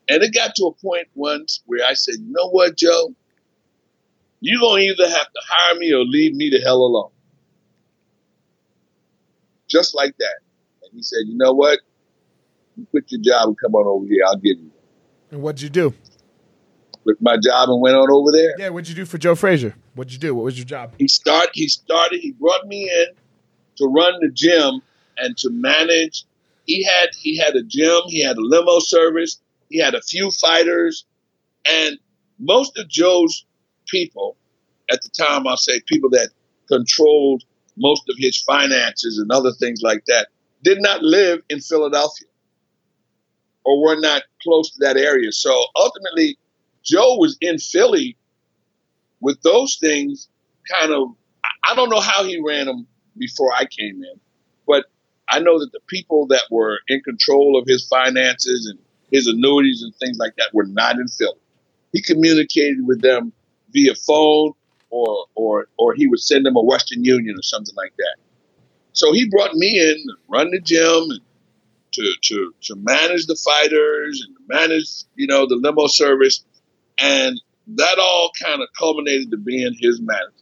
And 0.09 0.23
it 0.23 0.35
got 0.35 0.57
to 0.57 0.65
a 0.67 0.73
point 0.73 1.07
once 1.15 1.61
where 1.67 1.87
I 1.87 1.95
said, 1.95 2.17
you 2.19 2.33
know 2.33 2.49
what, 2.49 2.77
Joe? 2.77 3.15
You're 4.41 4.61
going 4.61 4.83
to 4.83 4.93
either 4.95 5.09
have 5.09 5.31
to 5.31 5.41
hire 5.47 5.75
me 5.77 5.93
or 5.93 6.03
leave 6.05 6.35
me 6.35 6.51
the 6.51 6.61
hell 6.61 6.79
alone. 6.79 7.11
Just 9.69 9.95
like 9.95 10.17
that. 10.19 10.39
And 10.83 10.93
he 10.95 11.03
said, 11.03 11.21
you 11.27 11.37
know 11.37 11.53
what? 11.53 11.79
You 12.77 12.87
quit 12.91 13.05
your 13.13 13.21
job 13.21 13.49
and 13.49 13.59
come 13.59 13.75
on 13.75 13.87
over 13.87 14.07
here. 14.07 14.25
I'll 14.27 14.37
give 14.37 14.59
you. 14.59 14.73
And 15.31 15.43
what'd 15.43 15.63
you 15.63 15.69
do? 15.69 15.95
Quit 17.03 17.21
my 17.21 17.37
job 17.37 17.71
and 17.71 17.81
went 17.81 17.97
on 17.97 18.11
over 18.11 18.33
there. 18.33 18.55
Yeah, 18.59 18.69
what'd 18.71 18.89
you 18.89 18.95
do 18.95 19.05
for 19.05 19.19
Joe 19.19 19.35
Frazier? 19.35 19.75
What'd 19.95 20.13
you 20.13 20.19
do? 20.19 20.35
What 20.35 20.45
was 20.45 20.59
your 20.59 20.67
job? 20.67 20.95
He 20.99 21.09
start. 21.09 21.51
He 21.55 21.69
started. 21.69 22.21
He 22.21 22.33
brought 22.33 22.67
me 22.67 22.91
in 22.91 23.07
to 23.77 23.87
run 23.87 24.15
the 24.21 24.31
gym 24.31 24.83
and 25.17 25.37
to 25.39 25.51
manage. 25.51 26.25
He 26.67 26.83
had 26.83 27.09
he 27.17 27.37
had 27.37 27.57
a 27.57 27.63
gym, 27.63 28.01
he 28.07 28.23
had 28.23 28.37
a 28.37 28.43
limo 28.43 28.79
service, 28.81 29.41
he 29.71 29.79
had 29.79 29.95
a 29.95 30.03
few 30.03 30.31
fighters, 30.31 31.05
and 31.65 31.99
most 32.39 32.79
of 32.79 32.89
Joe's 32.89 33.45
people 33.87 34.37
at 34.91 35.01
the 35.03 35.09
time, 35.09 35.47
I'll 35.47 35.57
say 35.57 35.81
people 35.87 36.11
that 36.11 36.31
controlled 36.69 37.45
most 37.77 38.03
of 38.09 38.17
his 38.19 38.41
finances 38.43 39.19
and 39.19 39.31
other 39.33 39.53
things 39.53 39.81
like 39.83 40.05
that, 40.07 40.29
did 40.63 40.81
not 40.83 41.03
live 41.03 41.41
in 41.49 41.61
Philadelphia 41.61 42.29
or 43.65 43.83
we're 43.83 44.01
not 44.01 44.23
close 44.43 44.71
to 44.73 44.79
that 44.81 44.97
area. 44.97 45.33
So 45.33 45.67
ultimately, 45.77 46.39
Joe 46.83 47.17
was 47.17 47.37
in 47.41 47.59
Philly 47.59 48.17
with 49.21 49.41
those 49.43 49.77
things 49.77 50.29
kind 50.69 50.93
of, 50.93 51.09
I 51.69 51.75
don't 51.75 51.91
know 51.91 52.01
how 52.01 52.25
he 52.25 52.41
ran 52.45 52.67
them 52.67 52.87
before 53.19 53.53
I 53.53 53.67
came 53.67 54.03
in, 54.03 54.21
but 54.67 54.87
I 55.29 55.39
know 55.41 55.59
that 55.59 55.73
the 55.73 55.81
people 55.87 56.27
that 56.29 56.43
were 56.51 56.79
in 56.89 57.01
control 57.03 57.59
of 57.59 57.67
his 57.67 57.87
finances 57.87 58.67
and 58.67 58.79
his 59.13 59.27
annuities 59.27 59.83
and 59.83 59.95
things 59.97 60.19
like 60.19 60.35
that 60.37 60.51
were 60.53 60.67
not 60.67 60.99
in 60.99 61.09
Philly. 61.09 61.39
He 61.93 62.03
communicated 62.03 62.87
with 62.87 63.01
them 63.01 63.33
via 63.73 63.95
phone 63.95 64.53
or 64.91 65.27
or 65.35 65.69
or 65.79 65.95
he 65.95 66.07
would 66.07 66.21
send 66.21 66.47
them 66.47 66.57
a 66.57 66.63
Western 66.63 67.05
Union 67.05 67.37
or 67.39 67.43
something 67.43 67.75
like 67.77 67.93
that. 67.97 68.17
So 68.93 69.13
he 69.13 69.29
brought 69.29 69.55
me 69.55 69.81
in 69.81 69.97
run 70.29 70.51
the 70.51 70.61
gym 70.61 71.11
and 71.11 71.21
to 71.93 72.13
to 72.23 72.55
to 72.63 72.77
manage 72.77 73.27
the 73.27 73.37
fighters 73.37 74.27
and 74.27 74.37
manage, 74.49 75.05
you 75.17 75.27
know, 75.27 75.47
the 75.47 75.57
limo 75.57 75.87
service. 75.87 76.45
And 77.01 77.41
that 77.77 77.99
all 77.99 78.31
kind 78.43 78.63
of 78.63 78.69
culminated 78.79 79.31
to 79.31 79.37
being 79.37 79.75
his 79.79 80.01
manager. 80.01 80.35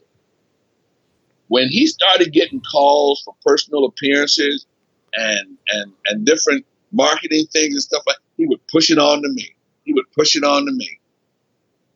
When 1.47 1.67
he 1.69 1.87
started 1.87 2.31
getting 2.33 2.61
calls 2.61 3.21
for 3.23 3.35
personal 3.45 3.85
appearances, 3.85 4.65
and 5.13 5.57
and 5.69 5.93
and 6.05 6.25
different 6.25 6.65
marketing 6.91 7.45
things 7.51 7.73
and 7.73 7.81
stuff 7.81 8.03
like 8.07 8.17
he 8.37 8.45
would 8.47 8.65
push 8.67 8.89
it 8.89 8.97
on 8.97 9.21
to 9.21 9.29
me. 9.29 9.55
He 9.83 9.93
would 9.93 10.11
push 10.11 10.35
it 10.35 10.43
on 10.43 10.65
to 10.65 10.71
me. 10.71 10.99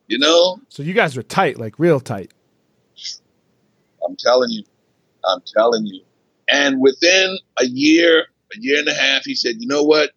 You 0.06 0.18
know? 0.18 0.60
So 0.68 0.82
you 0.82 0.92
guys 0.92 1.16
were 1.16 1.22
tight, 1.22 1.58
like 1.58 1.78
real 1.78 2.00
tight. 2.00 2.32
I'm 4.06 4.16
telling 4.16 4.50
you. 4.50 4.64
I'm 5.24 5.42
telling 5.54 5.86
you. 5.86 6.02
And 6.48 6.80
within 6.80 7.38
a 7.58 7.64
year, 7.64 8.26
a 8.56 8.60
year 8.60 8.78
and 8.78 8.88
a 8.88 8.94
half, 8.94 9.24
he 9.24 9.34
said, 9.34 9.56
you 9.58 9.66
know 9.66 9.82
what? 9.82 10.10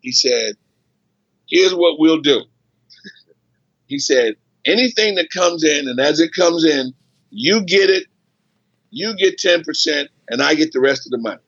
He 0.00 0.12
said, 0.12 0.56
here's 1.48 1.74
what 1.74 1.98
we'll 1.98 2.20
do. 2.20 2.42
he 3.86 3.98
said, 3.98 4.36
anything 4.64 5.16
that 5.16 5.30
comes 5.30 5.64
in, 5.64 5.88
and 5.88 6.00
as 6.00 6.20
it 6.20 6.32
comes 6.32 6.64
in, 6.64 6.92
you 7.30 7.62
get 7.62 7.90
it, 7.90 8.06
you 8.90 9.14
get 9.16 9.38
10%, 9.38 10.08
and 10.28 10.42
I 10.42 10.54
get 10.54 10.72
the 10.72 10.80
rest 10.80 11.06
of 11.06 11.10
the 11.10 11.18
money. 11.18 11.40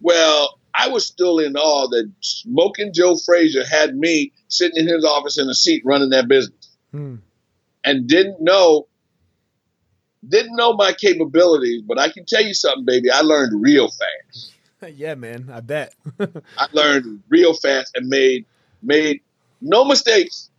Well, 0.00 0.58
I 0.74 0.88
was 0.88 1.06
still 1.06 1.38
in 1.38 1.56
awe 1.56 1.88
that 1.88 2.10
Smoking 2.20 2.92
Joe 2.92 3.16
Frazier 3.16 3.64
had 3.64 3.96
me 3.96 4.32
sitting 4.48 4.76
in 4.76 4.92
his 4.92 5.04
office 5.04 5.38
in 5.38 5.48
a 5.48 5.54
seat 5.54 5.82
running 5.84 6.10
that 6.10 6.28
business, 6.28 6.76
hmm. 6.90 7.16
and 7.84 8.06
didn't 8.06 8.40
know 8.40 8.88
didn't 10.26 10.56
know 10.56 10.72
my 10.74 10.92
capabilities. 10.92 11.82
But 11.82 11.98
I 11.98 12.10
can 12.10 12.24
tell 12.24 12.42
you 12.42 12.54
something, 12.54 12.84
baby. 12.84 13.10
I 13.10 13.20
learned 13.20 13.60
real 13.62 13.88
fast. 13.88 14.54
yeah, 14.94 15.14
man. 15.14 15.50
I 15.52 15.60
bet. 15.60 15.94
I 16.58 16.66
learned 16.72 17.22
real 17.28 17.54
fast 17.54 17.92
and 17.96 18.08
made 18.08 18.44
made 18.82 19.20
no 19.60 19.84
mistakes 19.84 20.50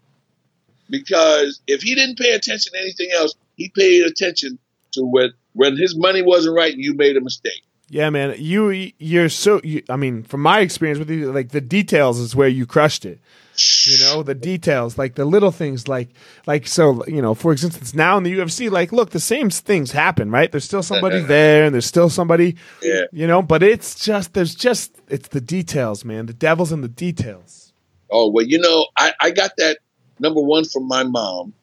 because 0.89 1.61
if 1.67 1.82
he 1.82 1.95
didn't 1.95 2.17
pay 2.17 2.32
attention 2.32 2.71
to 2.74 2.80
anything 2.80 3.09
else, 3.13 3.36
he 3.55 3.69
paid 3.69 4.05
attention 4.05 4.57
to 4.93 5.03
what 5.03 5.32
when 5.53 5.78
his 5.78 5.95
money 5.95 6.21
wasn't 6.21 6.55
right, 6.55 6.76
you 6.76 6.93
made 6.93 7.17
a 7.17 7.21
mistake. 7.21 7.63
Yeah, 7.89 8.09
man. 8.09 8.36
You 8.38 8.91
you're 8.97 9.30
so. 9.30 9.61
You, 9.63 9.84
I 9.89 9.97
mean, 9.97 10.24
from 10.24 10.41
my 10.41 10.61
experience 10.61 10.99
with 10.99 11.09
you, 11.09 11.32
like 11.32 11.49
the 11.49 11.61
details 11.61 12.19
is 12.19 12.36
where 12.36 12.47
you 12.47 12.65
crushed 12.65 13.05
it. 13.05 13.19
You 13.56 13.99
know 14.06 14.24
the 14.24 14.34
details, 14.34 14.97
like 14.97 15.16
the 15.16 15.26
little 15.26 15.51
things, 15.51 15.88
like 15.88 16.10
like 16.47 16.68
so. 16.68 17.06
You 17.06 17.22
know, 17.22 17.34
for 17.34 17.51
instance, 17.51 17.93
now 17.93 18.18
in 18.18 18.24
the 18.24 18.34
UFC, 18.34 18.72
like 18.72 18.91
look, 18.91 19.12
the 19.12 19.20
same 19.20 19.49
things 19.49 19.91
happen, 19.91 20.32
right? 20.32 20.51
There's 20.51 20.64
still 20.64 20.84
somebody 20.84 21.20
there, 21.20 21.66
and 21.66 21.74
there's 21.74 21.86
still 21.86 22.10
somebody. 22.10 22.56
Yeah. 22.82 23.04
You 23.12 23.28
know, 23.28 23.41
but 23.41 23.62
it's 23.62 24.04
just 24.04 24.34
there's 24.34 24.56
just 24.56 24.95
it's 25.08 25.28
the 25.30 25.41
details, 25.41 26.04
man. 26.04 26.26
The 26.26 26.34
devil's 26.34 26.72
in 26.72 26.82
the 26.82 26.88
details. 26.88 27.74
Oh 28.10 28.30
well, 28.30 28.45
you 28.45 28.60
know, 28.60 28.88
I, 28.97 29.14
I 29.20 29.32
got 29.32 29.51
that 29.58 29.80
number 30.20 30.41
one 30.41 30.66
from 30.66 30.88
my 30.88 31.04
mom, 31.04 31.54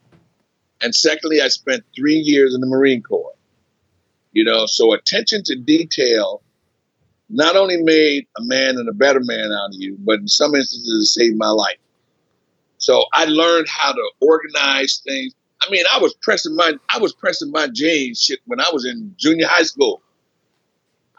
and 0.81 0.95
secondly, 0.95 1.41
I 1.41 1.49
spent 1.49 1.85
three 1.97 2.17
years 2.17 2.55
in 2.55 2.61
the 2.61 2.67
Marine 2.67 3.03
Corps. 3.03 3.35
You 4.33 4.45
know, 4.45 4.67
so 4.67 4.93
attention 4.93 5.43
to 5.45 5.57
detail 5.57 6.43
not 7.31 7.57
only 7.57 7.83
made 7.83 8.27
a 8.37 8.43
man 8.43 8.77
and 8.77 8.89
a 8.89 8.93
better 8.93 9.21
man 9.21 9.53
out 9.53 9.69
of 9.69 9.75
you, 9.75 9.97
but 10.01 10.19
in 10.19 10.29
some 10.29 10.55
instances 10.55 11.03
it 11.03 11.07
saved 11.07 11.37
my 11.37 11.49
life. 11.49 11.79
So 12.79 13.05
I 13.13 13.25
learned 13.27 13.69
how 13.69 13.93
to 13.93 14.11
organize 14.21 15.03
things. 15.07 15.35
I 15.63 15.71
mean, 15.71 15.85
I 15.93 15.99
was 15.99 16.15
pressing 16.15 16.57
my 16.57 16.73
I 16.93 16.99
was 16.99 17.13
pressing 17.13 17.51
my 17.51 17.69
jeans 17.69 18.21
shit 18.21 18.41
when 18.47 18.61
I 18.61 18.71
was 18.73 18.85
in 18.85 19.15
junior 19.19 19.47
high 19.47 19.63
school. 19.63 20.03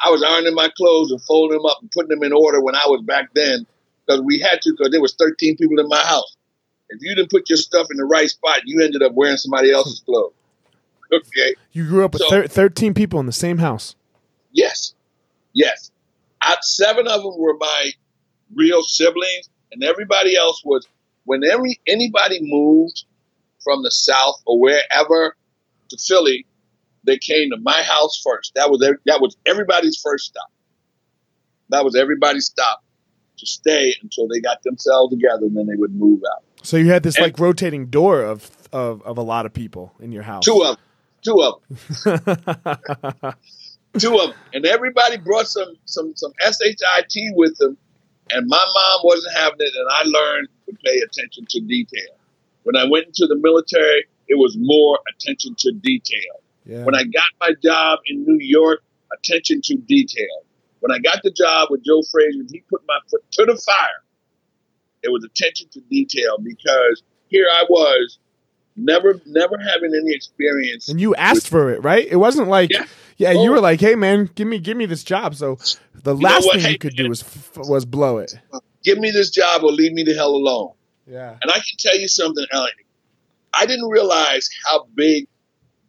I 0.03 0.09
was 0.09 0.23
ironing 0.23 0.55
my 0.55 0.69
clothes 0.75 1.11
and 1.11 1.21
folding 1.21 1.57
them 1.57 1.65
up 1.65 1.77
and 1.81 1.91
putting 1.91 2.09
them 2.09 2.23
in 2.23 2.33
order 2.33 2.61
when 2.61 2.75
I 2.75 2.83
was 2.87 3.01
back 3.03 3.29
then 3.35 3.65
because 4.05 4.21
we 4.21 4.39
had 4.39 4.61
to 4.63 4.71
because 4.71 4.91
there 4.91 5.01
was 5.01 5.13
13 5.15 5.57
people 5.57 5.79
in 5.79 5.87
my 5.87 6.03
house. 6.03 6.35
If 6.89 7.01
you 7.01 7.15
didn't 7.15 7.29
put 7.29 7.49
your 7.49 7.57
stuff 7.57 7.87
in 7.91 7.97
the 7.97 8.05
right 8.05 8.29
spot, 8.29 8.61
you 8.65 8.83
ended 8.83 9.01
up 9.03 9.13
wearing 9.13 9.37
somebody 9.37 9.71
else's 9.71 9.99
hmm. 9.99 10.11
clothes. 10.11 10.33
Okay. 11.13 11.55
You 11.73 11.85
grew 11.89 12.05
up 12.05 12.13
with 12.13 12.21
So- 12.21 12.29
thir- 12.29 12.47
13 12.47 12.93
people 12.93 13.19
in 13.19 13.25
the 13.25 13.33
same 13.33 13.57
house. 13.57 13.97
Yes, 14.53 14.93
yes. 15.51 15.90
I, 16.41 16.55
seven 16.61 17.07
of 17.07 17.21
them 17.23 17.33
were 17.37 17.55
my 17.57 17.91
real 18.55 18.83
siblings, 18.83 19.49
and 19.71 19.83
everybody 19.83 20.35
else 20.35 20.61
was. 20.65 20.87
Whenever 21.23 21.63
anybody 21.87 22.39
moved 22.41 23.03
from 23.63 23.83
the 23.83 23.91
south 23.91 24.41
or 24.45 24.59
wherever 24.59 25.35
to 25.89 25.97
Philly, 25.97 26.47
they 27.03 27.17
came 27.19 27.51
to 27.51 27.57
my 27.57 27.83
house 27.83 28.19
first. 28.23 28.53
That 28.55 28.71
was 28.71 28.79
that 28.79 29.21
was 29.21 29.37
everybody's 29.45 29.97
first 30.01 30.25
stop. 30.25 30.51
That 31.69 31.85
was 31.85 31.95
everybody's 31.95 32.47
stop 32.47 32.83
to 33.37 33.45
stay 33.45 33.93
until 34.01 34.27
they 34.27 34.39
got 34.39 34.63
themselves 34.63 35.13
together, 35.13 35.45
and 35.45 35.55
then 35.55 35.67
they 35.67 35.75
would 35.75 35.93
move 35.93 36.21
out. 36.35 36.43
So 36.63 36.77
you 36.77 36.89
had 36.89 37.03
this 37.03 37.15
And- 37.17 37.23
like 37.25 37.39
rotating 37.39 37.85
door 37.87 38.23
of 38.23 38.49
of 38.73 39.03
of 39.03 39.17
a 39.19 39.23
lot 39.23 39.45
of 39.45 39.53
people 39.53 39.93
in 39.99 40.11
your 40.11 40.23
house. 40.23 40.43
Two 40.43 40.63
of 40.63 40.77
them, 40.77 40.85
two 41.21 41.41
of 41.43 41.61
them. 42.03 43.33
two 43.99 44.17
of 44.17 44.29
them, 44.29 44.39
and 44.53 44.65
everybody 44.65 45.17
brought 45.17 45.47
some 45.47 45.75
some 45.85 46.13
some 46.15 46.31
shit 46.41 46.81
with 47.35 47.57
them, 47.57 47.77
and 48.29 48.47
my 48.47 48.57
mom 48.57 49.01
wasn't 49.03 49.35
having 49.35 49.57
it, 49.59 49.73
and 49.75 49.89
I 49.89 50.03
learned 50.05 50.47
to 50.67 50.75
pay 50.83 50.97
attention 50.99 51.45
to 51.49 51.59
detail. 51.61 52.15
When 52.63 52.75
I 52.75 52.85
went 52.89 53.07
into 53.07 53.27
the 53.27 53.35
military, 53.35 54.05
it 54.27 54.35
was 54.35 54.55
more 54.59 54.99
attention 55.13 55.55
to 55.59 55.71
detail. 55.71 56.41
yeah. 56.65 56.83
When 56.83 56.95
I 56.95 57.03
got 57.03 57.25
my 57.39 57.51
job 57.63 57.99
in 58.05 58.23
New 58.23 58.37
York, 58.39 58.81
attention 59.13 59.61
to 59.63 59.75
detail. 59.75 60.45
When 60.79 60.91
I 60.91 60.99
got 60.99 61.21
the 61.23 61.31
job 61.31 61.69
with 61.69 61.83
Joe 61.83 62.01
Frazier, 62.11 62.43
he 62.49 62.63
put 62.69 62.81
my 62.87 62.97
foot 63.09 63.23
to 63.33 63.45
the 63.45 63.55
fire. 63.55 64.03
It 65.03 65.11
was 65.11 65.23
attention 65.23 65.67
to 65.73 65.81
detail 65.81 66.37
because 66.41 67.03
here 67.27 67.47
I 67.51 67.65
was, 67.69 68.19
never 68.75 69.19
never 69.25 69.57
having 69.57 69.91
any 69.95 70.13
experience. 70.13 70.89
and 70.89 70.99
you 70.99 71.15
asked 71.15 71.47
for 71.47 71.71
it, 71.71 71.83
right? 71.83 72.07
It 72.07 72.17
wasn't 72.17 72.47
like 72.47 72.71
yeah, 72.71 72.85
Yeah. 73.21 73.31
you 73.43 73.49
Oh. 73.51 73.53
were 73.53 73.59
like, 73.61 73.79
"Hey 73.79 73.95
man, 73.95 74.29
give 74.35 74.47
me 74.47 74.59
give 74.59 74.77
me 74.77 74.85
this 74.85 75.03
job." 75.03 75.35
So 75.35 75.57
the 75.93 76.13
know 76.13 76.19
last 76.21 76.51
thing 76.51 76.61
Hey, 76.61 76.71
you 76.71 76.77
could 76.77 76.95
do 76.95 77.09
was 77.09 77.21
f- 77.21 77.57
was 77.57 77.85
blow 77.85 78.17
it. 78.17 78.33
Give 78.83 78.97
me 78.97 79.11
this 79.11 79.29
job 79.29 79.63
or 79.63 79.71
leave 79.71 79.93
me 79.93 80.03
the 80.03 80.13
hell 80.13 80.31
alone. 80.31 80.71
Yeah. 81.07 81.37
And 81.41 81.51
I 81.51 81.55
can 81.55 81.77
tell 81.77 81.97
you 81.97 82.07
something. 82.07 82.45
I 83.53 83.65
didn't 83.65 83.89
realize 83.89 84.49
how 84.65 84.87
big 84.95 85.27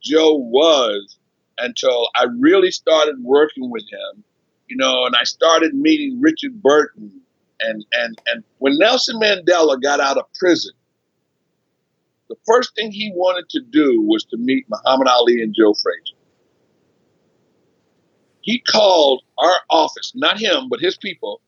Joe 0.02 0.34
was 0.34 1.16
until 1.58 2.08
I 2.16 2.24
really 2.38 2.70
started 2.70 3.16
working 3.22 3.70
with 3.70 3.84
him, 3.90 4.24
you 4.68 4.76
know, 4.76 5.06
and 5.06 5.14
I 5.14 5.24
started 5.24 5.74
meeting 5.74 6.20
Richard 6.20 6.60
Burton. 6.60 7.20
And, 7.60 7.84
and, 7.92 8.20
and 8.26 8.42
when 8.58 8.76
Nelson 8.78 9.20
Mandela 9.20 9.80
got 9.80 10.00
out 10.00 10.18
of 10.18 10.24
prison, 10.40 10.72
the 12.28 12.34
first 12.46 12.74
thing 12.74 12.90
he 12.90 13.12
wanted 13.14 13.48
to 13.50 13.60
do 13.60 14.00
was 14.02 14.24
to 14.24 14.36
meet 14.36 14.66
Muhammad 14.68 15.06
Ali 15.06 15.40
and 15.42 15.54
Joe 15.54 15.72
Frazier. 15.74 16.16
He 18.42 18.58
called 18.58 19.22
our 19.38 19.56
office, 19.70 20.12
not 20.14 20.38
him, 20.38 20.68
but 20.68 20.80
his 20.80 20.96
people, 20.96 21.40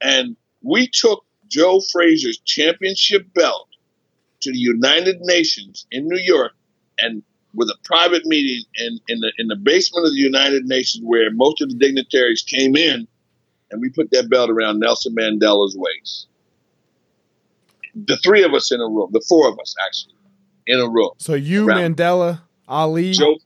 and 0.00 0.36
we 0.62 0.88
took 0.88 1.24
Joe 1.48 1.80
Frazier's 1.80 2.38
championship 2.38 3.26
belt 3.34 3.68
to 4.40 4.52
the 4.52 4.58
United 4.58 5.20
Nations 5.20 5.86
in 5.90 6.08
New 6.08 6.18
York 6.18 6.52
and 7.00 7.22
with 7.54 7.68
a 7.68 7.76
private 7.84 8.24
meeting 8.26 8.64
in, 8.76 9.00
in 9.08 9.20
the 9.20 9.32
in 9.38 9.48
the 9.48 9.56
basement 9.56 10.06
of 10.06 10.12
the 10.12 10.20
United 10.20 10.64
Nations 10.66 11.02
where 11.04 11.30
most 11.32 11.60
of 11.60 11.68
the 11.68 11.74
dignitaries 11.74 12.42
came 12.42 12.76
in 12.76 13.08
and 13.70 13.80
we 13.80 13.88
put 13.88 14.10
that 14.12 14.30
belt 14.30 14.50
around 14.50 14.80
Nelson 14.80 15.14
Mandela's 15.14 15.76
waist. 15.76 16.28
The 18.06 18.16
three 18.18 18.44
of 18.44 18.54
us 18.54 18.70
in 18.70 18.80
a 18.80 18.86
room, 18.86 19.10
the 19.12 19.24
four 19.28 19.48
of 19.48 19.58
us 19.58 19.74
actually, 19.84 20.14
in 20.66 20.78
a 20.78 20.88
room. 20.88 21.10
So 21.18 21.34
you, 21.34 21.68
Around- 21.68 21.96
Mandela, 21.96 22.40
Ali, 22.68 23.12
Joe 23.12 23.36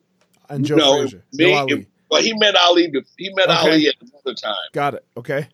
and 0.51 0.65
Joe 0.65 0.77
no, 0.77 0.99
Frazier. 0.99 1.25
me, 1.33 1.51
no 1.53 1.59
Ali. 1.59 1.87
Well 2.11 2.23
he 2.23 2.33
met 2.35 2.57
Ali 2.57 2.93
he 3.19 3.33
met 3.35 3.49
Okay. 3.49 3.71
Ali 3.71 3.89
at 3.89 3.95
another 4.01 4.35
time. 4.35 4.55
Got 4.73 4.95
it. 4.95 5.05
Okay. 5.17 5.39
It 5.41 5.49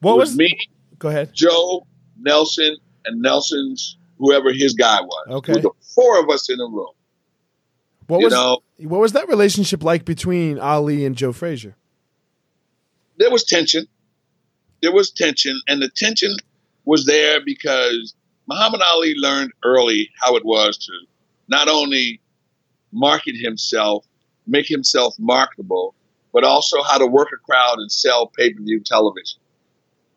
What 0.00 0.18
was? 0.18 0.36
me, 0.36 0.56
Go 0.98 1.08
ahead. 1.08 1.32
Joe, 1.32 1.86
Nelson, 2.18 2.76
and 3.04 3.20
Nelson's 3.22 3.96
whoever 4.18 4.52
his 4.52 4.74
guy 4.74 5.00
was. 5.00 5.26
Okay. 5.28 5.54
With 5.54 5.62
the 5.62 5.70
four 5.94 6.20
of 6.20 6.28
us 6.30 6.48
in 6.50 6.58
the 6.58 6.64
room. 6.66 6.90
What 8.06 8.18
you 8.18 8.24
was? 8.26 8.32
know, 8.34 8.58
What 8.78 9.00
was 9.00 9.12
that 9.12 9.28
relationship 9.28 9.82
like 9.82 10.04
between 10.04 10.58
Ali 10.58 11.04
and 11.04 11.16
Joe 11.16 11.32
Frazier? 11.32 11.76
there 13.18 13.30
was 13.30 13.44
tension. 13.44 13.86
There 14.80 14.92
was 14.92 15.10
tension, 15.12 15.60
and 15.68 15.80
the 15.80 15.88
tension 15.88 16.34
was 16.84 17.06
there 17.06 17.40
because 17.44 18.14
Muhammad 18.48 18.80
Ali 18.82 19.14
learned 19.16 19.52
early 19.64 20.10
how 20.20 20.34
it 20.36 20.44
was 20.44 20.76
to 20.78 20.92
not 21.46 21.68
only 21.68 22.20
market 22.90 23.36
himself, 23.36 24.04
make 24.46 24.66
himself 24.66 25.14
marketable, 25.18 25.94
but 26.32 26.44
also 26.44 26.82
how 26.82 26.98
to 26.98 27.06
work 27.06 27.28
a 27.34 27.38
crowd 27.38 27.78
and 27.78 27.90
sell 27.90 28.26
pay 28.26 28.52
per 28.52 28.62
view 28.62 28.80
television. 28.80 29.40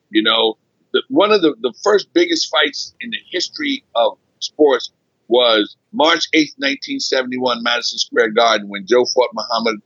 You 0.10 0.24
know, 0.24 0.58
the, 0.94 1.04
one 1.10 1.32
of 1.32 1.42
the, 1.42 1.56
the 1.62 1.74
first 1.84 2.14
biggest 2.14 2.50
fights 2.50 2.94
in 3.02 3.10
the 3.10 3.20
history 3.32 3.84
of 3.96 4.18
sports 4.40 4.92
was 5.28 5.76
March 5.92 6.28
8th, 6.34 6.54
1971, 6.58 7.64
Madison 7.64 7.98
Square 7.98 8.32
Garden, 8.32 8.70
when 8.70 8.86
Joe 8.86 9.06
fought 9.06 9.30
Muhammad 9.34 9.82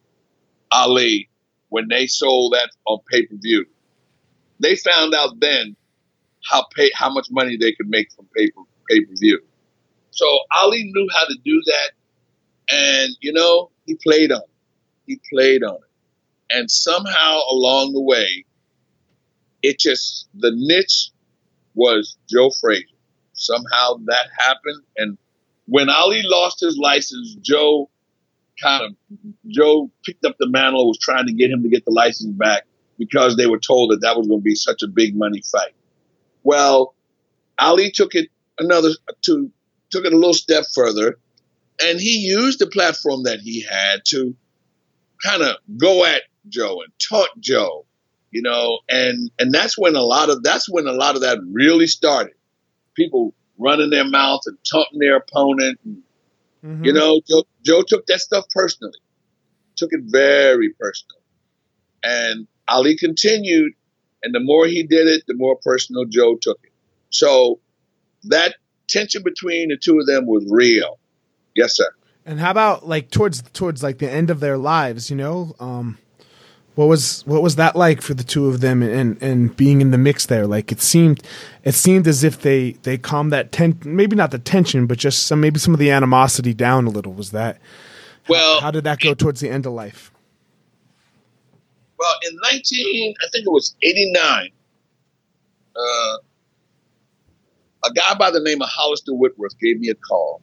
Ali 0.72 1.30
when 1.70 1.88
they 1.88 2.08
sold 2.08 2.54
that 2.54 2.70
on 2.86 3.00
pay 3.12 3.26
per 3.26 3.36
view. 3.38 3.66
They 4.60 4.76
found 4.76 5.14
out 5.14 5.40
then 5.40 5.76
how 6.50 6.66
pay 6.76 6.92
how 6.94 7.12
much 7.12 7.28
money 7.32 7.58
they 7.58 7.72
could 7.72 7.90
make 7.90 8.12
from 8.12 8.28
pay 8.36 8.50
per 8.50 9.16
view. 9.16 9.40
So 10.12 10.26
Ali 10.52 10.84
knew 10.84 11.08
how 11.16 11.26
to 11.26 11.36
do 11.46 11.62
that, 11.66 11.92
and 12.76 13.18
you 13.22 13.32
know 13.32 13.72
he 13.90 13.96
played 13.96 14.32
on 14.32 14.42
it. 14.42 14.50
He 15.08 15.20
played 15.32 15.64
on 15.64 15.76
it, 15.76 16.56
and 16.56 16.70
somehow 16.70 17.40
along 17.50 17.94
the 17.94 18.02
way, 18.02 18.46
it 19.64 19.80
just 19.80 20.28
the 20.36 20.52
niche 20.54 21.10
was 21.74 22.18
Joe 22.30 22.52
Frazier. 22.52 22.86
Somehow 23.34 23.96
that 24.06 24.28
happened, 24.38 24.84
and 24.98 25.18
when 25.66 25.90
Ali 25.90 26.22
lost 26.24 26.60
his 26.60 26.78
license, 26.78 27.36
Joe 27.42 27.90
kind 28.62 28.84
of 28.84 28.96
Joe 29.48 29.90
picked 30.06 30.26
up 30.26 30.36
the 30.40 30.48
mantle, 30.50 30.88
was 30.88 31.00
trying 31.00 31.26
to 31.26 31.34
get 31.34 31.50
him 31.50 31.64
to 31.64 31.70
get 31.70 31.86
the 31.86 31.92
license 31.92 32.36
back 32.36 32.64
because 33.00 33.38
they 33.38 33.48
were 33.48 33.60
told 33.60 33.92
that 33.92 34.02
that 34.02 34.18
was 34.18 34.28
going 34.28 34.42
to 34.42 34.44
be 34.44 34.56
such 34.56 34.84
a 34.84 34.88
big 34.88 35.16
money 35.16 35.42
fight. 35.52 35.74
Well, 36.44 36.94
Ali 37.58 37.90
took 37.90 38.14
it 38.14 38.30
another 38.60 38.90
to 39.22 39.52
took 39.90 40.06
it 40.06 40.14
a 40.14 40.18
little 40.18 40.34
step 40.34 40.66
further, 40.76 41.18
and 41.82 42.00
he 42.00 42.18
used 42.20 42.60
the 42.60 42.68
platform 42.68 43.24
that 43.24 43.40
he 43.40 43.62
had 43.62 44.02
to 44.06 44.36
kind 45.24 45.42
of 45.42 45.56
go 45.78 46.06
at 46.06 46.24
Joe 46.48 46.82
and 46.82 46.92
taunt 47.00 47.30
Joe, 47.40 47.86
you 48.32 48.42
know, 48.42 48.80
and 48.90 49.32
and 49.40 49.52
that's 49.52 49.78
when 49.78 49.96
a 49.96 50.02
lot 50.02 50.30
of 50.30 50.44
that's 50.44 50.70
when 50.70 50.88
a 50.88 50.94
lot 50.94 51.16
of 51.16 51.22
that 51.22 51.40
really 51.52 51.88
started. 51.88 52.34
People 52.96 53.34
running 53.58 53.90
their 53.90 54.06
mouth 54.06 54.42
and 54.46 54.58
taunting 54.70 55.00
their 55.00 55.18
opponent. 55.18 55.80
And, 55.84 56.04
Mhm. 56.64 56.86
you 56.86 56.94
know, 56.94 57.22
Joe, 57.30 57.44
Joe 57.64 57.82
took 57.84 58.06
that 58.08 58.22
stuff 58.22 58.46
personally, 58.50 59.00
took 59.76 59.90
it 59.92 60.02
very 60.06 60.70
personal. 60.80 61.22
And 62.04 62.48
Ali 62.68 62.96
continued, 62.96 63.74
and 64.24 64.34
the 64.34 64.40
more 64.40 64.66
he 64.66 64.84
did 64.84 65.08
it, 65.08 65.24
the 65.28 65.34
more 65.34 65.58
personal 65.58 66.06
Joe 66.06 66.36
took 66.36 66.60
it. 66.64 66.72
So 67.10 67.60
that 68.24 68.56
tension 68.88 69.24
between 69.24 69.70
the 69.70 69.78
two 69.78 70.00
of 70.00 70.08
them 70.08 70.26
was 70.26 70.46
real. 70.50 70.99
Yes, 71.56 71.76
sir. 71.76 71.88
And 72.26 72.40
how 72.40 72.52
about 72.52 72.88
like 72.88 73.10
towards 73.12 73.42
towards 73.54 73.82
like 73.84 73.98
the 73.98 74.10
end 74.10 74.30
of 74.30 74.40
their 74.40 74.58
lives? 74.58 75.10
You 75.10 75.16
know, 75.16 75.56
um, 75.60 75.98
What 76.76 76.88
was 76.88 77.24
what 77.26 77.42
was 77.42 77.56
that 77.58 77.76
like 77.76 78.02
for 78.02 78.14
the 78.14 78.24
two 78.24 78.48
of 78.48 78.62
them 78.62 78.82
and 78.82 79.22
and 79.22 79.56
being 79.58 79.82
in 79.82 79.92
the 79.92 79.98
mix 79.98 80.28
there? 80.28 80.48
Like 80.48 80.72
it 80.72 80.80
seemed 80.80 81.22
it 81.66 81.74
seemed 81.74 82.08
as 82.08 82.24
if 82.24 82.42
they 82.42 82.74
they 82.84 82.98
calmed 82.98 83.34
that 83.34 83.52
ten 83.52 83.78
maybe 83.84 84.16
not 84.16 84.32
the 84.32 84.40
tension, 84.40 84.88
but 84.88 84.98
just 84.98 85.28
some 85.28 85.42
maybe 85.42 85.60
some 85.60 85.74
of 85.74 85.80
the 85.80 85.92
animosity 85.92 86.54
down 86.54 86.88
a 86.88 86.90
little. 86.90 87.12
Was 87.14 87.32
that 87.32 87.60
well? 88.30 88.56
How, 88.60 88.68
how 88.68 88.72
did 88.72 88.86
that 88.86 89.00
go 89.00 89.14
towards 89.14 89.42
the 89.42 89.50
end 89.50 89.66
of 89.66 89.74
life? 89.74 90.12
Well, 91.98 92.16
in 92.30 92.38
nineteen, 92.44 93.14
I 93.26 93.28
think 93.32 93.46
it 93.46 93.52
was 93.52 93.76
eighty 93.82 94.12
nine. 94.14 94.52
Uh, 95.76 96.18
a 97.84 97.94
guy 97.94 98.14
by 98.18 98.32
the 98.32 98.40
name 98.40 98.62
of 98.62 98.70
Hollister 98.70 99.14
Whitworth 99.14 99.58
gave 99.60 99.80
me 99.80 99.90
a 99.90 99.96
call, 99.96 100.42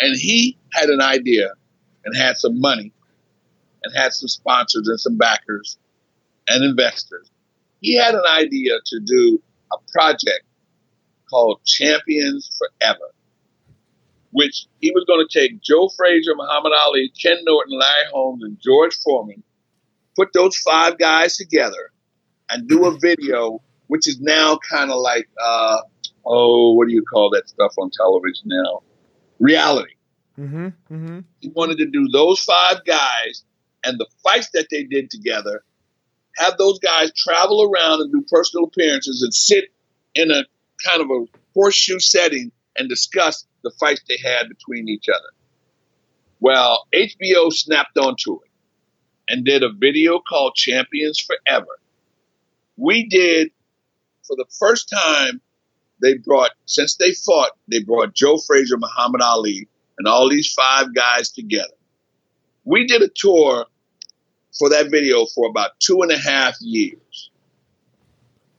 and 0.00 0.16
he 0.16 0.56
had 0.72 0.88
an 0.88 1.00
idea 1.00 1.50
and 2.04 2.16
had 2.16 2.36
some 2.36 2.60
money 2.60 2.92
and 3.82 3.94
had 3.96 4.12
some 4.12 4.28
sponsors 4.28 4.88
and 4.88 5.00
some 5.00 5.16
backers 5.16 5.78
and 6.48 6.64
investors. 6.64 7.30
He 7.80 7.96
had 7.96 8.14
an 8.14 8.24
idea 8.28 8.74
to 8.86 9.00
do 9.00 9.42
a 9.72 9.76
project 9.92 10.44
called 11.28 11.60
Champions 11.64 12.50
Forever, 12.58 13.12
which 14.32 14.66
he 14.80 14.90
was 14.90 15.04
going 15.06 15.24
to 15.26 15.38
take 15.38 15.62
Joe 15.62 15.88
Frazier, 15.96 16.34
Muhammad 16.34 16.72
Ali, 16.78 17.12
Ken 17.20 17.36
Norton, 17.44 17.78
Larry 17.78 18.10
Holmes, 18.12 18.42
and 18.42 18.58
George 18.60 18.96
Foreman, 19.02 19.42
put 20.16 20.32
those 20.32 20.56
five 20.58 20.98
guys 20.98 21.36
together, 21.36 21.90
and 22.50 22.68
do 22.68 22.86
a 22.86 22.98
video, 22.98 23.62
which 23.86 24.08
is 24.08 24.20
now 24.20 24.58
kind 24.70 24.90
of 24.90 24.98
like, 24.98 25.28
uh, 25.42 25.78
oh, 26.26 26.74
what 26.74 26.88
do 26.88 26.94
you 26.94 27.02
call 27.02 27.30
that 27.30 27.48
stuff 27.48 27.72
on 27.78 27.90
television 27.96 28.46
now? 28.46 28.82
Reality. 29.40 29.94
Mm-hmm, 30.38 30.66
mm-hmm. 30.66 31.20
He 31.40 31.48
wanted 31.48 31.78
to 31.78 31.86
do 31.86 32.08
those 32.12 32.40
five 32.40 32.84
guys 32.84 33.44
and 33.84 33.98
the 33.98 34.06
fights 34.22 34.50
that 34.54 34.68
they 34.70 34.84
did 34.84 35.10
together, 35.10 35.64
have 36.36 36.56
those 36.58 36.78
guys 36.78 37.12
travel 37.16 37.62
around 37.62 38.00
and 38.00 38.12
do 38.12 38.24
personal 38.30 38.66
appearances 38.66 39.22
and 39.22 39.34
sit 39.34 39.64
in 40.14 40.30
a 40.30 40.44
kind 40.86 41.02
of 41.02 41.10
a 41.10 41.24
horseshoe 41.54 41.98
setting 41.98 42.52
and 42.76 42.88
discuss 42.88 43.46
the 43.62 43.72
fights 43.80 44.02
they 44.08 44.18
had 44.22 44.48
between 44.48 44.88
each 44.88 45.08
other. 45.08 45.30
Well, 46.40 46.86
HBO 46.94 47.52
snapped 47.52 47.98
onto 47.98 48.36
it 48.36 48.50
and 49.28 49.44
did 49.44 49.62
a 49.62 49.72
video 49.72 50.20
called 50.20 50.54
Champions 50.54 51.20
Forever. 51.20 51.78
We 52.76 53.08
did, 53.08 53.50
for 54.26 54.36
the 54.36 54.46
first 54.58 54.88
time, 54.88 55.40
they 56.00 56.14
brought, 56.14 56.50
since 56.66 56.96
they 56.96 57.12
fought, 57.12 57.50
they 57.68 57.82
brought 57.82 58.14
Joe 58.14 58.38
Frazier, 58.38 58.78
Muhammad 58.78 59.22
Ali, 59.22 59.68
and 59.98 60.08
all 60.08 60.28
these 60.28 60.52
five 60.52 60.94
guys 60.94 61.30
together. 61.30 61.74
We 62.64 62.86
did 62.86 63.02
a 63.02 63.10
tour 63.14 63.66
for 64.58 64.68
that 64.70 64.90
video 64.90 65.26
for 65.26 65.48
about 65.48 65.78
two 65.80 66.02
and 66.02 66.10
a 66.10 66.18
half 66.18 66.56
years 66.60 67.30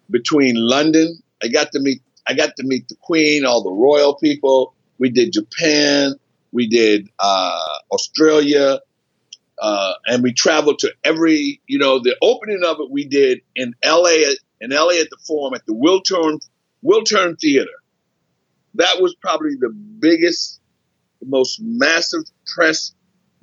between 0.09 0.55
London. 0.55 1.21
I 1.43 1.47
got 1.47 1.71
to 1.71 1.79
meet 1.79 2.01
I 2.27 2.33
got 2.33 2.55
to 2.57 2.63
meet 2.63 2.87
the 2.87 2.95
Queen, 3.01 3.45
all 3.45 3.63
the 3.63 3.71
royal 3.71 4.15
people. 4.15 4.73
We 4.99 5.09
did 5.09 5.33
Japan, 5.33 6.13
we 6.51 6.67
did 6.67 7.09
uh, 7.19 7.77
Australia, 7.91 8.79
uh, 9.59 9.93
and 10.05 10.21
we 10.21 10.33
traveled 10.33 10.79
to 10.79 10.93
every 11.03 11.61
you 11.67 11.79
know 11.79 11.99
the 11.99 12.15
opening 12.21 12.61
of 12.65 12.77
it 12.79 12.91
we 12.91 13.05
did 13.05 13.41
in 13.55 13.73
L.A. 13.83 14.35
in 14.59 14.71
L.A. 14.71 14.99
at 14.99 15.09
the 15.09 15.17
Forum 15.25 15.53
at 15.55 15.65
the 15.65 15.73
Wiltern 15.73 16.39
Wiltern 16.83 17.39
Theater. 17.39 17.71
That 18.75 19.01
was 19.01 19.15
probably 19.15 19.55
the 19.59 19.69
biggest, 19.69 20.61
most 21.23 21.59
massive 21.61 22.23
press 22.55 22.93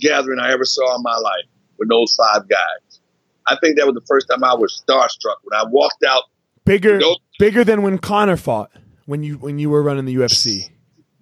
gathering 0.01 0.39
I 0.39 0.53
ever 0.53 0.65
saw 0.65 0.97
in 0.97 1.03
my 1.03 1.17
life 1.17 1.45
with 1.79 1.89
those 1.89 2.15
five 2.15 2.49
guys. 2.49 3.01
I 3.47 3.57
think 3.63 3.79
that 3.79 3.87
was 3.87 3.95
the 3.95 4.07
first 4.07 4.29
time 4.29 4.45
I 4.45 4.55
was 4.55 4.83
starstruck 4.87 5.37
when 5.43 5.59
I 5.59 5.65
walked 5.65 6.05
out. 6.05 6.25
Bigger, 6.65 6.99
those, 6.99 7.17
bigger 7.39 7.65
than 7.65 7.83
when 7.83 7.99
Conor 7.99 8.37
fought 8.37 8.71
when 9.07 9.23
you 9.23 9.39
when 9.39 9.59
you 9.59 9.71
were 9.71 9.83
running 9.83 10.05
the 10.05 10.15
UFC. 10.15 10.69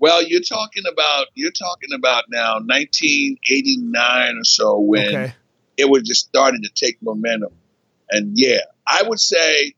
Well, 0.00 0.22
you're 0.26 0.40
talking 0.40 0.82
about 0.90 1.26
you're 1.34 1.52
talking 1.52 1.90
about 1.94 2.24
now 2.28 2.54
1989 2.54 4.38
or 4.38 4.44
so 4.44 4.78
when 4.80 5.06
okay. 5.08 5.34
it 5.76 5.88
was 5.88 6.02
just 6.02 6.26
starting 6.26 6.62
to 6.62 6.68
take 6.68 7.00
momentum, 7.00 7.52
and 8.10 8.32
yeah, 8.36 8.62
I 8.88 9.04
would 9.06 9.20
say 9.20 9.75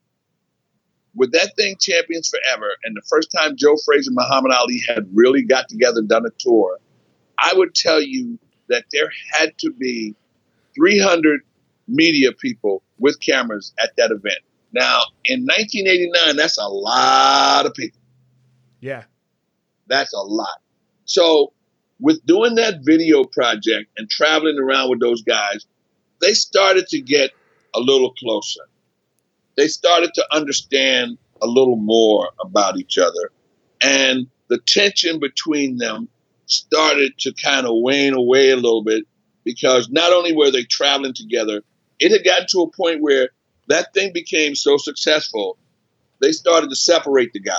with 1.18 1.32
that 1.32 1.54
thing 1.56 1.76
champions 1.78 2.28
forever, 2.28 2.70
and 2.84 2.96
the 2.96 3.02
first 3.08 3.30
time 3.36 3.56
Joe 3.56 3.76
Frazier, 3.84 4.12
Muhammad 4.12 4.52
Ali 4.52 4.80
had 4.88 5.08
really 5.12 5.42
got 5.42 5.68
together, 5.68 5.98
and 5.98 6.08
done 6.08 6.24
a 6.24 6.30
tour, 6.38 6.78
I 7.38 7.52
would 7.54 7.74
tell 7.74 8.00
you 8.00 8.38
that 8.68 8.84
there 8.92 9.10
had 9.32 9.56
to 9.58 9.70
be 9.72 10.14
300 10.74 11.40
media 11.86 12.32
people 12.32 12.82
with 12.98 13.20
cameras 13.20 13.72
at 13.82 13.96
that 13.96 14.10
event. 14.10 14.40
Now, 14.72 15.02
in 15.24 15.40
1989, 15.42 16.36
that's 16.36 16.58
a 16.58 16.68
lot 16.68 17.66
of 17.66 17.74
people. 17.74 18.00
Yeah. 18.80 19.04
That's 19.86 20.12
a 20.12 20.20
lot. 20.20 20.60
So, 21.06 21.52
with 22.00 22.24
doing 22.26 22.56
that 22.56 22.80
video 22.82 23.24
project 23.24 23.90
and 23.96 24.08
traveling 24.08 24.58
around 24.58 24.90
with 24.90 25.00
those 25.00 25.22
guys, 25.22 25.66
they 26.20 26.34
started 26.34 26.86
to 26.88 27.00
get 27.00 27.30
a 27.74 27.80
little 27.80 28.12
closer. 28.12 28.60
They 29.58 29.66
started 29.66 30.14
to 30.14 30.24
understand 30.30 31.18
a 31.42 31.46
little 31.48 31.76
more 31.76 32.30
about 32.40 32.78
each 32.78 32.96
other. 32.96 33.32
And 33.82 34.28
the 34.48 34.58
tension 34.58 35.18
between 35.18 35.78
them 35.78 36.08
started 36.46 37.18
to 37.18 37.34
kind 37.34 37.66
of 37.66 37.72
wane 37.74 38.14
away 38.14 38.50
a 38.50 38.56
little 38.56 38.84
bit 38.84 39.04
because 39.44 39.90
not 39.90 40.12
only 40.12 40.32
were 40.32 40.52
they 40.52 40.62
traveling 40.62 41.12
together, 41.12 41.62
it 41.98 42.12
had 42.12 42.24
gotten 42.24 42.46
to 42.50 42.60
a 42.60 42.70
point 42.70 43.02
where 43.02 43.30
that 43.66 43.92
thing 43.94 44.12
became 44.12 44.54
so 44.54 44.76
successful, 44.76 45.58
they 46.20 46.30
started 46.30 46.70
to 46.70 46.76
separate 46.76 47.32
the 47.32 47.40
guys. 47.40 47.56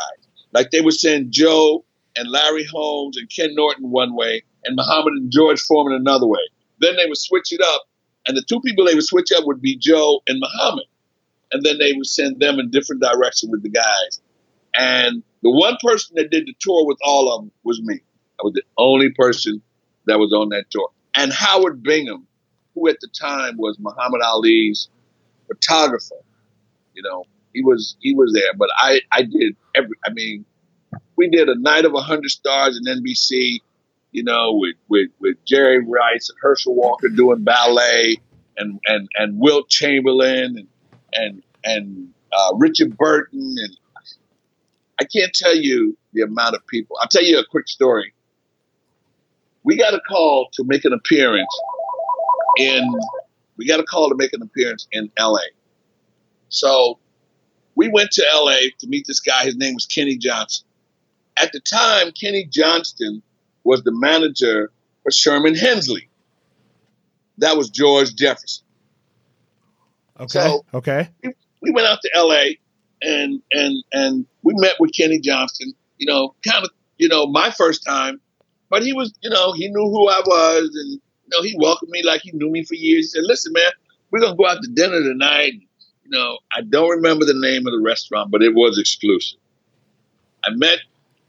Like 0.53 0.71
they 0.71 0.79
would 0.79 0.93
send 0.93 1.33
Joe 1.33 1.83
and 2.15 2.31
Larry 2.31 2.65
Holmes 2.65 3.17
and 3.17 3.29
Ken 3.29 3.53
Norton 3.55 3.91
one 3.91 4.15
way 4.15 4.43
and 4.63 4.77
Muhammad 4.77 5.13
and 5.13 5.31
George 5.31 5.59
Foreman 5.59 5.99
another 5.99 6.27
way. 6.27 6.39
Then 6.79 6.95
they 6.95 7.07
would 7.07 7.17
switch 7.17 7.51
it 7.51 7.61
up, 7.61 7.81
and 8.25 8.37
the 8.37 8.41
two 8.41 8.61
people 8.61 8.85
they 8.85 8.95
would 8.95 9.03
switch 9.03 9.33
up 9.37 9.45
would 9.45 9.61
be 9.61 9.77
Joe 9.77 10.21
and 10.27 10.39
Muhammad. 10.39 10.85
And 11.51 11.63
then 11.63 11.77
they 11.79 11.93
would 11.93 12.07
send 12.07 12.39
them 12.39 12.59
in 12.59 12.69
different 12.69 13.01
direction 13.01 13.49
with 13.51 13.63
the 13.63 13.69
guys. 13.69 14.21
And 14.75 15.23
the 15.41 15.49
one 15.49 15.77
person 15.83 16.15
that 16.17 16.29
did 16.29 16.45
the 16.45 16.55
tour 16.59 16.85
with 16.85 16.97
all 17.03 17.33
of 17.33 17.41
them 17.41 17.51
was 17.63 17.81
me. 17.81 17.99
I 18.39 18.43
was 18.43 18.53
the 18.53 18.63
only 18.77 19.09
person 19.09 19.61
that 20.05 20.19
was 20.19 20.31
on 20.31 20.49
that 20.49 20.65
tour 20.69 20.89
and 21.15 21.33
Howard 21.33 21.83
Bingham, 21.83 22.27
who 22.73 22.87
at 22.87 22.97
the 23.01 23.07
time 23.07 23.57
was 23.57 23.77
Muhammad 23.79 24.21
Ali's 24.21 24.89
photographer. 25.47 26.15
You 26.93 27.03
know, 27.03 27.25
he 27.53 27.61
was 27.61 27.97
he 27.99 28.13
was 28.13 28.33
there, 28.33 28.53
but 28.57 28.69
I 28.77 29.01
I 29.11 29.23
did 29.23 29.55
every. 29.75 29.95
I 30.05 30.11
mean, 30.11 30.45
we 31.15 31.29
did 31.29 31.49
a 31.49 31.59
night 31.59 31.85
of 31.85 31.93
hundred 31.93 32.29
stars 32.29 32.79
in 32.79 33.03
NBC. 33.03 33.59
You 34.11 34.23
know, 34.23 34.53
with 34.53 34.75
with 34.87 35.09
with 35.19 35.43
Jerry 35.45 35.85
Rice 35.85 36.29
and 36.29 36.37
Herschel 36.41 36.75
Walker 36.75 37.09
doing 37.09 37.43
ballet, 37.43 38.17
and 38.57 38.79
and 38.85 39.07
and 39.15 39.39
Wilt 39.39 39.69
Chamberlain 39.69 40.57
and 40.57 40.67
and 41.13 41.43
and 41.63 42.09
uh, 42.31 42.53
Richard 42.55 42.97
Burton, 42.97 43.55
and 43.57 43.77
I 44.99 45.03
can't 45.03 45.33
tell 45.33 45.55
you 45.55 45.97
the 46.13 46.21
amount 46.21 46.55
of 46.55 46.65
people. 46.67 46.97
I'll 47.01 47.07
tell 47.07 47.23
you 47.23 47.39
a 47.39 47.45
quick 47.45 47.67
story 47.67 48.13
we 49.63 49.77
got 49.77 49.93
a 49.93 49.99
call 49.99 50.49
to 50.53 50.63
make 50.63 50.85
an 50.85 50.93
appearance 50.93 51.59
in 52.57 52.83
we 53.57 53.67
got 53.67 53.79
a 53.79 53.83
call 53.83 54.09
to 54.09 54.15
make 54.15 54.33
an 54.33 54.41
appearance 54.41 54.87
in 54.91 55.11
LA. 55.19 55.39
So 56.47 56.97
we 57.75 57.89
went 57.89 58.11
to 58.11 58.25
LA 58.33 58.69
to 58.79 58.87
meet 58.87 59.05
this 59.05 59.19
guy. 59.19 59.43
His 59.43 59.57
name 59.57 59.73
was 59.73 59.85
Kenny 59.85 60.17
Johnson. 60.17 60.65
At 61.37 61.51
the 61.51 61.59
time, 61.59 62.11
Kenny 62.13 62.45
Johnson 62.45 63.21
was 63.63 63.83
the 63.83 63.91
manager 63.91 64.71
for 65.03 65.11
Sherman 65.11 65.55
Hemsley. 65.55 66.07
That 67.37 67.57
was 67.57 67.69
George 67.69 68.15
Jefferson. 68.15 68.65
Okay. 70.19 70.39
So 70.39 70.65
okay. 70.73 71.09
We, 71.23 71.33
we 71.61 71.71
went 71.71 71.87
out 71.87 71.99
to 72.01 72.11
LA 72.15 72.55
and 73.01 73.41
and 73.51 73.83
and 73.91 74.25
we 74.43 74.53
met 74.57 74.75
with 74.79 74.91
Kenny 74.95 75.19
Johnson. 75.19 75.73
You 75.97 76.07
know, 76.07 76.35
kind 76.47 76.63
of 76.63 76.71
you 76.97 77.07
know 77.07 77.27
my 77.27 77.51
first 77.51 77.85
time 77.85 78.21
but 78.69 78.83
he 78.83 78.93
was, 78.93 79.13
you 79.21 79.29
know, 79.29 79.51
he 79.53 79.67
knew 79.67 79.89
who 79.89 80.07
I 80.07 80.21
was, 80.25 80.69
and 80.75 80.91
you 80.93 81.29
know, 81.31 81.41
he 81.41 81.55
welcomed 81.57 81.89
me 81.89 82.03
like 82.03 82.21
he 82.21 82.31
knew 82.31 82.49
me 82.49 82.63
for 82.63 82.75
years. 82.75 83.05
He 83.05 83.19
said, 83.19 83.23
"Listen, 83.23 83.51
man, 83.53 83.71
we're 84.11 84.19
gonna 84.19 84.35
go 84.35 84.47
out 84.47 84.61
to 84.61 84.69
dinner 84.69 85.01
tonight." 85.01 85.53
You 86.03 86.11
know, 86.11 86.37
I 86.55 86.61
don't 86.61 86.89
remember 86.89 87.25
the 87.25 87.33
name 87.33 87.67
of 87.67 87.73
the 87.73 87.81
restaurant, 87.83 88.31
but 88.31 88.41
it 88.41 88.53
was 88.53 88.79
exclusive. 88.79 89.39
I 90.43 90.51
met 90.51 90.79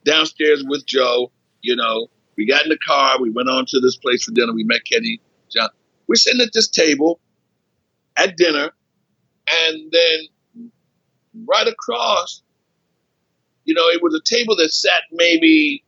downstairs 0.04 0.64
with 0.66 0.86
Joe. 0.86 1.30
You 1.62 1.76
know, 1.76 2.08
we 2.36 2.46
got 2.46 2.64
in 2.64 2.70
the 2.70 2.78
car. 2.78 3.20
We 3.20 3.30
went 3.30 3.48
on 3.48 3.66
to 3.66 3.80
this 3.80 3.96
place 3.96 4.24
for 4.24 4.32
dinner. 4.32 4.52
We 4.52 4.64
met 4.64 4.84
Kenny. 4.84 5.20
John. 5.50 5.70
We're 6.06 6.16
sitting 6.16 6.40
at 6.40 6.52
this 6.52 6.68
table 6.68 7.20
at 8.16 8.36
dinner, 8.36 8.72
and 9.66 9.92
then 9.92 10.70
right 11.46 11.68
across, 11.68 12.42
you 13.64 13.74
know, 13.74 13.88
it 13.88 14.02
was 14.02 14.14
a 14.14 14.22
table 14.22 14.56
that 14.56 14.72
sat 14.72 15.02
maybe 15.12 15.84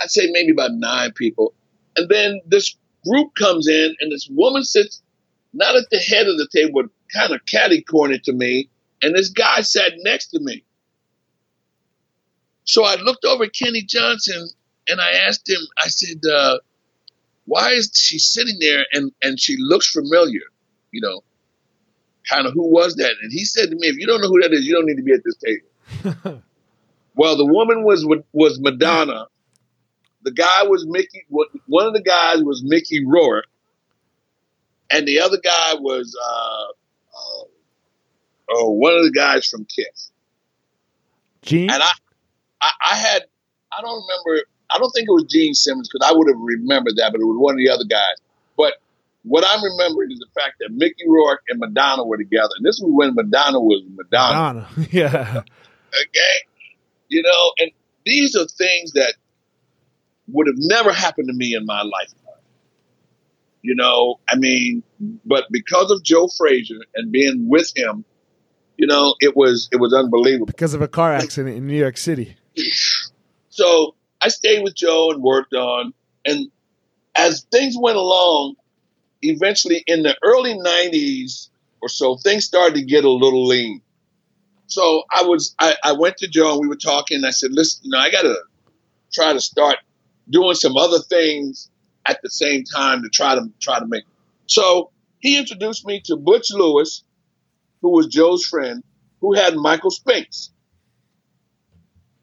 I'd 0.00 0.10
say 0.10 0.30
maybe 0.30 0.52
about 0.52 0.72
nine 0.72 1.12
people. 1.12 1.54
And 1.96 2.08
then 2.08 2.40
this 2.46 2.74
group 3.06 3.34
comes 3.34 3.68
in, 3.68 3.94
and 4.00 4.10
this 4.10 4.28
woman 4.30 4.64
sits 4.64 5.02
not 5.52 5.76
at 5.76 5.90
the 5.90 5.98
head 5.98 6.26
of 6.26 6.38
the 6.38 6.48
table, 6.52 6.82
but 6.82 6.90
kind 7.12 7.32
of 7.34 7.44
catty 7.46 7.82
cornered 7.82 8.24
to 8.24 8.32
me, 8.32 8.70
and 9.02 9.14
this 9.14 9.28
guy 9.28 9.60
sat 9.60 9.92
next 9.98 10.28
to 10.28 10.40
me. 10.40 10.64
So 12.64 12.84
I 12.84 12.96
looked 12.96 13.24
over 13.24 13.44
at 13.44 13.52
Kenny 13.52 13.82
Johnson 13.82 14.48
and 14.88 15.00
I 15.00 15.10
asked 15.26 15.48
him, 15.48 15.60
I 15.82 15.88
said, 15.88 16.20
uh, 16.24 16.58
why 17.46 17.70
is 17.70 17.90
she 17.94 18.18
sitting 18.18 18.58
there 18.60 18.84
and, 18.92 19.10
and 19.22 19.40
she 19.40 19.56
looks 19.58 19.90
familiar? 19.90 20.42
You 20.92 21.00
know, 21.00 21.22
kind 22.28 22.46
of 22.46 22.52
who 22.52 22.70
was 22.70 22.96
that? 22.96 23.14
And 23.22 23.32
he 23.32 23.44
said 23.44 23.70
to 23.70 23.76
me, 23.76 23.88
if 23.88 23.96
you 23.96 24.06
don't 24.06 24.20
know 24.20 24.28
who 24.28 24.40
that 24.40 24.52
is, 24.52 24.66
you 24.66 24.74
don't 24.74 24.86
need 24.86 24.96
to 24.96 25.02
be 25.02 25.12
at 25.12 25.22
this 25.24 25.36
table. 25.36 26.42
well, 27.14 27.36
the 27.36 27.46
woman 27.46 27.84
was 27.84 28.06
was 28.32 28.60
Madonna. 28.60 29.26
The 30.22 30.32
guy 30.32 30.64
was 30.64 30.86
Mickey. 30.86 31.24
One 31.28 31.86
of 31.86 31.94
the 31.94 32.02
guys 32.02 32.42
was 32.42 32.62
Mickey 32.62 33.04
Rourke, 33.04 33.46
and 34.90 35.06
the 35.06 35.20
other 35.20 35.38
guy 35.42 35.74
was 35.74 36.16
uh, 36.22 36.64
uh, 37.16 37.44
oh, 38.50 38.70
one 38.70 38.94
of 38.94 39.04
the 39.04 39.12
guys 39.12 39.46
from 39.46 39.64
Kiss. 39.64 40.10
Gene. 41.42 41.70
And 41.70 41.82
I, 41.82 41.90
I, 42.60 42.70
I 42.92 42.96
had, 42.96 43.22
I 43.76 43.80
don't 43.80 44.02
remember. 44.02 44.44
I 44.72 44.78
don't 44.78 44.90
think 44.90 45.08
it 45.08 45.12
was 45.12 45.24
Gene 45.24 45.54
Simmons 45.54 45.88
because 45.90 46.08
I 46.08 46.14
would 46.14 46.28
have 46.28 46.38
remembered 46.38 46.96
that, 46.96 47.12
but 47.12 47.20
it 47.20 47.24
was 47.24 47.38
one 47.38 47.54
of 47.54 47.58
the 47.58 47.70
other 47.70 47.84
guys. 47.84 48.16
But 48.56 48.74
what 49.22 49.44
I'm 49.46 49.62
remembering 49.62 50.10
is 50.12 50.18
the 50.18 50.40
fact 50.40 50.56
that 50.60 50.70
Mickey 50.72 51.04
Rourke 51.06 51.42
and 51.48 51.58
Madonna 51.58 52.04
were 52.04 52.16
together. 52.16 52.50
And 52.56 52.64
this 52.64 52.80
was 52.80 52.90
when 52.92 53.14
Madonna 53.14 53.60
was 53.60 53.82
Madonna. 53.94 54.66
Madonna, 54.76 54.88
yeah. 54.90 55.42
Okay, 55.88 56.36
you 57.08 57.22
know, 57.22 57.52
and 57.58 57.70
these 58.06 58.36
are 58.36 58.46
things 58.46 58.92
that 58.92 59.14
would 60.28 60.46
have 60.46 60.56
never 60.58 60.92
happened 60.92 61.28
to 61.28 61.34
me 61.34 61.54
in 61.54 61.66
my 61.66 61.82
lifetime. 61.82 62.16
You 63.62 63.74
know, 63.74 64.20
I 64.28 64.36
mean, 64.36 64.82
but 65.26 65.44
because 65.50 65.90
of 65.90 66.02
Joe 66.02 66.28
Frazier 66.38 66.78
and 66.94 67.12
being 67.12 67.48
with 67.48 67.72
him, 67.76 68.04
you 68.78 68.86
know, 68.86 69.14
it 69.20 69.36
was 69.36 69.68
it 69.72 69.76
was 69.76 69.92
unbelievable. 69.92 70.46
Because 70.46 70.72
of 70.72 70.80
a 70.80 70.88
car 70.88 71.12
accident 71.12 71.56
in 71.56 71.66
New 71.66 71.76
York 71.76 71.98
City. 71.98 72.36
So 73.50 73.94
I 74.22 74.28
stayed 74.28 74.62
with 74.62 74.74
Joe 74.74 75.10
and 75.10 75.22
worked 75.22 75.52
on, 75.52 75.92
and 76.24 76.50
as 77.14 77.46
things 77.52 77.76
went 77.78 77.98
along, 77.98 78.54
eventually 79.22 79.82
in 79.86 80.02
the 80.02 80.16
early 80.22 80.54
'90s 80.54 81.48
or 81.80 81.88
so, 81.88 82.16
things 82.16 82.44
started 82.44 82.74
to 82.76 82.82
get 82.84 83.04
a 83.04 83.10
little 83.10 83.46
lean. 83.46 83.82
So 84.66 85.02
I 85.10 85.22
was 85.24 85.54
I, 85.58 85.74
I 85.82 85.92
went 85.92 86.18
to 86.18 86.28
Joe 86.28 86.52
and 86.52 86.60
we 86.60 86.68
were 86.68 86.76
talking. 86.76 87.16
And 87.16 87.26
I 87.26 87.30
said, 87.30 87.50
listen, 87.52 87.82
you 87.84 87.90
know, 87.90 87.98
I 87.98 88.10
got 88.10 88.22
to 88.22 88.36
try 89.12 89.32
to 89.32 89.40
start 89.40 89.76
doing 90.28 90.54
some 90.54 90.76
other 90.76 91.00
things 91.00 91.70
at 92.06 92.20
the 92.22 92.30
same 92.30 92.64
time 92.64 93.02
to 93.02 93.08
try 93.08 93.34
to 93.34 93.50
try 93.60 93.78
to 93.78 93.86
make. 93.86 94.04
So 94.46 94.90
he 95.18 95.38
introduced 95.38 95.86
me 95.86 96.00
to 96.06 96.16
Butch 96.16 96.50
Lewis, 96.50 97.04
who 97.82 97.90
was 97.90 98.06
Joe's 98.06 98.44
friend, 98.44 98.82
who 99.20 99.34
had 99.34 99.54
Michael 99.54 99.90
Spinks, 99.90 100.50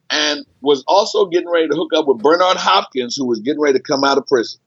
and 0.09 0.45
was 0.61 0.83
also 0.87 1.25
getting 1.25 1.49
ready 1.49 1.67
to 1.67 1.75
hook 1.75 1.91
up 1.95 2.07
with 2.07 2.19
Bernard 2.19 2.57
Hopkins, 2.57 3.15
who 3.15 3.25
was 3.25 3.39
getting 3.39 3.61
ready 3.61 3.77
to 3.77 3.83
come 3.83 4.03
out 4.03 4.17
of 4.17 4.25
prison. 4.25 4.59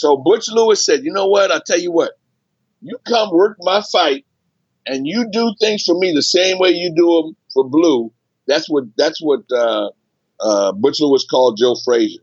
So 0.00 0.16
Butch 0.16 0.48
Lewis 0.48 0.82
said, 0.82 1.04
"You 1.04 1.12
know 1.12 1.26
what? 1.26 1.50
I'll 1.50 1.60
tell 1.60 1.78
you 1.78 1.92
what. 1.92 2.12
You 2.80 2.96
come 3.06 3.30
work 3.30 3.58
my 3.60 3.82
fight, 3.82 4.24
and 4.86 5.06
you 5.06 5.30
do 5.30 5.54
things 5.60 5.84
for 5.84 5.94
me 5.94 6.12
the 6.14 6.22
same 6.22 6.58
way 6.58 6.70
you 6.70 6.94
do 6.94 7.22
them 7.22 7.36
for 7.52 7.68
Blue. 7.68 8.10
That's 8.46 8.68
what 8.70 8.84
that's 8.96 9.20
what 9.20 9.40
uh, 9.52 9.90
uh, 10.40 10.72
Butch 10.72 11.00
Lewis 11.00 11.26
called 11.30 11.58
Joe 11.58 11.74
Frazier. 11.84 12.22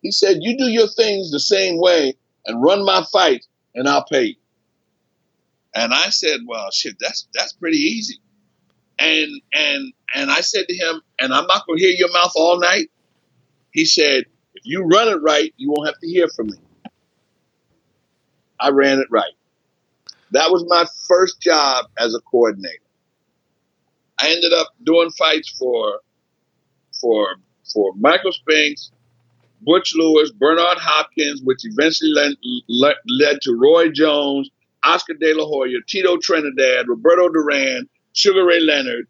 He 0.00 0.12
said, 0.12 0.38
"You 0.40 0.56
do 0.56 0.64
your 0.64 0.88
things 0.88 1.30
the 1.30 1.40
same 1.40 1.78
way 1.78 2.14
and 2.46 2.62
run 2.62 2.86
my 2.86 3.04
fight, 3.12 3.44
and 3.74 3.86
I'll 3.86 4.06
pay 4.06 4.24
you." 4.24 4.36
And 5.74 5.92
I 5.92 6.08
said, 6.08 6.40
"Well, 6.46 6.70
shit, 6.70 6.96
that's 6.98 7.28
that's 7.34 7.52
pretty 7.52 7.80
easy." 7.80 8.18
And 8.98 9.42
and 9.52 9.92
and 10.14 10.30
I 10.30 10.40
said 10.40 10.68
to 10.68 10.74
him, 10.74 11.02
"And 11.20 11.34
I'm 11.34 11.46
not 11.46 11.64
to 11.68 11.76
hear 11.76 11.90
your 11.90 12.12
mouth 12.12 12.32
all 12.34 12.58
night." 12.58 12.90
He 13.72 13.84
said, 13.84 14.24
"If 14.54 14.64
you 14.64 14.84
run 14.84 15.08
it 15.08 15.20
right, 15.20 15.52
you 15.58 15.70
won't 15.70 15.86
have 15.86 16.00
to 16.00 16.08
hear 16.08 16.26
from 16.34 16.46
me." 16.46 16.56
I 18.60 18.70
ran 18.70 18.98
it 18.98 19.08
right. 19.10 19.32
That 20.32 20.50
was 20.50 20.64
my 20.68 20.84
first 21.08 21.40
job 21.40 21.86
as 21.98 22.14
a 22.14 22.20
coordinator. 22.20 22.76
I 24.20 24.30
ended 24.30 24.52
up 24.52 24.68
doing 24.84 25.10
fights 25.10 25.48
for 25.58 26.00
for 27.00 27.36
for 27.72 27.92
Michael 27.96 28.32
Spinks, 28.32 28.90
Butch 29.62 29.94
Lewis, 29.94 30.30
Bernard 30.32 30.78
Hopkins, 30.78 31.40
which 31.42 31.60
eventually 31.64 32.12
led, 32.12 32.32
led, 32.68 32.96
led 33.06 33.40
to 33.42 33.54
Roy 33.54 33.90
Jones, 33.90 34.50
Oscar 34.84 35.14
De 35.14 35.34
La 35.34 35.44
Hoya, 35.44 35.78
Tito 35.86 36.16
Trinidad, 36.18 36.88
Roberto 36.88 37.28
Duran, 37.28 37.88
Sugar 38.12 38.44
Ray 38.44 38.60
Leonard, 38.60 39.06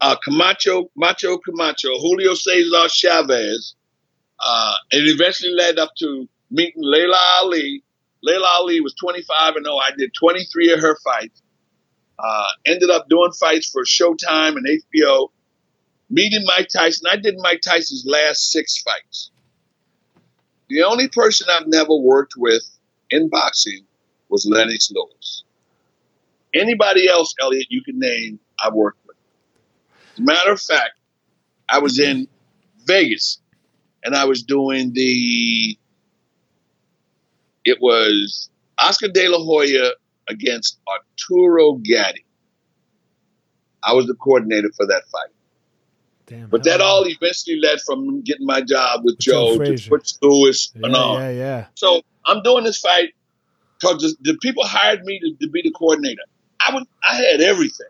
uh, 0.00 0.16
Camacho, 0.22 0.90
Macho 0.96 1.38
Camacho, 1.38 1.88
Julio 2.00 2.34
Cesar 2.34 2.88
Chavez. 2.88 3.74
Uh, 4.38 4.74
it 4.90 5.08
eventually 5.08 5.52
led 5.52 5.78
up 5.78 5.90
to 5.98 6.28
meeting 6.50 6.82
Laila 6.82 7.18
Ali. 7.40 7.82
Laila 8.22 8.46
Ali 8.58 8.80
was 8.80 8.94
25 8.94 9.56
and 9.56 9.64
0. 9.64 9.76
I 9.76 9.90
did 9.96 10.12
23 10.14 10.72
of 10.72 10.80
her 10.80 10.96
fights. 11.02 11.42
Uh, 12.18 12.48
ended 12.66 12.90
up 12.90 13.08
doing 13.08 13.32
fights 13.32 13.70
for 13.70 13.82
Showtime 13.84 14.56
and 14.56 14.66
HBO. 14.66 15.28
Meeting 16.10 16.42
Mike 16.44 16.68
Tyson. 16.68 17.06
I 17.10 17.16
did 17.16 17.36
Mike 17.38 17.62
Tyson's 17.62 18.04
last 18.06 18.50
six 18.50 18.82
fights. 18.82 19.30
The 20.68 20.82
only 20.82 21.08
person 21.08 21.46
I've 21.50 21.66
never 21.66 21.94
worked 21.94 22.34
with 22.36 22.62
in 23.10 23.28
boxing 23.28 23.86
was 24.28 24.46
Lennox 24.46 24.90
Lewis. 24.90 25.44
Anybody 26.54 27.08
else, 27.08 27.34
Elliot, 27.40 27.66
you 27.70 27.82
can 27.82 27.98
name, 27.98 28.40
I 28.62 28.70
worked 28.70 29.04
with. 29.06 29.16
As 30.14 30.18
a 30.18 30.22
matter 30.22 30.52
of 30.52 30.60
fact, 30.60 30.98
I 31.68 31.78
was 31.78 31.98
in 31.98 32.28
Vegas 32.84 33.40
and 34.04 34.14
I 34.14 34.24
was 34.24 34.42
doing 34.42 34.92
the, 34.92 35.78
it 37.70 37.80
was 37.80 38.50
Oscar 38.78 39.08
De 39.08 39.28
La 39.28 39.38
Hoya 39.38 39.92
against 40.28 40.80
Arturo 40.88 41.74
Gatti. 41.74 42.24
I 43.82 43.94
was 43.94 44.06
the 44.06 44.14
coordinator 44.14 44.70
for 44.76 44.86
that 44.86 45.02
fight. 45.10 45.30
Damn, 46.26 46.48
But 46.48 46.64
that 46.64 46.80
all 46.80 47.04
eventually 47.06 47.58
led 47.60 47.80
from 47.80 48.22
getting 48.22 48.46
my 48.46 48.60
job 48.60 49.00
with 49.04 49.18
Joe 49.18 49.56
Joe, 49.56 49.76
to. 49.76 49.90
Butch 49.90 50.12
Lewis 50.20 50.72
yeah, 50.74 50.86
and 50.86 50.96
all. 50.96 51.18
yeah, 51.18 51.30
yeah. 51.30 51.66
So 51.74 52.02
I'm 52.26 52.42
doing 52.42 52.64
this 52.64 52.78
fight 52.78 53.14
because 53.80 54.02
the, 54.02 54.32
the 54.32 54.38
people 54.38 54.64
hired 54.64 55.02
me 55.04 55.18
to, 55.20 55.34
to 55.40 55.50
be 55.50 55.62
the 55.62 55.70
coordinator. 55.70 56.22
I 56.66 56.74
was 56.74 56.86
I 57.08 57.16
had 57.16 57.40
everything. 57.40 57.86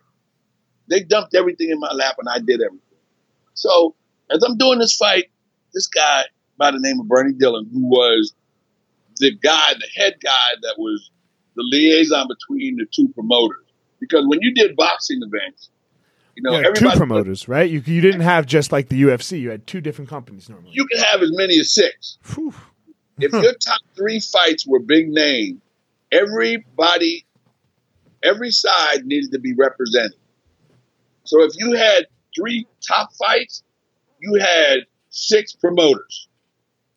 They 0.89 1.03
dumped 1.03 1.35
everything 1.35 1.71
in 1.71 1.81
my 1.81 1.93
lap 1.93 2.17
and 2.19 2.29
I 2.29 2.39
did 2.39 2.61
everything. 2.63 2.99
So 3.55 3.95
as 4.31 4.43
I'm 4.43 4.57
doing 4.57 4.79
this 4.79 4.97
fight, 4.97 5.27
this 5.75 5.87
guy 5.87 6.25
by 6.57 6.71
the 6.71 6.79
name 6.79 7.01
of 7.01 7.09
Bernie 7.09 7.33
Dillon, 7.33 7.69
who 7.73 7.87
was 7.89 8.35
the 9.21 9.35
guy, 9.37 9.73
the 9.75 9.89
head 9.95 10.15
guy 10.23 10.49
that 10.63 10.75
was 10.79 11.11
the 11.57 11.63
liaison 11.63 12.27
between 12.29 12.77
the 12.77 12.87
two 12.93 13.09
promoters. 13.15 13.65
Because 14.01 14.25
when 14.27 14.41
you 14.43 14.53
did 14.55 14.77
boxing 14.77 15.21
events, 15.23 15.71
you 16.37 16.43
know, 16.43 16.59
Yeah, 16.59 16.71
two 16.71 16.91
promoters, 16.91 17.49
right? 17.49 17.69
You 17.71 17.83
you 17.85 18.01
didn't 18.01 18.23
have 18.23 18.47
just 18.47 18.73
like 18.73 18.89
the 18.89 19.03
UFC. 19.03 19.41
You 19.41 19.51
had 19.51 19.67
two 19.67 19.81
different 19.81 20.09
companies 20.09 20.49
normally. 20.49 20.73
you 20.73 20.87
can 20.87 21.01
have 21.03 21.23
as 21.23 21.31
many 21.33 21.59
as 21.61 21.73
six. 21.73 22.19
Whew. 22.35 22.55
if 23.21 23.33
your 23.33 23.55
top 23.55 23.81
three 23.97 24.21
fights 24.21 24.67
were 24.67 24.79
big 24.81 25.09
name, 25.11 25.61
everybody, 26.11 27.27
every 28.23 28.51
side 28.51 29.05
needed 29.05 29.33
to 29.33 29.39
be 29.39 29.55
represented. 29.55 30.19
So 31.25 31.43
if 31.43 31.53
you 31.59 31.73
had 31.73 32.07
three 32.35 32.67
top 32.87 33.11
fights, 33.19 33.63
you 34.21 34.35
had 34.41 34.87
six 35.11 35.53
promoters. 35.53 36.29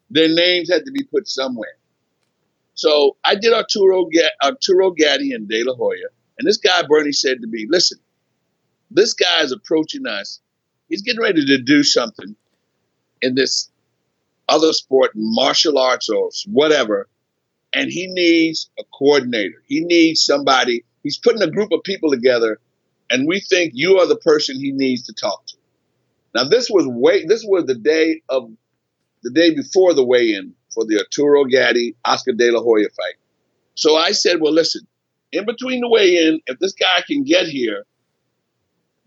Their 0.10 0.30
names 0.30 0.72
had 0.72 0.86
to 0.86 0.92
be 0.92 1.04
put 1.04 1.28
somewhere. 1.28 1.76
So 2.76 3.18
I 3.24 3.36
did 3.36 3.54
Arturo, 3.54 4.10
Arturo 4.44 4.92
Gatti 4.92 5.32
and 5.34 5.48
De 5.48 5.64
La 5.64 5.76
Hoya. 5.76 6.08
And 6.38 6.48
this 6.48 6.58
guy, 6.58 6.82
Bernie, 6.88 7.12
said 7.12 7.42
to 7.42 7.48
me, 7.48 7.68
listen, 7.70 8.00
this 8.90 9.14
guy 9.14 9.42
is 9.42 9.52
approaching 9.52 10.08
us. 10.08 10.42
He's 10.90 11.02
getting 11.02 11.22
ready 11.22 11.46
to 11.46 11.58
do 11.60 11.84
something 11.84 12.36
in 13.22 13.36
this 13.36 13.70
other 14.50 14.74
sport, 14.74 15.12
martial 15.16 15.78
arts 15.78 16.10
or 16.10 16.30
whatever, 16.48 17.08
and 17.74 17.90
he 17.90 18.08
needs 18.08 18.70
a 18.78 18.84
coordinator. 18.94 19.64
He 19.66 19.80
needs 19.82 20.24
somebody. 20.24 20.84
He's 21.02 21.18
putting 21.18 21.42
a 21.42 21.50
group 21.50 21.72
of 21.72 21.84
people 21.84 22.12
together, 22.12 22.60
and 23.10 23.28
we 23.28 23.40
think 23.40 23.74
you 23.76 24.00
are 24.00 24.08
the 24.08 24.18
person 24.18 24.60
he 24.60 24.72
needs 24.72 25.04
to 25.04 25.14
talk 25.14 25.46
to. 25.48 25.58
Now, 26.36 26.44
this 26.44 26.70
was 26.70 26.86
way. 26.88 27.26
This 27.26 27.44
was 27.48 27.66
the 27.66 27.76
day 27.76 28.22
of 28.30 28.52
the 29.24 29.32
day 29.32 29.56
before 29.56 29.94
the 29.94 30.04
weigh-in 30.04 30.54
for 30.74 30.86
the 30.86 31.00
Arturo 31.00 31.46
Gatti 31.46 31.96
Oscar 32.06 32.34
De 32.34 32.52
La 32.52 32.62
Hoya 32.62 32.90
fight. 32.90 33.16
So 33.76 33.96
I 33.96 34.12
said, 34.12 34.42
"Well, 34.42 34.54
listen. 34.54 34.86
In 35.32 35.46
between 35.46 35.82
the 35.82 35.90
weigh-in, 35.90 36.42
if 36.46 36.60
this 36.60 36.74
guy 36.74 37.04
can 37.08 37.24
get 37.24 37.48
here, 37.48 37.86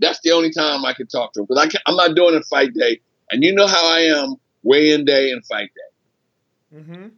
that's 0.01 0.19
the 0.25 0.33
only 0.33 0.51
time 0.51 0.85
I 0.85 0.93
can 0.93 1.07
talk 1.07 1.33
to 1.35 1.41
him 1.41 1.47
because 1.49 1.77
I'm 1.87 1.95
not 1.95 2.17
doing 2.17 2.35
a 2.35 2.43
fight 2.43 2.75
day, 2.75 3.01
and 3.31 3.45
you 3.45 3.55
know 3.55 3.67
how 3.67 3.87
I 3.89 4.01
am 4.01 4.37
weigh-in 4.63 5.05
day 5.05 5.31
and 5.31 5.45
fight 5.47 5.71
day. 5.75 6.79
Mm-hmm. 6.79 7.09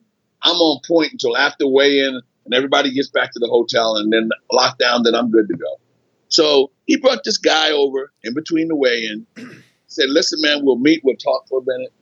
I'm 0.42 0.56
on 0.56 0.80
point 0.86 1.12
until 1.12 1.36
after 1.36 1.66
weigh-in 1.66 2.20
and 2.44 2.54
everybody 2.54 2.92
gets 2.92 3.08
back 3.08 3.32
to 3.32 3.38
the 3.38 3.48
hotel 3.48 3.96
and 3.96 4.12
then 4.12 4.30
lockdown, 4.52 5.04
then 5.04 5.14
I'm 5.14 5.30
good 5.30 5.48
to 5.48 5.56
go. 5.56 5.76
So 6.28 6.70
he 6.86 6.96
brought 6.96 7.24
this 7.24 7.38
guy 7.38 7.70
over 7.70 8.12
in 8.22 8.34
between 8.34 8.68
the 8.68 8.76
weigh-in. 8.76 9.26
Said, 9.86 10.10
"Listen, 10.10 10.40
man, 10.42 10.64
we'll 10.64 10.76
meet. 10.76 11.00
We'll 11.02 11.16
talk 11.16 11.48
for 11.48 11.60
a 11.60 11.64
minute." 11.64 11.92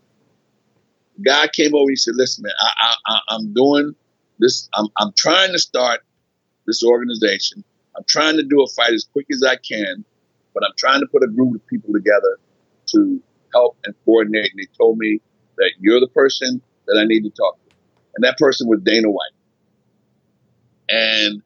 Guy 1.24 1.48
came 1.48 1.74
over. 1.74 1.90
He 1.90 1.96
said, 1.96 2.14
"Listen, 2.16 2.42
man, 2.42 2.52
I, 2.58 2.94
I, 3.06 3.20
I'm 3.30 3.52
doing 3.52 3.94
this. 4.38 4.68
I'm, 4.74 4.86
I'm 4.98 5.12
trying 5.16 5.52
to 5.52 5.58
start 5.58 6.00
this 6.66 6.82
organization. 6.84 7.64
I'm 7.96 8.04
trying 8.08 8.36
to 8.36 8.42
do 8.42 8.62
a 8.62 8.66
fight 8.68 8.92
as 8.92 9.06
quick 9.12 9.26
as 9.32 9.42
I 9.42 9.56
can, 9.56 10.04
but 10.52 10.62
I'm 10.64 10.74
trying 10.76 11.00
to 11.00 11.06
put 11.06 11.22
a 11.22 11.28
group 11.28 11.54
of 11.54 11.66
people 11.66 11.92
together 11.92 12.38
to 12.92 13.22
help 13.54 13.78
and 13.84 13.94
coordinate. 14.04 14.50
And 14.50 14.60
he 14.60 14.66
told 14.76 14.98
me 14.98 15.20
that 15.56 15.72
you're 15.80 16.00
the 16.00 16.08
person 16.08 16.60
that 16.86 16.98
I 17.00 17.04
need 17.04 17.22
to 17.22 17.30
talk 17.30 17.56
to. 17.68 17.74
And 18.16 18.24
that 18.24 18.36
person 18.38 18.68
was 18.68 18.80
Dana 18.82 19.10
White. 19.10 19.30
And 20.88 21.42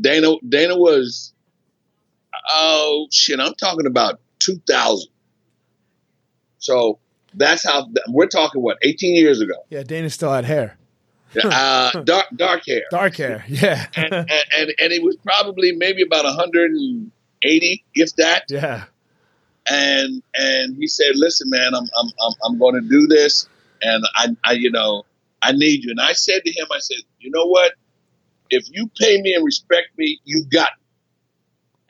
Dana 0.00 0.32
Dana 0.48 0.76
was 0.76 1.34
oh 2.50 3.06
shit, 3.12 3.40
I'm 3.40 3.54
talking 3.54 3.86
about 3.86 4.20
2000. 4.40 5.08
So 6.58 6.98
that's 7.36 7.64
how 7.64 7.88
we're 8.08 8.26
talking. 8.26 8.62
What 8.62 8.78
18 8.82 9.14
years 9.14 9.40
ago? 9.40 9.54
Yeah, 9.70 9.82
Dana 9.82 10.10
still 10.10 10.32
had 10.32 10.44
hair. 10.44 10.76
uh, 11.44 12.00
dark 12.04 12.26
dark 12.34 12.62
hair. 12.66 12.82
Dark 12.90 13.16
hair. 13.16 13.44
Yeah. 13.48 13.86
and, 13.94 14.12
and, 14.12 14.30
and 14.30 14.74
and 14.78 14.92
it 14.92 15.02
was 15.02 15.16
probably 15.16 15.72
maybe 15.72 16.02
about 16.02 16.24
180, 16.24 17.84
if 17.94 18.16
that. 18.16 18.44
Yeah. 18.48 18.84
And 19.68 20.22
and 20.34 20.76
he 20.76 20.86
said, 20.86 21.16
"Listen, 21.16 21.50
man, 21.50 21.74
I'm 21.74 21.84
I'm 21.98 22.10
I'm, 22.22 22.32
I'm 22.44 22.58
going 22.58 22.74
to 22.76 22.88
do 22.88 23.06
this, 23.06 23.48
and 23.82 24.04
I 24.14 24.28
I 24.44 24.52
you 24.52 24.70
know 24.70 25.04
I 25.42 25.52
need 25.52 25.84
you." 25.84 25.90
And 25.90 26.00
I 26.00 26.12
said 26.12 26.42
to 26.44 26.50
him, 26.52 26.66
I 26.72 26.78
said, 26.78 26.98
"You 27.18 27.30
know 27.32 27.46
what? 27.46 27.72
If 28.48 28.68
you 28.70 28.88
pay 29.00 29.20
me 29.20 29.34
and 29.34 29.44
respect 29.44 29.88
me, 29.98 30.20
you 30.24 30.44
got 30.44 30.70
me. 30.78 30.86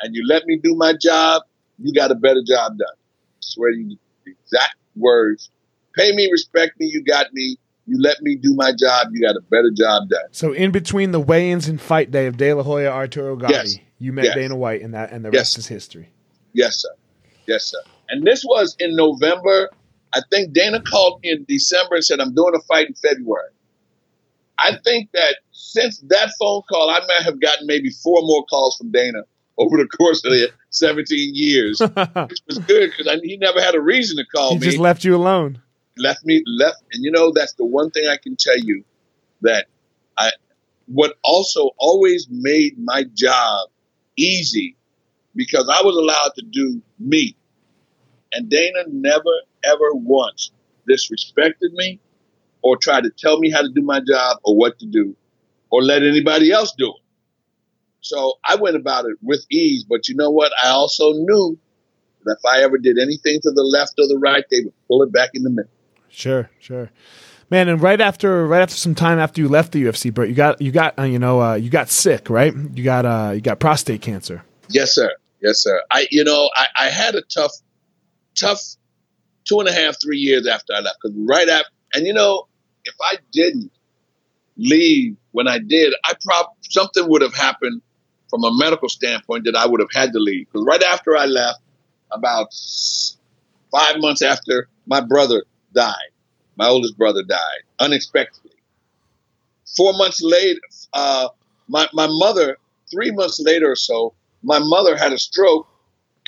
And 0.00 0.14
you 0.14 0.26
let 0.26 0.46
me 0.46 0.56
do 0.56 0.74
my 0.74 0.94
job, 0.98 1.42
you 1.78 1.92
got 1.92 2.10
a 2.10 2.14
better 2.14 2.42
job 2.46 2.78
done. 2.78 2.88
I 2.88 3.40
swear 3.40 3.72
to 3.72 3.78
you, 3.78 3.98
the 4.24 4.32
exact 4.32 4.76
words. 4.96 5.50
Pay 5.94 6.12
me, 6.14 6.28
respect 6.30 6.78
me, 6.78 6.86
you 6.86 7.02
got 7.02 7.32
me. 7.32 7.56
You 7.88 8.00
let 8.00 8.20
me 8.20 8.34
do 8.34 8.52
my 8.54 8.72
job, 8.72 9.08
you 9.12 9.20
got 9.24 9.36
a 9.36 9.40
better 9.42 9.70
job 9.70 10.08
done. 10.08 10.24
So 10.32 10.52
in 10.52 10.72
between 10.72 11.12
the 11.12 11.20
weigh-ins 11.20 11.68
and 11.68 11.80
fight 11.80 12.10
day 12.10 12.26
of 12.26 12.36
De 12.36 12.52
La 12.52 12.64
Hoya 12.64 12.90
Arturo 12.90 13.36
Gatti, 13.36 13.52
Yes. 13.54 13.76
you 13.98 14.12
met 14.12 14.24
Yes. 14.24 14.34
Dana 14.34 14.56
White, 14.56 14.82
and 14.82 14.92
that 14.94 15.12
and 15.12 15.24
the 15.24 15.28
Yes. 15.28 15.40
rest 15.40 15.58
is 15.58 15.66
history. 15.68 16.08
Yes, 16.52 16.82
sir. 16.82 16.88
Yes, 17.46 17.64
sir. 17.66 17.78
And 18.08 18.26
this 18.26 18.44
was 18.44 18.74
in 18.80 18.96
November. 18.96 19.70
I 20.12 20.20
think 20.32 20.52
Dana 20.52 20.82
called 20.82 21.20
me 21.22 21.30
in 21.30 21.44
December 21.48 21.94
and 21.96 22.04
said, 22.04 22.18
I'm 22.18 22.34
doing 22.34 22.54
a 22.56 22.60
fight 22.62 22.88
in 22.88 22.94
February. 22.94 23.50
I 24.58 24.78
think 24.84 25.10
that 25.12 25.36
since 25.52 25.98
that 26.08 26.32
phone 26.38 26.62
call, 26.68 26.88
I 26.90 26.98
might 27.06 27.22
have 27.24 27.40
gotten 27.40 27.66
maybe 27.66 27.90
four 27.90 28.22
more 28.22 28.44
calls 28.46 28.76
from 28.76 28.90
Dana 28.90 29.22
over 29.58 29.76
the 29.76 29.88
course 29.88 30.24
of 30.24 30.32
the 30.32 30.50
17 30.70 31.34
years, 31.34 31.80
which 32.28 32.40
was 32.46 32.58
good 32.66 32.90
because 32.90 33.20
he 33.22 33.36
never 33.38 33.60
had 33.60 33.74
a 33.74 33.80
reason 33.80 34.16
to 34.18 34.24
call 34.26 34.50
he 34.50 34.58
me. 34.58 34.64
He 34.66 34.70
just 34.72 34.80
left 34.80 35.04
you 35.04 35.14
alone. 35.16 35.62
left 35.98 36.24
me 36.24 36.42
left 36.46 36.76
and 36.92 37.04
you 37.04 37.10
know 37.10 37.32
that's 37.34 37.54
the 37.54 37.64
one 37.64 37.90
thing 37.90 38.06
i 38.06 38.18
can 38.22 38.36
tell 38.36 38.58
you 38.58 38.84
that 39.40 39.66
i 40.18 40.30
what 40.86 41.14
also 41.24 41.70
always 41.78 42.26
made 42.30 42.78
my 42.78 43.02
job 43.14 43.68
easy 44.16 44.76
because 45.34 45.66
i 45.68 45.82
was 45.82 45.96
allowed 45.96 46.32
to 46.36 46.42
do 46.42 46.82
me 46.98 47.34
and 48.32 48.50
dana 48.50 48.84
never 48.88 49.34
ever 49.64 49.94
once 49.94 50.50
disrespected 50.88 51.72
me 51.72 51.98
or 52.62 52.76
tried 52.76 53.04
to 53.04 53.10
tell 53.10 53.38
me 53.38 53.50
how 53.50 53.62
to 53.62 53.70
do 53.70 53.82
my 53.82 54.00
job 54.00 54.38
or 54.44 54.54
what 54.54 54.78
to 54.78 54.86
do 54.86 55.16
or 55.70 55.82
let 55.82 56.02
anybody 56.02 56.52
else 56.52 56.74
do 56.76 56.88
it 56.88 57.02
so 58.06 58.34
i 58.44 58.54
went 58.54 58.76
about 58.76 59.04
it 59.04 59.16
with 59.22 59.44
ease 59.50 59.84
but 59.84 60.08
you 60.08 60.14
know 60.14 60.30
what 60.30 60.52
i 60.62 60.68
also 60.68 61.12
knew 61.12 61.58
that 62.24 62.36
if 62.38 62.44
i 62.46 62.62
ever 62.62 62.78
did 62.78 62.98
anything 62.98 63.40
to 63.40 63.50
the 63.50 63.62
left 63.62 63.94
or 63.98 64.06
the 64.08 64.18
right 64.18 64.44
they 64.50 64.60
would 64.60 64.74
pull 64.88 65.02
it 65.02 65.12
back 65.12 65.30
in 65.34 65.42
the 65.42 65.50
middle 65.50 65.70
Sure, 66.16 66.48
sure. 66.58 66.90
Man, 67.50 67.68
and 67.68 67.80
right 67.80 68.00
after 68.00 68.46
right 68.46 68.62
after 68.62 68.74
some 68.74 68.94
time 68.94 69.18
after 69.18 69.42
you 69.42 69.48
left 69.48 69.72
the 69.72 69.84
UFC, 69.84 70.12
Burt, 70.12 70.30
you 70.30 70.34
got 70.34 70.62
you 70.62 70.72
got 70.72 70.98
uh, 70.98 71.02
you 71.02 71.18
know 71.18 71.42
uh, 71.42 71.54
you 71.54 71.68
got 71.68 71.90
sick, 71.90 72.30
right? 72.30 72.54
You 72.74 72.82
got 72.82 73.04
uh 73.04 73.32
you 73.34 73.42
got 73.42 73.60
prostate 73.60 74.00
cancer. 74.00 74.42
Yes, 74.70 74.94
sir. 74.94 75.10
Yes, 75.42 75.62
sir. 75.62 75.80
I, 75.92 76.08
you 76.10 76.24
know, 76.24 76.50
I, 76.56 76.66
I 76.78 76.84
had 76.86 77.14
a 77.14 77.22
tough, 77.22 77.52
tough 78.34 78.62
two 79.44 79.60
and 79.60 79.68
a 79.68 79.72
half, 79.72 79.96
three 80.02 80.16
years 80.16 80.46
after 80.46 80.72
I 80.72 80.80
left. 80.80 80.96
Because 81.02 81.16
right 81.18 81.48
after, 81.48 81.68
and 81.92 82.06
you 82.06 82.14
know, 82.14 82.48
if 82.84 82.94
I 83.00 83.18
didn't 83.30 83.70
leave 84.56 85.16
when 85.32 85.46
I 85.46 85.58
did, 85.58 85.92
I 86.06 86.14
prob 86.24 86.46
something 86.62 87.08
would 87.08 87.20
have 87.20 87.34
happened 87.34 87.82
from 88.28 88.44
a 88.44 88.56
medical 88.56 88.88
standpoint 88.88 89.44
that 89.44 89.56
I 89.56 89.66
would 89.66 89.80
have 89.80 89.92
had 89.92 90.12
to 90.12 90.18
leave. 90.18 90.46
Because 90.46 90.66
right 90.66 90.82
after 90.82 91.16
I 91.16 91.26
left, 91.26 91.60
about 92.12 92.48
five 93.72 93.96
months 93.98 94.22
after 94.22 94.68
my 94.86 95.00
brother 95.00 95.44
died, 95.74 96.10
my 96.56 96.68
oldest 96.68 96.96
brother 96.96 97.22
died 97.22 97.62
unexpectedly. 97.78 98.52
Four 99.76 99.92
months 99.94 100.20
later, 100.22 100.60
uh, 100.92 101.28
my 101.68 101.88
my 101.92 102.06
mother, 102.08 102.56
three 102.90 103.10
months 103.10 103.40
later 103.40 103.70
or 103.70 103.76
so, 103.76 104.14
my 104.42 104.58
mother 104.60 104.96
had 104.96 105.12
a 105.12 105.18
stroke, 105.18 105.66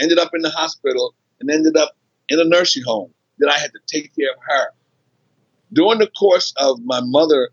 ended 0.00 0.18
up 0.18 0.34
in 0.34 0.42
the 0.42 0.50
hospital, 0.50 1.14
and 1.40 1.50
ended 1.50 1.76
up 1.76 1.96
in 2.28 2.40
a 2.40 2.44
nursing 2.44 2.82
home 2.84 3.12
that 3.38 3.48
I 3.48 3.58
had 3.58 3.72
to 3.72 3.78
take 3.86 4.14
care 4.14 4.30
of 4.30 4.42
her. 4.48 4.66
During 5.72 5.98
the 5.98 6.08
course 6.08 6.52
of 6.56 6.80
my 6.84 7.00
mother 7.00 7.50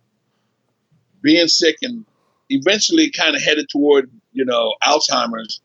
being 1.22 1.48
sick 1.48 1.78
and 1.82 2.06
eventually 2.50 3.10
kind 3.12 3.36
of 3.36 3.42
headed 3.42 3.70
toward, 3.70 4.10
you 4.36 4.46
know, 4.46 4.74
Alzheimer's, 4.84 5.62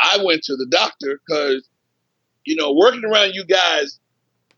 I 0.00 0.18
went 0.22 0.44
to 0.44 0.56
the 0.56 0.66
doctor 0.70 1.20
because, 1.26 1.68
you 2.44 2.54
know, 2.54 2.72
working 2.72 3.04
around 3.04 3.32
you 3.34 3.44
guys 3.44 3.98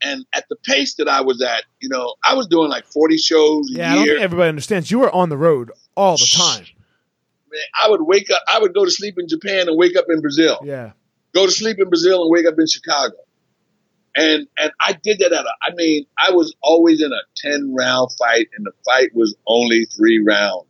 and 0.03 0.25
at 0.35 0.45
the 0.51 0.57
pace 0.57 0.95
that 0.97 1.09
I 1.09 1.21
was 1.23 1.41
at, 1.43 1.65
you 1.81 1.89
know, 1.89 2.15
I 2.25 2.35
was 2.35 2.47
doing 2.47 2.69
like 2.71 2.85
40 2.87 3.17
shows 3.17 3.71
a 3.71 3.75
Yeah, 3.75 3.93
I 3.93 3.95
don't 3.95 4.05
year. 4.05 4.15
think 4.17 4.25
everybody 4.25 4.49
understands. 4.49 4.91
You 4.91 4.99
were 4.99 5.15
on 5.15 5.29
the 5.29 5.39
road 5.39 5.71
all 5.97 6.17
the 6.17 6.27
time. 6.37 6.65
Man, 7.53 7.61
I 7.83 7.89
would 7.89 8.03
wake 8.03 8.31
up, 8.31 8.43
I 8.49 8.59
would 8.59 8.75
go 8.75 8.85
to 8.85 8.91
sleep 8.91 9.15
in 9.19 9.29
Japan 9.29 9.69
and 9.69 9.77
wake 9.79 9.97
up 9.97 10.07
in 10.09 10.21
Brazil. 10.21 10.59
Yeah, 10.63 10.93
go 11.35 11.47
to 11.47 11.53
sleep 11.53 11.79
in 11.81 11.89
Brazil 11.89 12.23
and 12.23 12.31
wake 12.31 12.47
up 12.47 12.55
in 12.59 12.67
Chicago. 12.67 13.17
And 14.17 14.47
and 14.59 14.73
I 14.81 14.93
did 15.03 15.19
that 15.21 15.33
at 15.33 15.45
a 15.45 15.53
I 15.63 15.75
mean, 15.75 16.05
I 16.19 16.33
was 16.33 16.55
always 16.63 17.01
in 17.03 17.13
a 17.13 17.21
10 17.37 17.75
round 17.75 18.11
fight 18.19 18.49
and 18.57 18.67
the 18.67 18.73
fight 18.85 19.11
was 19.15 19.35
only 19.47 19.85
3 19.97 20.23
rounds. 20.27 20.67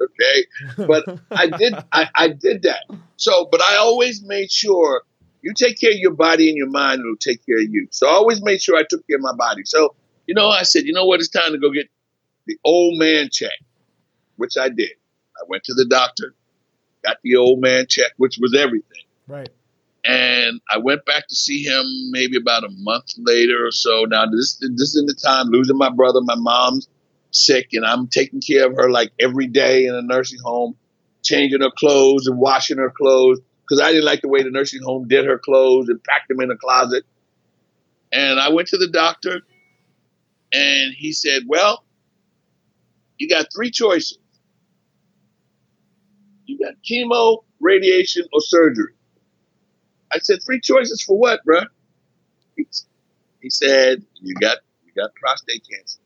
Okay? 0.00 0.86
But 0.86 1.20
I 1.30 1.46
did 1.46 1.74
I, 1.92 2.08
I 2.14 2.28
did 2.28 2.62
that. 2.62 2.84
So 3.16 3.48
but 3.50 3.62
I 3.62 3.76
always 3.76 4.22
made 4.22 4.50
sure 4.50 5.02
you 5.42 5.52
take 5.54 5.78
care 5.78 5.90
of 5.90 5.96
your 5.96 6.12
body 6.12 6.48
and 6.48 6.56
your 6.56 6.68
mind, 6.68 7.00
it'll 7.00 7.16
take 7.16 7.44
care 7.46 7.58
of 7.58 7.68
you. 7.70 7.88
So 7.90 8.08
I 8.08 8.12
always 8.12 8.42
made 8.42 8.60
sure 8.60 8.76
I 8.76 8.84
took 8.88 9.06
care 9.06 9.16
of 9.16 9.22
my 9.22 9.34
body. 9.34 9.62
So, 9.64 9.94
you 10.26 10.34
know, 10.34 10.48
I 10.48 10.62
said, 10.62 10.84
you 10.84 10.92
know 10.92 11.06
what, 11.06 11.20
it's 11.20 11.28
time 11.28 11.52
to 11.52 11.58
go 11.58 11.70
get 11.70 11.88
the 12.46 12.58
old 12.64 12.98
man 12.98 13.28
check, 13.30 13.58
which 14.36 14.56
I 14.56 14.68
did. 14.68 14.90
I 15.36 15.44
went 15.48 15.64
to 15.64 15.74
the 15.74 15.84
doctor, 15.84 16.34
got 17.04 17.18
the 17.22 17.36
old 17.36 17.60
man 17.60 17.86
check, 17.88 18.12
which 18.16 18.38
was 18.40 18.54
everything. 18.56 19.04
right. 19.26 19.48
And 20.04 20.60
I 20.72 20.78
went 20.78 21.04
back 21.04 21.28
to 21.28 21.34
see 21.34 21.64
him 21.64 21.84
maybe 22.10 22.36
about 22.36 22.64
a 22.64 22.70
month 22.70 23.14
later 23.18 23.66
or 23.66 23.72
so. 23.72 24.04
Now 24.04 24.24
this 24.26 24.56
this 24.56 24.94
is 24.94 24.96
in 24.96 25.06
the 25.06 25.14
time 25.14 25.48
losing 25.48 25.76
my 25.76 25.90
brother, 25.90 26.20
my 26.22 26.36
mom's 26.36 26.88
sick, 27.38 27.68
and 27.72 27.84
I'm 27.84 28.08
taking 28.08 28.40
care 28.40 28.66
of 28.66 28.76
her 28.76 28.90
like 28.90 29.12
every 29.18 29.46
day 29.46 29.86
in 29.86 29.94
a 29.94 30.02
nursing 30.02 30.40
home, 30.44 30.76
changing 31.22 31.60
her 31.62 31.70
clothes 31.70 32.26
and 32.26 32.38
washing 32.38 32.78
her 32.78 32.90
clothes 32.90 33.40
because 33.62 33.80
I 33.80 33.92
didn't 33.92 34.04
like 34.04 34.22
the 34.22 34.28
way 34.28 34.42
the 34.42 34.50
nursing 34.50 34.82
home 34.82 35.08
did 35.08 35.26
her 35.26 35.38
clothes 35.38 35.88
and 35.88 36.02
packed 36.04 36.28
them 36.28 36.40
in 36.40 36.50
a 36.50 36.56
closet. 36.56 37.04
And 38.12 38.40
I 38.40 38.50
went 38.50 38.68
to 38.68 38.78
the 38.78 38.88
doctor, 38.88 39.40
and 40.52 40.94
he 40.96 41.12
said, 41.12 41.42
"Well, 41.46 41.84
you 43.18 43.28
got 43.28 43.46
three 43.54 43.70
choices. 43.70 44.18
You 46.46 46.58
got 46.58 46.74
chemo, 46.82 47.44
radiation, 47.60 48.26
or 48.32 48.40
surgery." 48.40 48.94
I 50.12 50.18
said, 50.18 50.38
three 50.44 50.60
choices 50.60 51.02
for 51.02 51.18
what, 51.18 51.40
bruh? 51.46 51.66
He, 52.56 52.66
he 53.40 53.50
said, 53.50 54.02
you 54.20 54.34
got 54.34 54.58
you 54.84 54.92
got 54.96 55.14
prostate 55.14 55.66
cancer. 55.68 55.98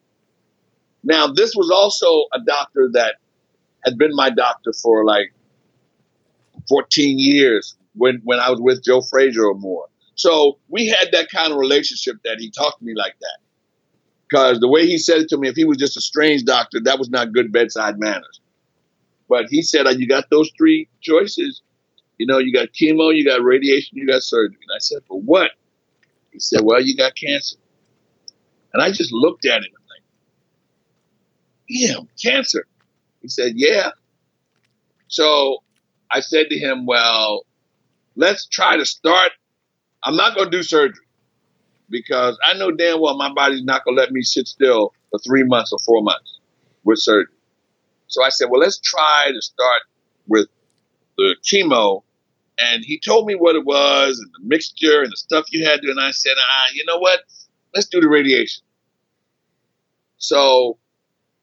Now, 1.05 1.26
this 1.26 1.55
was 1.57 1.70
also 1.70 2.26
a 2.32 2.44
doctor 2.44 2.90
that 2.92 3.16
had 3.84 3.98
been 3.98 4.14
my 4.14 4.30
doctor 4.30 4.72
for 4.72 5.05
like 5.05 5.32
14 6.68 7.18
years 7.18 7.74
when, 7.94 8.20
when 8.24 8.38
I 8.38 8.50
was 8.50 8.61
with 8.61 8.84
Joe 8.84 9.03
Frazier 9.03 9.44
or 9.44 9.55
more. 9.55 9.86
So 10.14 10.59
we 10.68 10.86
had 10.86 11.09
that 11.12 11.30
kind 11.30 11.53
of 11.53 11.59
relationship 11.59 12.16
that 12.24 12.38
he 12.38 12.50
talked 12.50 12.78
to 12.78 12.84
me 12.84 12.94
like 12.94 13.14
that. 13.20 13.38
Because 14.28 14.61
the 14.61 14.68
way 14.68 14.86
he 14.86 14.96
said 14.98 15.18
it 15.18 15.28
to 15.30 15.36
me, 15.36 15.48
if 15.48 15.57
he 15.57 15.64
was 15.64 15.76
just 15.76 15.96
a 15.96 16.00
strange 16.00 16.44
doctor, 16.44 16.80
that 16.84 16.98
was 16.98 17.11
not 17.11 17.32
good 17.32 17.53
bedside 17.53 17.98
manners. 17.98 18.40
But 19.28 19.46
he 19.50 19.62
said, 19.62 19.86
"Uh, 19.86 19.90
you 19.90 20.07
got 20.07 20.30
those 20.30 20.50
three 20.57 20.88
choices. 21.00 21.62
You 22.18 22.26
know, 22.26 22.38
you 22.38 22.53
got 22.53 22.68
chemo, 22.68 23.14
you 23.14 23.24
got 23.24 23.42
radiation, 23.42 23.98
you 23.98 24.07
got 24.07 24.22
surgery. 24.22 24.59
And 24.68 24.76
I 24.76 24.78
said, 24.78 25.03
for 25.09 25.20
what? 25.20 25.50
He 26.32 26.38
said, 26.38 26.61
well, 26.62 26.80
you 26.80 26.96
got 26.96 27.14
cancer. 27.16 27.57
And 28.72 28.82
I 28.82 28.90
just 28.90 29.12
looked 29.12 29.44
at 29.44 29.62
him 29.62 29.72
damn, 31.72 32.08
cancer. 32.22 32.66
He 33.20 33.28
said, 33.28 33.52
Yeah. 33.56 33.90
So 35.08 35.58
I 36.10 36.20
said 36.20 36.48
to 36.50 36.58
him, 36.58 36.86
Well, 36.86 37.46
let's 38.16 38.46
try 38.46 38.76
to 38.76 38.84
start. 38.84 39.32
I'm 40.04 40.16
not 40.16 40.34
going 40.34 40.50
to 40.50 40.56
do 40.56 40.62
surgery 40.62 41.04
because 41.90 42.38
I 42.44 42.54
know 42.54 42.70
damn 42.72 43.00
well 43.00 43.16
my 43.16 43.32
body's 43.32 43.64
not 43.64 43.84
going 43.84 43.96
to 43.96 44.02
let 44.02 44.12
me 44.12 44.22
sit 44.22 44.48
still 44.48 44.92
for 45.10 45.18
three 45.20 45.44
months 45.44 45.72
or 45.72 45.78
four 45.80 46.02
months 46.02 46.40
with 46.84 46.98
surgery. 46.98 47.32
So 48.08 48.22
I 48.24 48.30
said, 48.30 48.48
Well, 48.50 48.60
let's 48.60 48.78
try 48.78 49.30
to 49.32 49.42
start 49.42 49.82
with 50.26 50.48
the 51.16 51.36
chemo. 51.42 52.02
And 52.58 52.84
he 52.84 52.98
told 52.98 53.26
me 53.26 53.34
what 53.34 53.56
it 53.56 53.64
was 53.64 54.18
and 54.18 54.30
the 54.34 54.46
mixture 54.46 55.02
and 55.02 55.10
the 55.10 55.16
stuff 55.16 55.46
you 55.50 55.64
had 55.64 55.80
to. 55.82 55.90
And 55.90 55.98
I 56.00 56.10
said, 56.10 56.34
ah, 56.38 56.70
you 56.74 56.84
know 56.86 56.98
what? 56.98 57.20
Let's 57.74 57.86
do 57.88 58.00
the 58.00 58.08
radiation. 58.08 58.62
So 60.18 60.78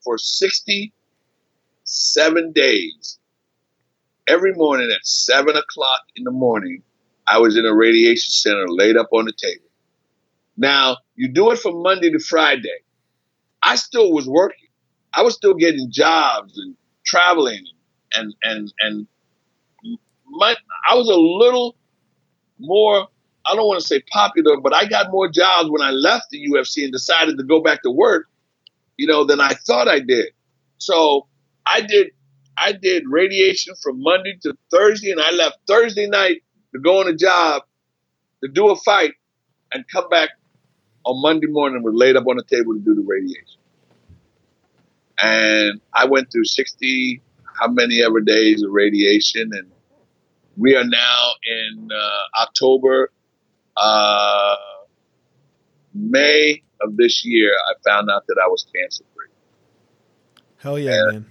for 0.04 0.18
67 0.18 2.52
days, 2.54 3.20
every 4.28 4.54
morning 4.54 4.91
at 4.91 5.06
7 5.06 5.56
o'clock 5.56 6.02
in 6.16 6.24
the 6.24 6.32
morning, 6.32 6.84
I 7.28 7.39
was 7.39 7.58
in 7.58 7.66
a 7.66 7.74
radiation 7.74 8.32
center 8.32 8.68
laid 8.68 8.97
up 8.97 9.10
on 9.12 9.26
the 9.26 9.34
table. 9.34 9.66
Now, 10.58 10.97
you 11.16 11.30
do 11.30 11.52
it 11.52 11.60
from 11.60 11.82
Monday 11.82 12.12
to 12.12 12.20
Friday. 12.20 12.80
I 13.64 13.76
still 13.76 14.12
was 14.12 14.28
working. 14.28 14.68
I 15.14 15.22
was 15.22 15.36
still 15.36 15.54
getting 15.54 15.91
jobs 15.91 16.58
and 16.58 16.76
traveling 17.06 17.66
and 18.14 18.34
and 18.43 18.74
and 18.80 19.08
my 20.28 20.56
I 20.89 20.95
was 20.95 21.08
a 21.08 21.16
little 21.16 21.76
more 22.60 23.08
I 23.45 23.56
don't 23.56 23.68
want 23.68 23.82
to 23.82 23.88
say 23.88 24.02
popular, 24.12 24.58
but 24.58 24.76
I 24.76 24.86
got 24.86 25.12
more 25.12 25.30
jobs 25.30 25.70
when 25.70 25.82
I 25.82 25.91
left 25.91 26.30
the 26.30 26.45
UFC 26.50 26.84
and 26.84 26.91
decided 26.91 27.38
to 27.38 27.43
go 27.43 27.62
back 27.62 27.82
to 27.84 27.89
work, 27.89 28.28
you 29.00 29.08
know, 29.08 29.24
than 29.24 29.39
I 29.39 29.54
thought 29.66 29.88
I 29.88 30.02
did. 30.02 30.28
So 30.78 31.28
I 31.66 31.80
did 31.80 32.08
I 32.58 32.74
did 32.74 33.04
radiation 33.08 33.74
from 33.82 34.04
Monday 34.04 34.38
to 34.43 34.54
Thursday 34.70 35.12
and 35.12 35.22
I 35.22 35.32
left 35.32 35.60
Thursday 35.66 36.08
night 36.08 36.43
to 36.74 36.82
go 36.82 37.00
on 37.00 37.08
a 37.08 37.16
job 37.16 37.64
to 38.43 38.50
do 38.50 38.70
a 38.70 38.76
fight 38.76 39.14
and 39.72 39.86
come 39.88 40.10
back 40.10 40.32
on 41.06 41.22
Monday 41.22 41.47
morning 41.47 41.82
was 41.82 41.93
laid 41.95 42.18
up 42.18 42.28
on 42.28 42.36
the 42.36 42.43
table 42.43 42.74
to 42.74 42.80
do 42.80 42.93
the 42.93 43.04
radiation. 43.08 43.62
And 45.22 45.80
I 45.93 46.06
went 46.06 46.30
through 46.30 46.45
60 46.45 47.22
how 47.58 47.70
many 47.70 48.04
ever 48.04 48.20
days 48.20 48.64
of 48.64 48.72
radiation 48.72 49.50
and 49.54 49.72
we 50.58 50.76
are 50.76 50.84
now 50.84 51.32
in 51.47 51.89
uh, 51.89 52.41
October, 52.41 53.14
uh, 53.78 54.56
May 55.93 56.61
of 56.81 56.97
this 56.97 57.25
year. 57.25 57.53
I 57.69 57.89
found 57.89 58.09
out 58.09 58.23
that 58.27 58.41
I 58.43 58.47
was 58.47 58.65
cancer 58.75 59.03
free. 59.15 59.27
Hell 60.57 60.79
yeah, 60.79 60.91
and 60.93 61.11
man! 61.11 61.25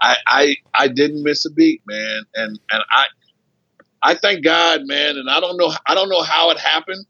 I, 0.00 0.16
I 0.26 0.56
I 0.74 0.88
didn't 0.88 1.22
miss 1.22 1.44
a 1.44 1.50
beat, 1.50 1.82
man, 1.86 2.22
and 2.34 2.58
and 2.70 2.82
I 2.90 3.04
I 4.02 4.14
thank 4.14 4.44
God, 4.44 4.82
man. 4.84 5.16
And 5.16 5.30
I 5.30 5.40
don't 5.40 5.56
know 5.56 5.72
I 5.86 5.94
don't 5.94 6.08
know 6.08 6.22
how 6.22 6.50
it 6.50 6.58
happened, 6.58 7.06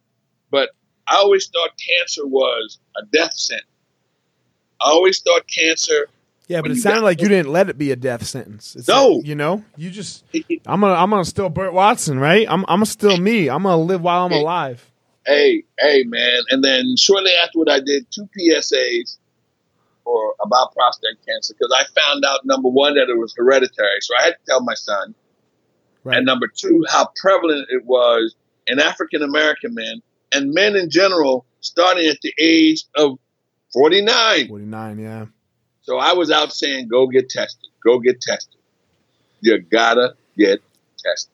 but 0.51 0.71
I 1.09 1.17
always 1.17 1.49
thought 1.49 1.71
cancer 1.79 2.27
was 2.27 2.79
a 2.97 3.07
death 3.07 3.35
sentence. 3.35 3.69
I 4.81 4.91
always 4.91 5.21
thought 5.21 5.47
cancer 5.47 6.09
yeah, 6.49 6.63
but 6.63 6.71
it 6.71 6.77
sounded 6.77 7.03
like 7.03 7.21
you 7.21 7.29
didn't 7.29 7.51
let 7.51 7.69
it 7.69 7.77
be 7.77 7.91
a 7.91 7.97
death 7.97 8.25
sentence. 8.25 8.77
It's 8.77 8.87
no, 8.87 9.15
like, 9.15 9.27
you 9.27 9.35
know, 9.35 9.65
you 9.77 9.91
just 9.91 10.25
I'm 10.65 10.81
gonna 10.81 10.95
I'm 10.95 11.11
gonna 11.11 11.25
still 11.25 11.49
Burt 11.49 11.73
Watson, 11.73 12.21
right? 12.21 12.47
I'm 12.49 12.65
I'm 12.69 12.85
still 12.85 13.17
me. 13.17 13.49
I'm 13.49 13.65
gonna 13.65 13.83
live 13.83 14.01
while 14.01 14.27
I'm 14.27 14.33
alive. 14.33 14.89
Hey, 15.27 15.65
hey, 15.79 16.05
man! 16.05 16.41
And 16.51 16.63
then 16.63 16.97
shortly 16.97 17.33
afterward, 17.43 17.69
I 17.69 17.81
did 17.81 18.07
two 18.11 18.29
PSAs 18.39 19.19
for 20.05 20.35
about 20.41 20.73
prostate 20.73 21.19
cancer 21.27 21.55
because 21.59 21.75
I 21.77 21.85
found 22.01 22.25
out 22.25 22.45
number 22.45 22.69
one 22.69 22.95
that 22.95 23.09
it 23.09 23.19
was 23.19 23.35
hereditary, 23.37 24.01
so 24.01 24.15
I 24.21 24.25
had 24.25 24.31
to 24.31 24.47
tell 24.47 24.63
my 24.63 24.75
son, 24.75 25.15
right. 26.05 26.19
and 26.19 26.27
number 26.27 26.47
two 26.47 26.85
how 26.89 27.09
prevalent 27.17 27.67
it 27.71 27.85
was 27.85 28.37
in 28.69 28.81
African 28.81 29.23
American 29.23 29.75
men 29.75 30.01
and 30.33 30.53
men 30.53 30.77
in 30.77 30.91
general, 30.91 31.45
starting 31.61 32.07
at 32.07 32.21
the 32.23 32.33
age 32.39 32.85
of 32.97 33.19
49. 33.73 34.49
49, 34.49 34.99
yeah. 34.99 35.27
So 35.83 35.99
I 35.99 36.13
was 36.13 36.31
out 36.31 36.53
saying, 36.53 36.89
go 36.89 37.07
get 37.07 37.29
tested, 37.29 37.71
go 37.85 37.99
get 37.99 38.21
tested. 38.21 38.61
You 39.41 39.59
gotta 39.59 40.15
get 40.37 40.61
tested. 40.99 41.33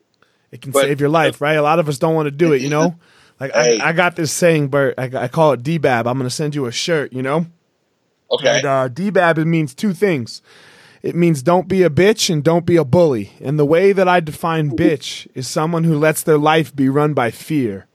It 0.50 0.60
can 0.60 0.72
but, 0.72 0.82
save 0.82 1.00
your 1.00 1.08
life, 1.08 1.40
right? 1.40 1.54
A 1.54 1.62
lot 1.62 1.78
of 1.78 1.88
us 1.88 1.98
don't 1.98 2.14
want 2.14 2.26
to 2.26 2.30
do 2.30 2.52
it, 2.52 2.60
you 2.60 2.68
know? 2.68 2.96
Like 3.42 3.52
hey. 3.54 3.80
I, 3.80 3.88
I, 3.88 3.92
got 3.92 4.14
this 4.14 4.30
saying, 4.30 4.68
Burt. 4.68 4.94
I, 4.96 5.10
I 5.12 5.26
call 5.26 5.52
it 5.52 5.64
DBAB. 5.64 6.06
I'm 6.06 6.16
going 6.16 6.20
to 6.20 6.30
send 6.30 6.54
you 6.54 6.66
a 6.66 6.72
shirt, 6.72 7.12
you 7.12 7.22
know? 7.22 7.46
Okay. 8.30 8.58
And, 8.58 8.64
uh, 8.64 8.88
DBAB 8.88 9.38
it 9.38 9.46
means 9.46 9.74
two 9.74 9.92
things. 9.92 10.42
It 11.02 11.16
means 11.16 11.42
don't 11.42 11.66
be 11.66 11.82
a 11.82 11.90
bitch 11.90 12.30
and 12.30 12.44
don't 12.44 12.64
be 12.64 12.76
a 12.76 12.84
bully. 12.84 13.32
And 13.40 13.58
the 13.58 13.64
way 13.64 13.90
that 13.90 14.06
I 14.06 14.20
define 14.20 14.70
bitch 14.70 15.26
is 15.34 15.48
someone 15.48 15.82
who 15.82 15.98
lets 15.98 16.22
their 16.22 16.38
life 16.38 16.74
be 16.74 16.88
run 16.88 17.14
by 17.14 17.32
fear. 17.32 17.86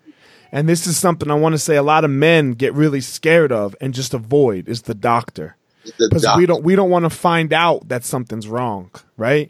And 0.51 0.67
this 0.67 0.85
is 0.85 0.97
something 0.97 1.31
I 1.31 1.35
want 1.35 1.53
to 1.53 1.59
say 1.59 1.77
a 1.77 1.83
lot 1.83 2.03
of 2.03 2.11
men 2.11 2.51
get 2.51 2.73
really 2.73 2.99
scared 2.99 3.53
of 3.53 3.73
and 3.79 3.93
just 3.93 4.13
avoid 4.13 4.67
is 4.67 4.81
the 4.81 4.95
doctor 4.95 5.55
because 5.97 6.27
we 6.35 6.45
don't 6.45 6.65
we 6.65 6.75
don't 6.75 6.89
want 6.89 7.05
to 7.05 7.09
find 7.09 7.53
out 7.53 7.87
that 7.87 8.03
something's 8.03 8.49
wrong, 8.49 8.91
right? 9.15 9.49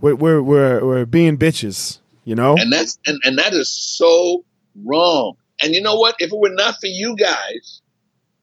We're 0.00 0.16
we're 0.16 0.42
we're, 0.42 0.84
we're 0.84 1.06
being 1.06 1.38
bitches, 1.38 1.98
you 2.24 2.34
know. 2.34 2.56
And 2.56 2.72
that's 2.72 2.98
and, 3.06 3.20
and 3.24 3.38
that 3.38 3.54
is 3.54 3.68
so 3.68 4.44
wrong. 4.84 5.34
And 5.62 5.74
you 5.74 5.80
know 5.80 5.96
what? 5.96 6.16
If 6.18 6.32
it 6.32 6.38
were 6.38 6.50
not 6.50 6.80
for 6.80 6.86
you 6.86 7.16
guys 7.16 7.80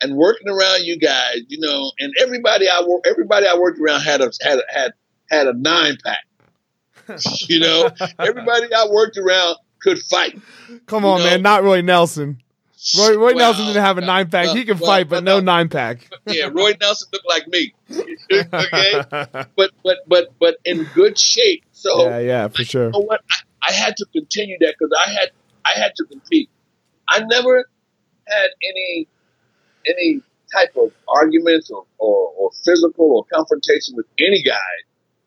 and 0.01 0.15
working 0.15 0.49
around 0.49 0.83
you 0.83 0.97
guys, 0.97 1.41
you 1.47 1.59
know, 1.59 1.91
and 1.99 2.13
everybody 2.19 2.67
I 2.69 2.83
work 2.85 3.05
everybody 3.07 3.47
I 3.47 3.55
worked 3.55 3.79
around 3.79 4.01
had 4.01 4.21
a 4.21 4.31
had 4.41 4.59
a, 4.59 4.63
had 4.69 4.93
had 5.29 5.47
a 5.47 5.53
nine 5.53 5.97
pack. 6.03 6.25
you 7.49 7.59
know, 7.59 7.89
everybody 8.19 8.73
I 8.73 8.87
worked 8.89 9.17
around 9.17 9.57
could 9.81 9.99
fight. 9.99 10.39
Come 10.85 11.05
on, 11.05 11.19
know? 11.19 11.25
man, 11.25 11.41
not 11.41 11.63
Roy 11.63 11.81
Nelson. 11.81 12.41
Roy, 12.97 13.15
Roy 13.15 13.25
well, 13.27 13.35
Nelson 13.35 13.65
didn't 13.67 13.83
have 13.83 13.97
a 13.97 14.01
nine 14.01 14.29
pack. 14.29 14.47
Well, 14.47 14.55
he 14.55 14.65
can 14.65 14.77
well, 14.77 14.91
fight, 14.91 15.09
but 15.09 15.23
no 15.23 15.39
nine 15.39 15.69
pack. 15.69 16.09
yeah, 16.25 16.49
Roy 16.51 16.73
Nelson 16.81 17.07
looked 17.13 17.27
like 17.27 17.47
me. 17.47 17.73
okay, 18.31 19.03
but 19.55 19.71
but 19.83 19.99
but 20.07 20.33
but 20.39 20.57
in 20.65 20.83
good 20.93 21.17
shape. 21.17 21.63
So 21.71 22.09
yeah, 22.09 22.19
yeah, 22.19 22.47
for 22.49 22.63
sure. 22.63 22.85
You 22.85 22.91
know 22.91 22.99
what? 22.99 23.21
I, 23.31 23.69
I 23.69 23.71
had 23.71 23.95
to 23.97 24.05
continue 24.11 24.57
that 24.59 24.75
because 24.77 24.93
I 24.99 25.11
had 25.11 25.31
I 25.65 25.79
had 25.79 25.95
to 25.95 26.05
compete. 26.05 26.49
I 27.07 27.21
never 27.21 27.65
had 28.27 28.49
any 28.63 29.07
any 29.87 30.21
type 30.53 30.75
of 30.77 30.91
arguments 31.07 31.69
or, 31.71 31.85
or, 31.97 32.31
or 32.37 32.51
physical 32.63 33.17
or 33.17 33.25
confrontation 33.33 33.95
with 33.95 34.05
any 34.19 34.41
guy, 34.43 34.55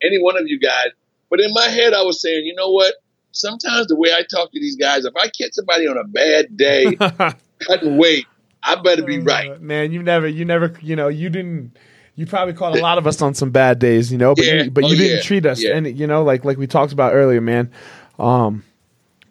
any 0.01 0.21
one 0.21 0.37
of 0.37 0.47
you 0.47 0.59
guys. 0.59 0.87
But 1.29 1.41
in 1.41 1.51
my 1.53 1.67
head, 1.67 1.93
I 1.93 2.01
was 2.03 2.21
saying, 2.21 2.45
you 2.45 2.55
know 2.55 2.71
what? 2.71 2.95
Sometimes 3.31 3.87
the 3.87 3.95
way 3.95 4.09
I 4.11 4.23
talk 4.23 4.51
to 4.51 4.59
these 4.59 4.77
guys, 4.77 5.05
if 5.05 5.13
I 5.15 5.27
catch 5.27 5.51
somebody 5.51 5.87
on 5.87 5.97
a 5.97 6.05
bad 6.05 6.57
day, 6.57 6.95
cutting 7.59 7.97
weight, 7.97 8.25
I 8.63 8.75
better 8.75 9.03
be 9.03 9.19
uh, 9.19 9.23
right. 9.23 9.61
man, 9.61 9.91
you 9.91 10.01
never, 10.01 10.27
you 10.27 10.45
never, 10.45 10.75
you 10.81 10.95
know, 10.95 11.07
you 11.07 11.29
didn't. 11.29 11.77
You 12.15 12.25
probably 12.25 12.55
caught 12.55 12.75
a 12.75 12.81
lot 12.81 12.97
of 12.97 13.05
us 13.05 13.21
on 13.21 13.35
some 13.35 13.51
bad 13.51 13.77
days, 13.77 14.11
you 14.11 14.17
know, 14.17 14.33
but 14.33 14.43
yeah. 14.43 14.63
you, 14.63 14.71
but 14.71 14.85
you 14.85 14.95
oh, 14.95 14.97
didn't 14.97 15.17
yeah. 15.17 15.21
treat 15.21 15.45
us, 15.45 15.61
yeah. 15.61 15.75
and 15.75 15.99
you 15.99 16.07
know, 16.07 16.23
like 16.23 16.43
like 16.43 16.57
we 16.57 16.65
talked 16.65 16.91
about 16.91 17.13
earlier, 17.13 17.41
man. 17.41 17.71
Um, 18.17 18.63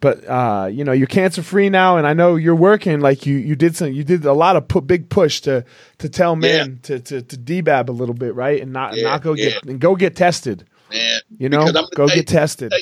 but 0.00 0.28
uh, 0.28 0.68
you 0.70 0.84
know, 0.84 0.92
you're 0.92 1.06
cancer 1.06 1.42
free 1.42 1.68
now, 1.68 1.96
and 1.96 2.06
I 2.06 2.12
know 2.12 2.36
you're 2.36 2.54
working. 2.54 3.00
Like 3.00 3.26
you, 3.26 3.36
you 3.36 3.56
did 3.56 3.76
some, 3.76 3.92
you 3.92 4.04
did 4.04 4.24
a 4.24 4.32
lot 4.32 4.56
of 4.56 4.68
put 4.68 4.86
big 4.86 5.08
push 5.08 5.40
to 5.42 5.64
to 5.98 6.08
tell 6.08 6.36
men 6.36 6.80
to 6.82 7.00
to 7.00 7.22
to 7.22 7.36
DBAB 7.36 7.88
a 7.88 7.92
little 7.92 8.14
bit, 8.14 8.34
right, 8.34 8.60
and 8.60 8.72
not 8.72 8.94
not 8.96 9.22
go 9.22 9.34
get 9.34 9.64
and 9.64 9.80
go 9.80 9.96
get 9.96 10.16
tested. 10.16 10.66
Man, 10.90 11.20
you 11.38 11.48
know, 11.48 11.70
go 11.94 12.06
get 12.06 12.26
tested. 12.26 12.72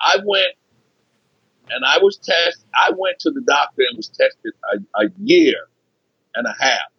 I 0.00 0.18
went 0.24 0.54
and 1.70 1.84
I 1.84 1.98
was 1.98 2.16
tested. 2.16 2.64
I 2.74 2.90
went 2.96 3.18
to 3.20 3.30
the 3.30 3.40
doctor 3.42 3.82
and 3.88 3.96
was 3.96 4.08
tested 4.08 4.52
a, 4.72 5.04
a 5.04 5.10
year 5.18 5.56
and 6.34 6.46
a 6.46 6.54
half. 6.60 6.92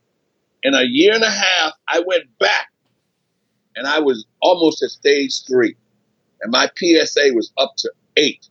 In 0.64 0.74
a 0.74 0.84
year 0.84 1.14
and 1.14 1.24
a 1.24 1.30
half, 1.30 1.74
I 1.88 2.02
went 2.06 2.38
back 2.40 2.70
and 3.76 3.88
I 3.88 4.00
was 4.00 4.26
almost 4.42 4.84
at 4.84 4.90
stage 4.90 5.46
three. 5.46 5.76
And 6.42 6.52
my 6.52 6.70
PSA 6.78 7.32
was 7.34 7.52
up 7.58 7.74
to 7.78 7.92
eight 8.18 8.49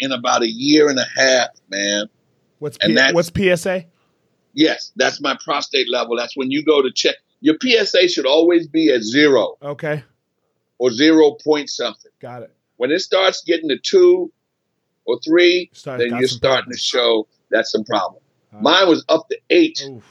in 0.00 0.12
about 0.12 0.42
a 0.42 0.48
year 0.48 0.88
and 0.88 0.98
a 0.98 1.06
half, 1.16 1.48
man. 1.68 2.06
What's, 2.58 2.78
P- 2.78 2.96
what's 3.12 3.30
PSA? 3.34 3.84
Yes, 4.52 4.92
that's 4.96 5.20
my 5.20 5.36
prostate 5.42 5.90
level. 5.90 6.16
That's 6.16 6.36
when 6.36 6.50
you 6.50 6.64
go 6.64 6.82
to 6.82 6.90
check. 6.90 7.16
Your 7.40 7.56
PSA 7.62 8.08
should 8.08 8.26
always 8.26 8.66
be 8.66 8.90
at 8.92 9.02
zero. 9.02 9.56
Okay. 9.62 10.02
Or 10.78 10.90
zero 10.90 11.36
point 11.42 11.70
something. 11.70 12.10
Got 12.20 12.42
it. 12.42 12.54
When 12.76 12.90
it 12.90 13.00
starts 13.00 13.42
getting 13.44 13.68
to 13.68 13.78
two 13.78 14.32
or 15.04 15.18
three, 15.24 15.70
Start, 15.72 16.00
then 16.00 16.10
you're 16.18 16.28
starting 16.28 16.64
problems. 16.64 16.80
to 16.80 16.86
show 16.86 17.28
that's 17.50 17.70
some 17.72 17.84
problem. 17.84 18.22
Uh, 18.52 18.60
Mine 18.60 18.88
was 18.88 19.04
up 19.08 19.28
to 19.28 19.38
eight 19.50 19.82
oof. 19.86 20.04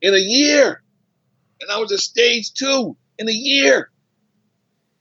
in 0.00 0.14
a 0.14 0.18
year, 0.18 0.82
and 1.60 1.70
I 1.70 1.78
was 1.78 1.92
at 1.92 1.98
stage 1.98 2.52
two 2.52 2.96
in 3.18 3.28
a 3.28 3.32
year. 3.32 3.90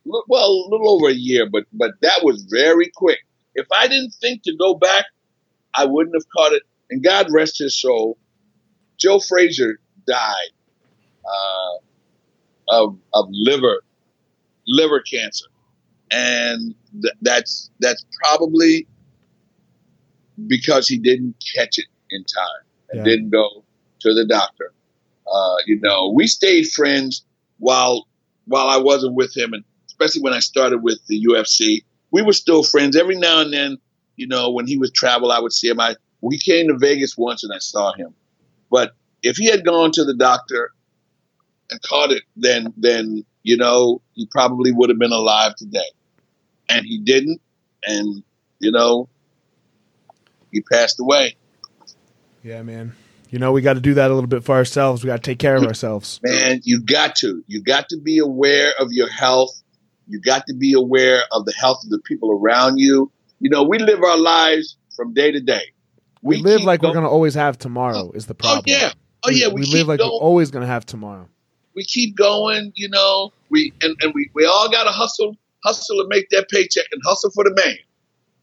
Well, 0.06 0.50
a 0.50 0.70
little 0.70 0.90
over 0.90 1.10
a 1.10 1.14
year, 1.14 1.50
but 1.50 1.66
but 1.74 1.92
that 2.02 2.24
was 2.24 2.44
very 2.50 2.90
quick. 2.96 3.20
If 3.58 3.68
I 3.78 3.88
didn't 3.88 4.14
think 4.22 4.44
to 4.44 4.56
go 4.56 4.76
back, 4.76 5.06
I 5.74 5.86
wouldn't 5.86 6.16
have 6.16 6.30
caught 6.36 6.54
it. 6.54 6.64
And 6.90 7.04
God 7.04 7.28
rest 7.32 7.58
his 7.60 7.76
soul, 7.76 8.18
Joe 8.98 9.20
Frazier 9.20 9.80
died 10.08 10.52
uh, 11.26 11.78
of 12.70 12.98
of 13.14 13.28
liver 13.32 13.82
liver 14.68 15.02
cancer, 15.02 15.48
and 16.12 16.74
th- 17.02 17.14
that's 17.22 17.70
that's 17.82 18.06
probably 18.24 18.88
because 20.48 20.88
he 20.88 20.98
didn't 20.98 21.36
catch 21.56 21.78
it 21.78 21.86
in 22.12 22.24
time 22.24 22.64
and 22.90 23.00
Yeah. 23.00 23.04
didn't 23.04 23.30
go 23.32 23.66
to 24.02 24.14
the 24.14 24.26
doctor. 24.26 24.72
Uh, 25.32 25.56
you 25.66 25.80
know, 25.82 26.12
we 26.16 26.28
stayed 26.28 26.68
friends 26.70 27.26
while 27.60 28.08
while 28.46 28.68
I 28.68 28.78
wasn't 28.78 29.16
with 29.16 29.36
him, 29.36 29.54
and 29.54 29.64
especially 29.88 30.22
when 30.22 30.34
I 30.34 30.40
started 30.40 30.80
with 30.84 31.00
the 31.08 31.26
UFC, 31.26 31.84
we 32.18 32.24
were 32.24 32.34
still 32.34 32.64
friends. 32.64 32.96
Every 32.96 33.16
now 33.16 33.42
and 33.42 33.54
then, 33.54 33.78
you 34.16 34.26
know, 34.26 34.50
when 34.50 34.66
he 34.66 34.76
would 34.76 34.92
travel, 34.96 35.32
I 35.32 35.40
would 35.40 35.54
see 35.54 35.70
him. 35.70 35.80
I 35.80 35.96
we 36.22 36.40
came 36.40 36.68
to 36.68 36.76
Vegas 36.76 37.16
once 37.16 37.44
and 37.44 37.54
I 37.54 37.60
saw 37.60 37.94
him, 37.94 38.16
but 38.72 38.94
if 39.22 39.38
he 39.38 39.46
had 39.46 39.64
gone 39.64 39.92
to 39.92 40.04
the 40.04 40.16
doctor 40.16 40.72
and 41.70 41.80
caught 41.84 42.12
it, 42.12 42.24
then 42.36 42.74
then 42.76 43.24
you 43.44 43.56
know 43.56 44.02
he 44.14 44.26
probably 44.26 44.72
would 44.72 44.90
have 44.90 44.98
been 44.98 45.12
alive 45.12 45.54
today, 45.58 45.92
and 46.68 46.88
he 46.88 46.98
didn't, 46.98 47.40
and 47.86 48.24
you 48.58 48.72
know 48.72 49.08
he 50.52 50.62
passed 50.62 51.00
away. 51.00 51.36
Yeah, 52.42 52.64
man. 52.64 52.96
You 53.30 53.38
know, 53.38 53.52
we 53.52 53.62
got 53.62 53.74
to 53.74 53.80
do 53.80 53.94
that 53.94 54.10
a 54.10 54.14
little 54.16 54.30
bit 54.30 54.44
for 54.44 54.56
ourselves. 54.56 55.04
We 55.04 55.08
got 55.10 55.18
to 55.18 55.32
take 55.32 55.38
care 55.38 55.56
of 55.56 55.64
ourselves. 55.66 56.20
Man, 56.24 56.62
you 56.64 56.82
got 56.82 57.18
to. 57.18 57.44
You 57.46 57.62
got 57.62 57.90
to 57.90 57.98
be 57.98 58.18
aware 58.18 58.72
of 58.80 58.92
your 58.92 59.10
health. 59.10 59.52
You 60.08 60.20
got 60.22 60.46
to 60.48 60.54
be 60.54 60.74
aware 60.74 61.24
of 61.32 61.46
the 61.46 61.54
health 61.54 61.84
of 61.84 61.90
the 61.90 62.00
people 62.00 62.32
around 62.32 62.78
you. 62.78 63.12
You 63.40 63.50
know, 63.50 63.64
we 63.64 63.78
live 63.78 64.02
our 64.02 64.18
lives 64.18 64.78
from 64.96 65.14
day 65.14 65.32
to 65.32 65.40
day. 65.40 65.72
We, 66.22 66.38
live 66.38 66.60
keep 66.60 66.68
like 66.68 66.82
we're 66.82 66.94
going 66.94 67.04
to 67.04 67.10
always 67.10 67.36
have 67.36 67.58
tomorrow, 67.58 68.12
is 68.12 68.26
the 68.26 68.34
oh, 68.34 68.38
oh, 68.40 68.62
problem. 68.62 68.64
Oh 68.68 68.72
yeah. 68.72 68.92
Oh 69.24 69.30
yeah. 69.30 69.48
We, 69.48 69.62
we 69.62 69.66
keep 69.66 69.74
live 69.74 69.88
like 69.88 70.00
going. 70.00 70.12
we're 70.12 70.18
always 70.18 70.52
going 70.52 70.62
to 70.62 70.68
have 70.68 70.86
tomorrow. 70.86 71.28
we 71.78 71.84
keep 71.84 72.16
going, 72.16 72.74
you 72.76 72.90
know, 72.90 73.32
we 73.50 73.72
and, 73.82 73.96
and 74.02 74.12
we, 74.14 74.30
we 74.34 74.46
all 74.46 74.70
gotta 74.70 74.90
hustle, 74.90 75.38
hustle 75.64 76.00
and 76.00 76.10
make 76.10 76.28
that 76.32 76.50
paycheck 76.50 76.86
and 76.92 77.02
hustle 77.06 77.30
for 77.30 77.44
the 77.44 77.54
man. 77.64 77.78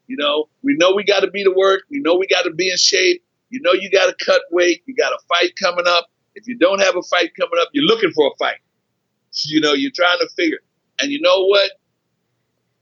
You 0.06 0.16
know, 0.16 0.48
we 0.62 0.76
know 0.76 0.94
we 0.94 1.02
gotta 1.02 1.30
be 1.30 1.42
to 1.42 1.50
work, 1.50 1.82
we 1.90 1.98
know 1.98 2.14
we 2.14 2.28
gotta 2.28 2.52
be 2.52 2.70
in 2.70 2.76
shape, 2.76 3.24
you 3.50 3.60
know 3.60 3.72
you 3.72 3.90
gotta 3.90 4.14
cut 4.24 4.42
weight, 4.52 4.82
you 4.86 4.94
got 4.94 5.12
a 5.12 5.18
fight 5.28 5.52
coming 5.60 5.86
up. 5.86 6.06
If 6.36 6.46
you 6.46 6.56
don't 6.56 6.80
have 6.80 6.96
a 6.96 7.02
fight 7.02 7.32
coming 7.38 7.58
up, 7.60 7.68
you're 7.72 7.84
looking 7.84 8.12
for 8.12 8.28
a 8.28 8.36
fight. 8.38 8.56
You 9.46 9.60
know, 9.60 9.72
you're 9.72 9.90
trying 9.90 10.18
to 10.20 10.28
figure. 10.36 10.60
And 11.00 11.10
you 11.10 11.20
know 11.20 11.44
what? 11.46 11.70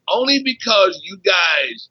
Only 0.09 0.43
because 0.43 1.01
you 1.05 1.17
guys 1.19 1.89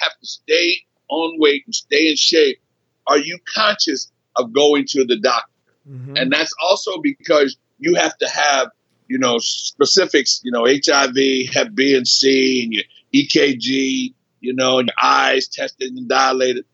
have 0.00 0.12
to 0.20 0.26
stay 0.26 0.76
on 1.08 1.38
weight 1.38 1.62
and 1.66 1.74
stay 1.74 2.10
in 2.10 2.16
shape 2.16 2.60
are 3.06 3.18
you 3.18 3.38
conscious 3.54 4.12
of 4.36 4.52
going 4.52 4.84
to 4.86 5.04
the 5.04 5.16
doctor 5.18 5.50
Mhm. 5.88 6.20
and 6.20 6.30
that's 6.30 6.52
also 6.62 6.98
because 7.00 7.56
you 7.78 7.94
have 7.94 8.16
to 8.18 8.28
have 8.28 8.68
you 9.08 9.16
know 9.18 9.38
specifics 9.38 10.42
you 10.44 10.52
know 10.52 10.66
hiv 10.66 11.16
hep 11.54 11.74
b 11.74 11.96
and 11.96 12.06
c 12.06 12.62
and 12.62 12.72
your 12.74 12.84
ekg 13.14 14.12
you 14.40 14.52
know 14.52 14.78
and 14.78 14.88
your 14.88 14.94
eyes 15.02 15.48
tested 15.48 15.90
and 15.92 16.06
dilated 16.08 16.66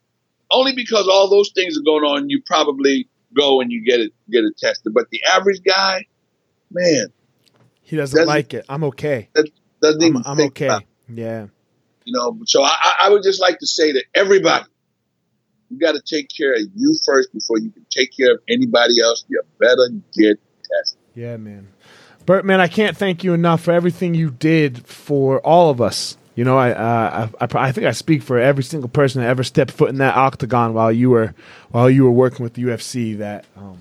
only 0.51 0.75
because 0.75 1.07
all 1.07 1.31
those 1.31 1.53
things 1.55 1.79
are 1.79 1.83
going 1.83 2.03
on 2.03 2.29
you 2.29 2.43
probably 2.45 3.09
go 3.35 3.61
and 3.61 3.71
you 3.71 3.85
get 3.85 4.01
it 4.01 4.13
get 4.33 4.43
it 4.45 4.59
tested 4.59 4.93
but 4.93 5.09
the 5.11 5.23
average 5.31 5.63
guy 5.63 6.05
man 6.73 7.07
he 7.95 8.01
doesn't 8.01 8.27
like 8.27 8.55
it. 8.55 8.65
I'm 8.69 8.85
okay. 8.85 9.29
doesn't 9.81 10.03
I'm, 10.03 10.23
I'm 10.27 10.41
okay. 10.49 10.79
Yeah. 11.09 11.47
you 12.05 12.13
know 12.13 12.39
so 12.47 12.63
I, 12.63 12.69
I- 12.81 12.97
I 13.03 13.11
would 13.11 13.23
just 13.23 13.41
like 13.41 13.59
to 13.61 13.67
say 13.67 13.93
to 13.93 14.03
everybody 14.15 14.65
you 15.71 15.79
got 15.79 15.93
to 15.93 16.03
take 16.05 16.29
care 16.35 16.55
of 16.55 16.61
you 16.75 16.95
first 17.05 17.33
before 17.33 17.59
you 17.59 17.71
can 17.71 17.85
take 17.91 18.11
care 18.17 18.33
of 18.33 18.41
anybody 18.49 19.01
else 19.03 19.25
you 19.29 19.41
better 19.59 19.89
get 20.13 20.39
tested 20.63 20.99
Yeah, 21.15 21.37
man. 21.37 21.69
Burt, 22.27 22.45
man, 22.45 22.61
I 22.61 22.69
can't 22.69 22.97
thank 22.97 23.23
you 23.23 23.35
enough 23.35 23.61
for 23.63 23.73
everything 23.73 24.15
you 24.15 24.31
did 24.31 24.87
for 24.87 25.41
all 25.41 25.69
of 25.71 25.81
us. 25.83 26.17
You 26.35 26.45
know, 26.45 26.57
I, 26.57 26.71
uh, 26.73 27.29
I, 27.39 27.45
I, 27.45 27.69
I 27.69 27.73
think 27.73 27.87
I 27.87 27.93
speak 27.93 28.23
for 28.23 28.39
every 28.39 28.65
single 28.65 28.89
person 28.89 29.21
that 29.21 29.29
ever 29.29 29.45
stepped 29.45 29.71
foot 29.71 29.91
in 29.91 29.99
that 29.99 30.17
octagon 30.17 30.73
while 30.73 30.91
you 30.91 31.11
were, 31.11 31.35
while 31.71 31.89
you 31.91 32.03
were 32.05 32.11
working 32.11 32.43
with 32.43 32.55
the 32.55 32.63
UFC. 32.63 33.19
That 33.19 33.45
um, 33.57 33.77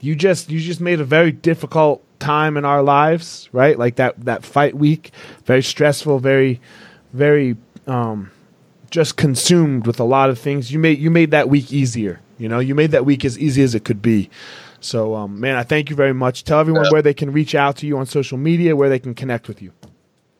you 0.00 0.14
just, 0.14 0.48
you 0.48 0.60
just 0.60 0.80
made 0.80 1.00
a 1.00 1.04
very 1.04 1.32
difficult 1.32 2.02
time 2.22 2.56
in 2.56 2.64
our 2.64 2.82
lives, 2.82 3.48
right? 3.52 3.78
Like 3.78 3.96
that, 3.96 4.24
that 4.24 4.44
fight 4.44 4.74
week, 4.74 5.10
very 5.44 5.62
stressful, 5.62 6.20
very, 6.20 6.60
very, 7.12 7.56
um, 7.86 8.30
just 8.90 9.16
consumed 9.16 9.86
with 9.86 9.98
a 10.00 10.04
lot 10.04 10.30
of 10.30 10.38
things. 10.38 10.72
You 10.72 10.78
made, 10.78 10.98
you 10.98 11.10
made 11.10 11.32
that 11.32 11.48
week 11.48 11.72
easier. 11.72 12.20
You 12.38 12.48
know, 12.48 12.58
you 12.58 12.74
made 12.74 12.90
that 12.92 13.04
week 13.04 13.24
as 13.24 13.38
easy 13.38 13.62
as 13.62 13.74
it 13.74 13.84
could 13.84 14.02
be. 14.02 14.30
So, 14.80 15.14
um, 15.14 15.38
man, 15.38 15.56
I 15.56 15.62
thank 15.62 15.90
you 15.90 15.96
very 15.96 16.12
much. 16.12 16.44
Tell 16.44 16.58
everyone 16.58 16.86
where 16.90 17.02
they 17.02 17.14
can 17.14 17.32
reach 17.32 17.54
out 17.54 17.76
to 17.76 17.86
you 17.86 17.98
on 17.98 18.06
social 18.06 18.36
media, 18.36 18.74
where 18.74 18.88
they 18.88 18.98
can 18.98 19.14
connect 19.14 19.46
with 19.46 19.62
you. 19.62 19.72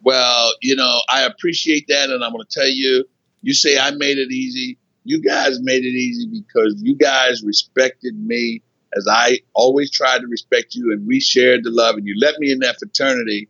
Well, 0.02 0.52
you 0.60 0.74
know, 0.74 1.00
I 1.08 1.22
appreciate 1.22 1.86
that, 1.88 2.10
and 2.10 2.24
I'm 2.24 2.32
going 2.32 2.44
to 2.44 2.60
tell 2.60 2.68
you. 2.68 3.04
You 3.42 3.54
say 3.54 3.78
I 3.78 3.92
made 3.92 4.18
it 4.18 4.30
easy. 4.30 4.78
You 5.04 5.20
guys 5.20 5.60
made 5.60 5.84
it 5.84 5.94
easy 5.94 6.26
because 6.26 6.80
you 6.82 6.94
guys 6.94 7.42
respected 7.44 8.14
me 8.16 8.62
as 8.96 9.06
I 9.08 9.40
always 9.54 9.90
tried 9.90 10.20
to 10.20 10.26
respect 10.26 10.74
you, 10.74 10.92
and 10.92 11.06
we 11.06 11.20
shared 11.20 11.64
the 11.64 11.70
love, 11.70 11.96
and 11.96 12.06
you 12.06 12.14
let 12.18 12.38
me 12.38 12.50
in 12.50 12.60
that 12.60 12.78
fraternity, 12.78 13.48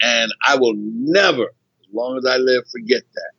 and 0.00 0.32
I 0.46 0.56
will 0.56 0.74
never, 0.76 1.44
as 1.44 1.94
long 1.94 2.18
as 2.18 2.26
I 2.26 2.36
live, 2.36 2.64
forget 2.70 3.02
that. 3.14 3.30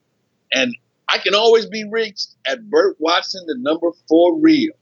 And 0.54 0.76
I 1.10 1.18
can 1.18 1.36
always 1.36 1.66
be 1.66 1.84
reached 1.90 2.36
at 2.48 2.70
Burt 2.70 2.96
Watson, 3.00 3.44
the 3.48 3.56
number 3.58 3.92
four 4.08 4.40
real. 4.40 4.74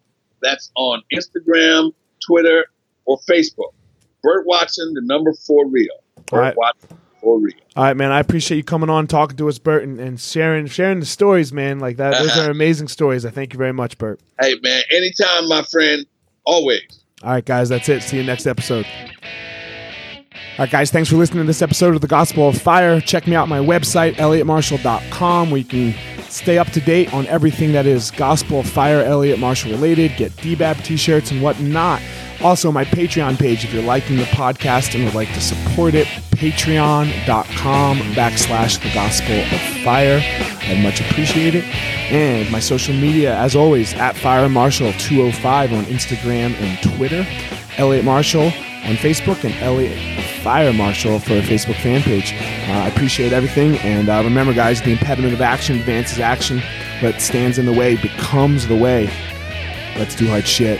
That's 0.41 0.71
on 0.75 1.01
Instagram, 1.13 1.93
Twitter, 2.25 2.65
or 3.05 3.19
Facebook. 3.29 3.73
Burt 4.23 4.45
Watson, 4.45 4.93
the 4.93 5.01
number 5.01 5.33
four 5.33 5.67
real. 5.67 5.95
Burt 6.27 6.39
right. 6.39 6.57
Watson. 6.57 6.97
All 7.23 7.39
right, 7.75 7.95
man. 7.95 8.11
I 8.11 8.19
appreciate 8.19 8.57
you 8.57 8.63
coming 8.63 8.89
on, 8.89 9.05
talking 9.05 9.37
to 9.37 9.47
us, 9.47 9.59
Burt, 9.59 9.83
and, 9.83 9.99
and 9.99 10.19
sharing 10.19 10.65
sharing 10.65 10.99
the 10.99 11.05
stories, 11.05 11.53
man. 11.53 11.79
Like 11.79 11.97
that, 11.97 12.17
those 12.17 12.35
are 12.37 12.49
amazing 12.51 12.87
stories. 12.87 13.25
I 13.25 13.29
thank 13.29 13.53
you 13.53 13.59
very 13.59 13.73
much, 13.73 13.97
Burt. 13.97 14.19
Hey, 14.39 14.55
man, 14.63 14.81
anytime, 14.91 15.47
my 15.47 15.61
friend, 15.63 16.05
always. 16.51 16.81
All 17.23 17.31
right, 17.31 17.45
guys, 17.45 17.69
that's 17.69 17.87
it. 17.87 18.03
See 18.03 18.17
you 18.17 18.23
next 18.23 18.45
episode. 18.45 18.85
All 20.57 20.65
right, 20.65 20.69
guys, 20.69 20.91
thanks 20.91 21.09
for 21.09 21.15
listening 21.15 21.43
to 21.43 21.47
this 21.47 21.61
episode 21.61 21.95
of 21.95 22.01
The 22.01 22.07
Gospel 22.07 22.49
of 22.49 22.61
Fire. 22.61 22.99
Check 22.99 23.25
me 23.25 23.35
out 23.35 23.47
my 23.47 23.59
website, 23.59 24.15
elliottmarshall.com, 24.15 25.49
where 25.49 25.57
you 25.59 25.63
can 25.63 25.95
stay 26.29 26.57
up 26.57 26.67
to 26.71 26.81
date 26.81 27.13
on 27.13 27.25
everything 27.27 27.71
that 27.71 27.85
is 27.85 28.11
Gospel 28.11 28.59
of 28.59 28.69
Fire, 28.69 29.01
Elliot 29.01 29.39
Marshall 29.39 29.71
related, 29.71 30.15
get 30.17 30.31
DBAB 30.33 30.83
t 30.83 30.97
shirts 30.97 31.31
and 31.31 31.41
whatnot. 31.41 32.01
Also, 32.43 32.71
my 32.71 32.83
Patreon 32.83 33.37
page, 33.37 33.63
if 33.63 33.71
you're 33.71 33.83
liking 33.83 34.17
the 34.17 34.23
podcast 34.23 34.95
and 34.95 35.05
would 35.05 35.13
like 35.13 35.31
to 35.33 35.41
support 35.41 35.93
it, 35.93 36.07
patreon.com 36.31 37.97
backslash 38.15 38.81
The 38.81 38.91
Gospel 38.95 39.35
of 39.35 39.83
Fire. 39.83 40.19
I'd 40.63 40.81
much 40.81 41.01
appreciate 41.01 41.53
it. 41.53 41.63
And 42.11 42.51
my 42.51 42.59
social 42.59 42.95
media, 42.95 43.37
as 43.37 43.55
always, 43.55 43.93
at 43.93 44.17
Fire 44.17 44.49
Marshall 44.49 44.91
205 44.93 45.73
on 45.73 45.83
Instagram 45.85 46.53
and 46.55 46.97
Twitter. 46.97 47.27
Elliot 47.77 48.03
Marshall 48.03 48.45
on 48.45 48.95
Facebook 48.95 49.43
and 49.43 49.53
Elliot 49.61 49.99
Fire 50.41 50.73
Marshall 50.73 51.19
for 51.19 51.33
a 51.33 51.41
Facebook 51.41 51.79
fan 51.79 52.01
page. 52.01 52.33
Uh, 52.67 52.85
I 52.85 52.87
appreciate 52.87 53.33
everything. 53.33 53.77
And 53.77 54.09
uh, 54.09 54.21
remember, 54.23 54.53
guys, 54.53 54.81
the 54.81 54.91
impediment 54.91 55.35
of 55.35 55.41
action 55.41 55.77
advances 55.77 56.17
action. 56.17 56.59
What 57.01 57.21
stands 57.21 57.59
in 57.59 57.67
the 57.67 57.73
way 57.73 57.97
becomes 57.97 58.67
the 58.67 58.75
way. 58.75 59.11
Let's 59.95 60.15
do 60.15 60.27
hard 60.27 60.47
shit. 60.47 60.79